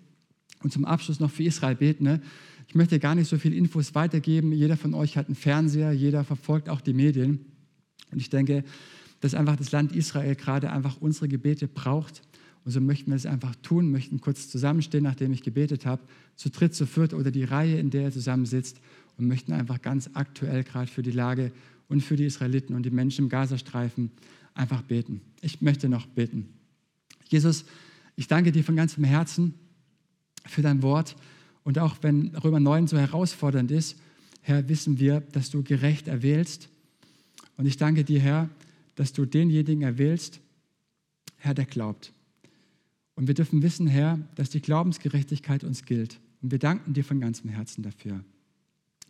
und 0.64 0.72
zum 0.72 0.86
Abschluss 0.86 1.20
noch 1.20 1.32
für 1.32 1.44
Israel 1.44 1.76
beten. 1.76 2.06
Ne? 2.06 2.22
Ich 2.70 2.76
möchte 2.76 3.00
gar 3.00 3.16
nicht 3.16 3.28
so 3.28 3.38
viele 3.38 3.58
Infos 3.58 3.96
weitergeben. 3.96 4.54
Jeder 4.54 4.78
von 4.78 4.94
euch 4.94 5.18
hat 5.18 5.26
einen 5.26 5.36
Fernseher, 5.36 5.92
jeder 5.92 6.24
verfolgt 6.24 6.70
auch 6.70 6.80
die 6.80 6.94
Medien. 6.94 7.48
Und 8.12 8.22
ich 8.22 8.30
denke, 8.30 8.64
dass 9.22 9.34
einfach 9.34 9.56
das 9.56 9.72
Land 9.72 9.96
Israel 9.96 10.36
gerade 10.36 10.72
einfach 10.72 10.98
unsere 11.00 11.28
Gebete 11.28 11.68
braucht. 11.68 12.22
Und 12.64 12.72
so 12.72 12.82
möchten 12.82 13.12
wir 13.12 13.16
es 13.16 13.26
einfach 13.26 13.56
tun, 13.58 13.90
möchten 13.92 14.22
kurz 14.22 14.50
zusammenstehen, 14.50 15.04
nachdem 15.04 15.32
ich 15.32 15.42
gebetet 15.42 15.86
habe, 15.86 16.02
zu 16.36 16.50
dritt, 16.50 16.76
zu 16.76 16.86
viert 16.86 17.14
oder 17.14 17.32
die 17.32 17.44
Reihe, 17.44 17.80
in 17.80 17.90
der 17.90 18.04
er 18.04 18.12
zusammensitzt 18.12 18.80
und 19.18 19.28
möchten 19.28 19.54
einfach 19.54 19.82
ganz 19.82 20.10
aktuell 20.14 20.64
gerade 20.64 20.92
für 20.92 21.02
die 21.02 21.12
Lage 21.12 21.52
und 21.88 22.02
für 22.02 22.16
die 22.16 22.26
Israeliten 22.26 22.76
und 22.76 22.84
die 22.84 22.92
Menschen 22.92 23.26
im 23.26 23.30
Gazastreifen 23.30 24.12
einfach 24.54 24.82
beten. 24.82 25.22
Ich 25.42 25.62
möchte 25.62 25.90
noch 25.90 26.06
beten. 26.08 26.50
Jesus, 27.28 27.66
ich 28.16 28.28
danke 28.28 28.52
dir 28.52 28.64
von 28.64 28.76
ganzem 28.76 29.04
Herzen 29.04 29.54
für 30.46 30.62
dein 30.62 30.82
Wort 30.82 31.16
und 31.64 31.80
auch 31.80 31.98
wenn 32.02 32.36
Römer 32.36 32.60
9 32.60 32.88
so 32.88 32.98
herausfordernd 32.98 33.72
ist, 33.72 33.98
Herr, 34.42 34.68
wissen 34.68 35.00
wir, 35.00 35.22
dass 35.22 35.52
du 35.52 35.64
gerecht 35.64 36.08
erwählst. 36.08 36.70
Und 37.58 37.68
ich 37.68 37.78
danke 37.78 38.04
dir, 38.04 38.20
Herr, 38.20 38.50
dass 38.96 39.14
du 39.14 39.26
denjenigen 39.26 39.82
erwählst, 39.82 40.42
Herr, 41.38 41.54
der 41.54 41.66
glaubt. 41.66 42.14
Und 43.16 43.28
wir 43.28 43.34
dürfen 43.34 43.62
wissen, 43.62 43.88
Herr, 43.88 44.20
dass 44.36 44.50
die 44.50 44.62
Glaubensgerechtigkeit 44.62 45.64
uns 45.64 45.86
gilt. 45.86 46.20
Und 46.42 46.52
wir 46.52 46.60
danken 46.60 46.94
dir 46.94 47.04
von 47.04 47.20
ganzem 47.20 47.50
Herzen 47.50 47.84
dafür. 47.84 48.24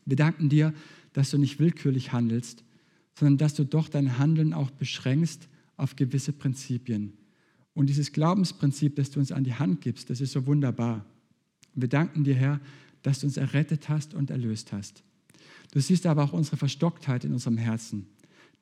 Wir 0.06 0.18
danken 0.18 0.50
dir, 0.50 0.74
dass 1.14 1.30
du 1.30 1.38
nicht 1.38 1.60
willkürlich 1.60 2.12
handelst, 2.12 2.64
sondern 3.14 3.38
dass 3.38 3.54
du 3.54 3.66
doch 3.66 3.90
dein 3.90 4.18
Handeln 4.18 4.54
auch 4.54 4.72
beschränkst 4.72 5.48
auf 5.78 5.96
gewisse 5.96 6.34
Prinzipien. 6.34 7.14
Und 7.74 7.88
dieses 7.88 8.12
Glaubensprinzip, 8.12 8.96
das 8.96 9.12
du 9.12 9.20
uns 9.20 9.32
an 9.32 9.44
die 9.44 9.54
Hand 9.54 9.82
gibst, 9.82 10.10
das 10.10 10.22
ist 10.22 10.34
so 10.34 10.46
wunderbar. 10.46 11.06
Und 11.74 11.82
wir 11.82 11.90
danken 11.90 12.24
dir, 12.24 12.36
Herr, 12.36 12.60
dass 13.02 13.20
du 13.20 13.28
uns 13.28 13.38
errettet 13.38 13.90
hast 13.90 14.14
und 14.14 14.30
erlöst 14.30 14.74
hast. 14.74 15.04
Du 15.72 15.80
siehst 15.80 16.06
aber 16.06 16.24
auch 16.24 16.34
unsere 16.34 16.58
Verstocktheit 16.58 17.24
in 17.24 17.34
unserem 17.34 17.58
Herzen. 17.58 18.08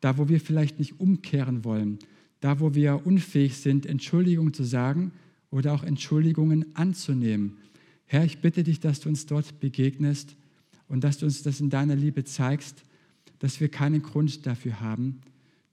Da, 0.02 0.18
wo 0.18 0.30
wir 0.30 0.40
vielleicht 0.40 0.80
nicht 0.80 1.00
umkehren 1.00 1.64
wollen, 1.64 2.00
da, 2.40 2.60
wo 2.60 2.74
wir 2.74 3.06
unfähig 3.06 3.58
sind, 3.58 3.86
Entschuldigungen 3.86 4.54
zu 4.54 4.64
sagen 4.64 5.12
oder 5.52 5.74
auch 5.74 5.84
Entschuldigungen 5.84 6.76
anzunehmen. 6.76 7.58
Herr, 8.06 8.24
ich 8.24 8.40
bitte 8.40 8.64
dich, 8.64 8.80
dass 8.80 9.02
du 9.02 9.10
uns 9.10 9.26
dort 9.26 9.60
begegnest 9.60 10.36
und 10.88 11.04
dass 11.04 11.18
du 11.18 11.26
uns 11.26 11.44
das 11.44 11.60
in 11.60 11.70
deiner 11.70 11.96
Liebe 11.96 12.24
zeigst, 12.24 12.84
dass 13.40 13.60
wir 13.60 13.70
keinen 13.70 14.02
Grund 14.02 14.46
dafür 14.46 14.80
haben, 14.80 15.22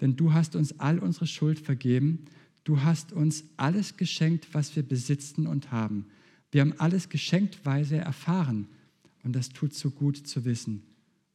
denn 0.01 0.17
du 0.17 0.33
hast 0.33 0.57
uns 0.57 0.79
all 0.79 0.99
unsere 0.99 1.27
Schuld 1.27 1.59
vergeben, 1.59 2.27
du 2.65 2.83
hast 2.83 3.13
uns 3.13 3.45
alles 3.57 3.97
geschenkt, 3.97 4.49
was 4.53 4.77
wir 4.77 4.83
besitzen 4.83 5.47
und 5.47 5.73
haben. 5.73 6.07
Wir 6.53 6.61
haben 6.61 6.75
alles 6.79 7.09
geschenktweise 7.09 7.97
erfahren 7.97 8.69
und 9.25 9.35
das 9.35 9.49
tut 9.49 9.75
so 9.75 9.91
gut 9.91 10.17
zu 10.17 10.45
wissen. 10.45 10.83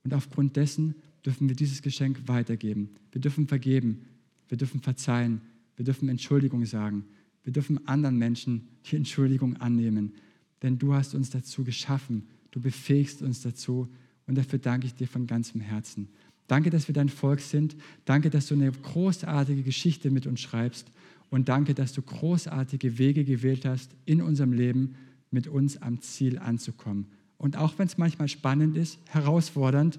Und 0.03 0.13
aufgrund 0.13 0.55
dessen 0.55 0.95
dürfen 1.25 1.47
wir 1.47 1.55
dieses 1.55 1.81
Geschenk 1.81 2.27
weitergeben. 2.27 2.89
Wir 3.11 3.21
dürfen 3.21 3.47
vergeben, 3.47 4.01
wir 4.49 4.57
dürfen 4.57 4.81
verzeihen, 4.81 5.41
wir 5.75 5.85
dürfen 5.85 6.09
Entschuldigung 6.09 6.65
sagen, 6.65 7.05
wir 7.43 7.53
dürfen 7.53 7.87
anderen 7.87 8.17
Menschen 8.17 8.67
die 8.85 8.95
Entschuldigung 8.95 9.57
annehmen, 9.57 10.13
denn 10.61 10.77
du 10.77 10.93
hast 10.93 11.15
uns 11.15 11.29
dazu 11.29 11.63
geschaffen, 11.63 12.27
du 12.51 12.59
befähigst 12.59 13.21
uns 13.21 13.41
dazu 13.41 13.87
und 14.27 14.37
dafür 14.37 14.59
danke 14.59 14.87
ich 14.87 14.93
dir 14.93 15.07
von 15.07 15.27
ganzem 15.27 15.61
Herzen. 15.61 16.07
Danke, 16.47 16.69
dass 16.69 16.87
wir 16.87 16.93
dein 16.93 17.09
Volk 17.09 17.39
sind. 17.39 17.77
Danke, 18.03 18.29
dass 18.29 18.47
du 18.47 18.55
eine 18.55 18.71
großartige 18.71 19.63
Geschichte 19.63 20.11
mit 20.11 20.27
uns 20.27 20.41
schreibst. 20.41 20.91
Und 21.29 21.47
danke, 21.47 21.73
dass 21.73 21.93
du 21.93 22.01
großartige 22.01 22.97
Wege 22.97 23.23
gewählt 23.23 23.63
hast, 23.63 23.91
in 24.05 24.21
unserem 24.21 24.51
Leben 24.51 24.95
mit 25.31 25.47
uns 25.47 25.81
am 25.81 26.01
Ziel 26.01 26.37
anzukommen. 26.37 27.07
Und 27.37 27.55
auch 27.55 27.79
wenn 27.79 27.87
es 27.87 27.97
manchmal 27.97 28.27
spannend 28.27 28.75
ist, 28.75 28.99
herausfordernd 29.07 29.97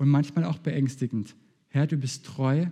und 0.00 0.08
manchmal 0.08 0.44
auch 0.44 0.56
beängstigend. 0.56 1.36
Herr, 1.68 1.86
du 1.86 1.98
bist 1.98 2.24
treu 2.24 2.66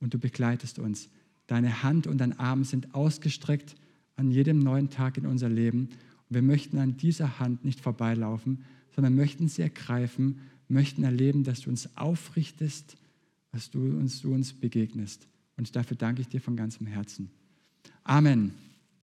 und 0.00 0.12
du 0.12 0.18
begleitest 0.18 0.80
uns. 0.80 1.08
Deine 1.46 1.84
Hand 1.84 2.08
und 2.08 2.18
dein 2.18 2.36
Arm 2.40 2.64
sind 2.64 2.96
ausgestreckt 2.96 3.76
an 4.16 4.32
jedem 4.32 4.58
neuen 4.58 4.90
Tag 4.90 5.16
in 5.16 5.24
unser 5.24 5.48
Leben. 5.48 5.90
Und 6.28 6.34
wir 6.34 6.42
möchten 6.42 6.78
an 6.78 6.96
dieser 6.96 7.38
Hand 7.38 7.64
nicht 7.64 7.80
vorbeilaufen, 7.80 8.64
sondern 8.92 9.14
möchten 9.14 9.46
sie 9.46 9.62
ergreifen, 9.62 10.40
möchten 10.66 11.04
erleben, 11.04 11.44
dass 11.44 11.60
du 11.60 11.70
uns 11.70 11.96
aufrichtest, 11.96 12.96
dass 13.52 13.70
du 13.70 13.78
uns, 13.78 14.22
du 14.22 14.34
uns 14.34 14.52
begegnest. 14.52 15.28
Und 15.56 15.76
dafür 15.76 15.96
danke 15.96 16.22
ich 16.22 16.28
dir 16.28 16.40
von 16.40 16.56
ganzem 16.56 16.88
Herzen. 16.88 17.30
Amen. 18.02 18.63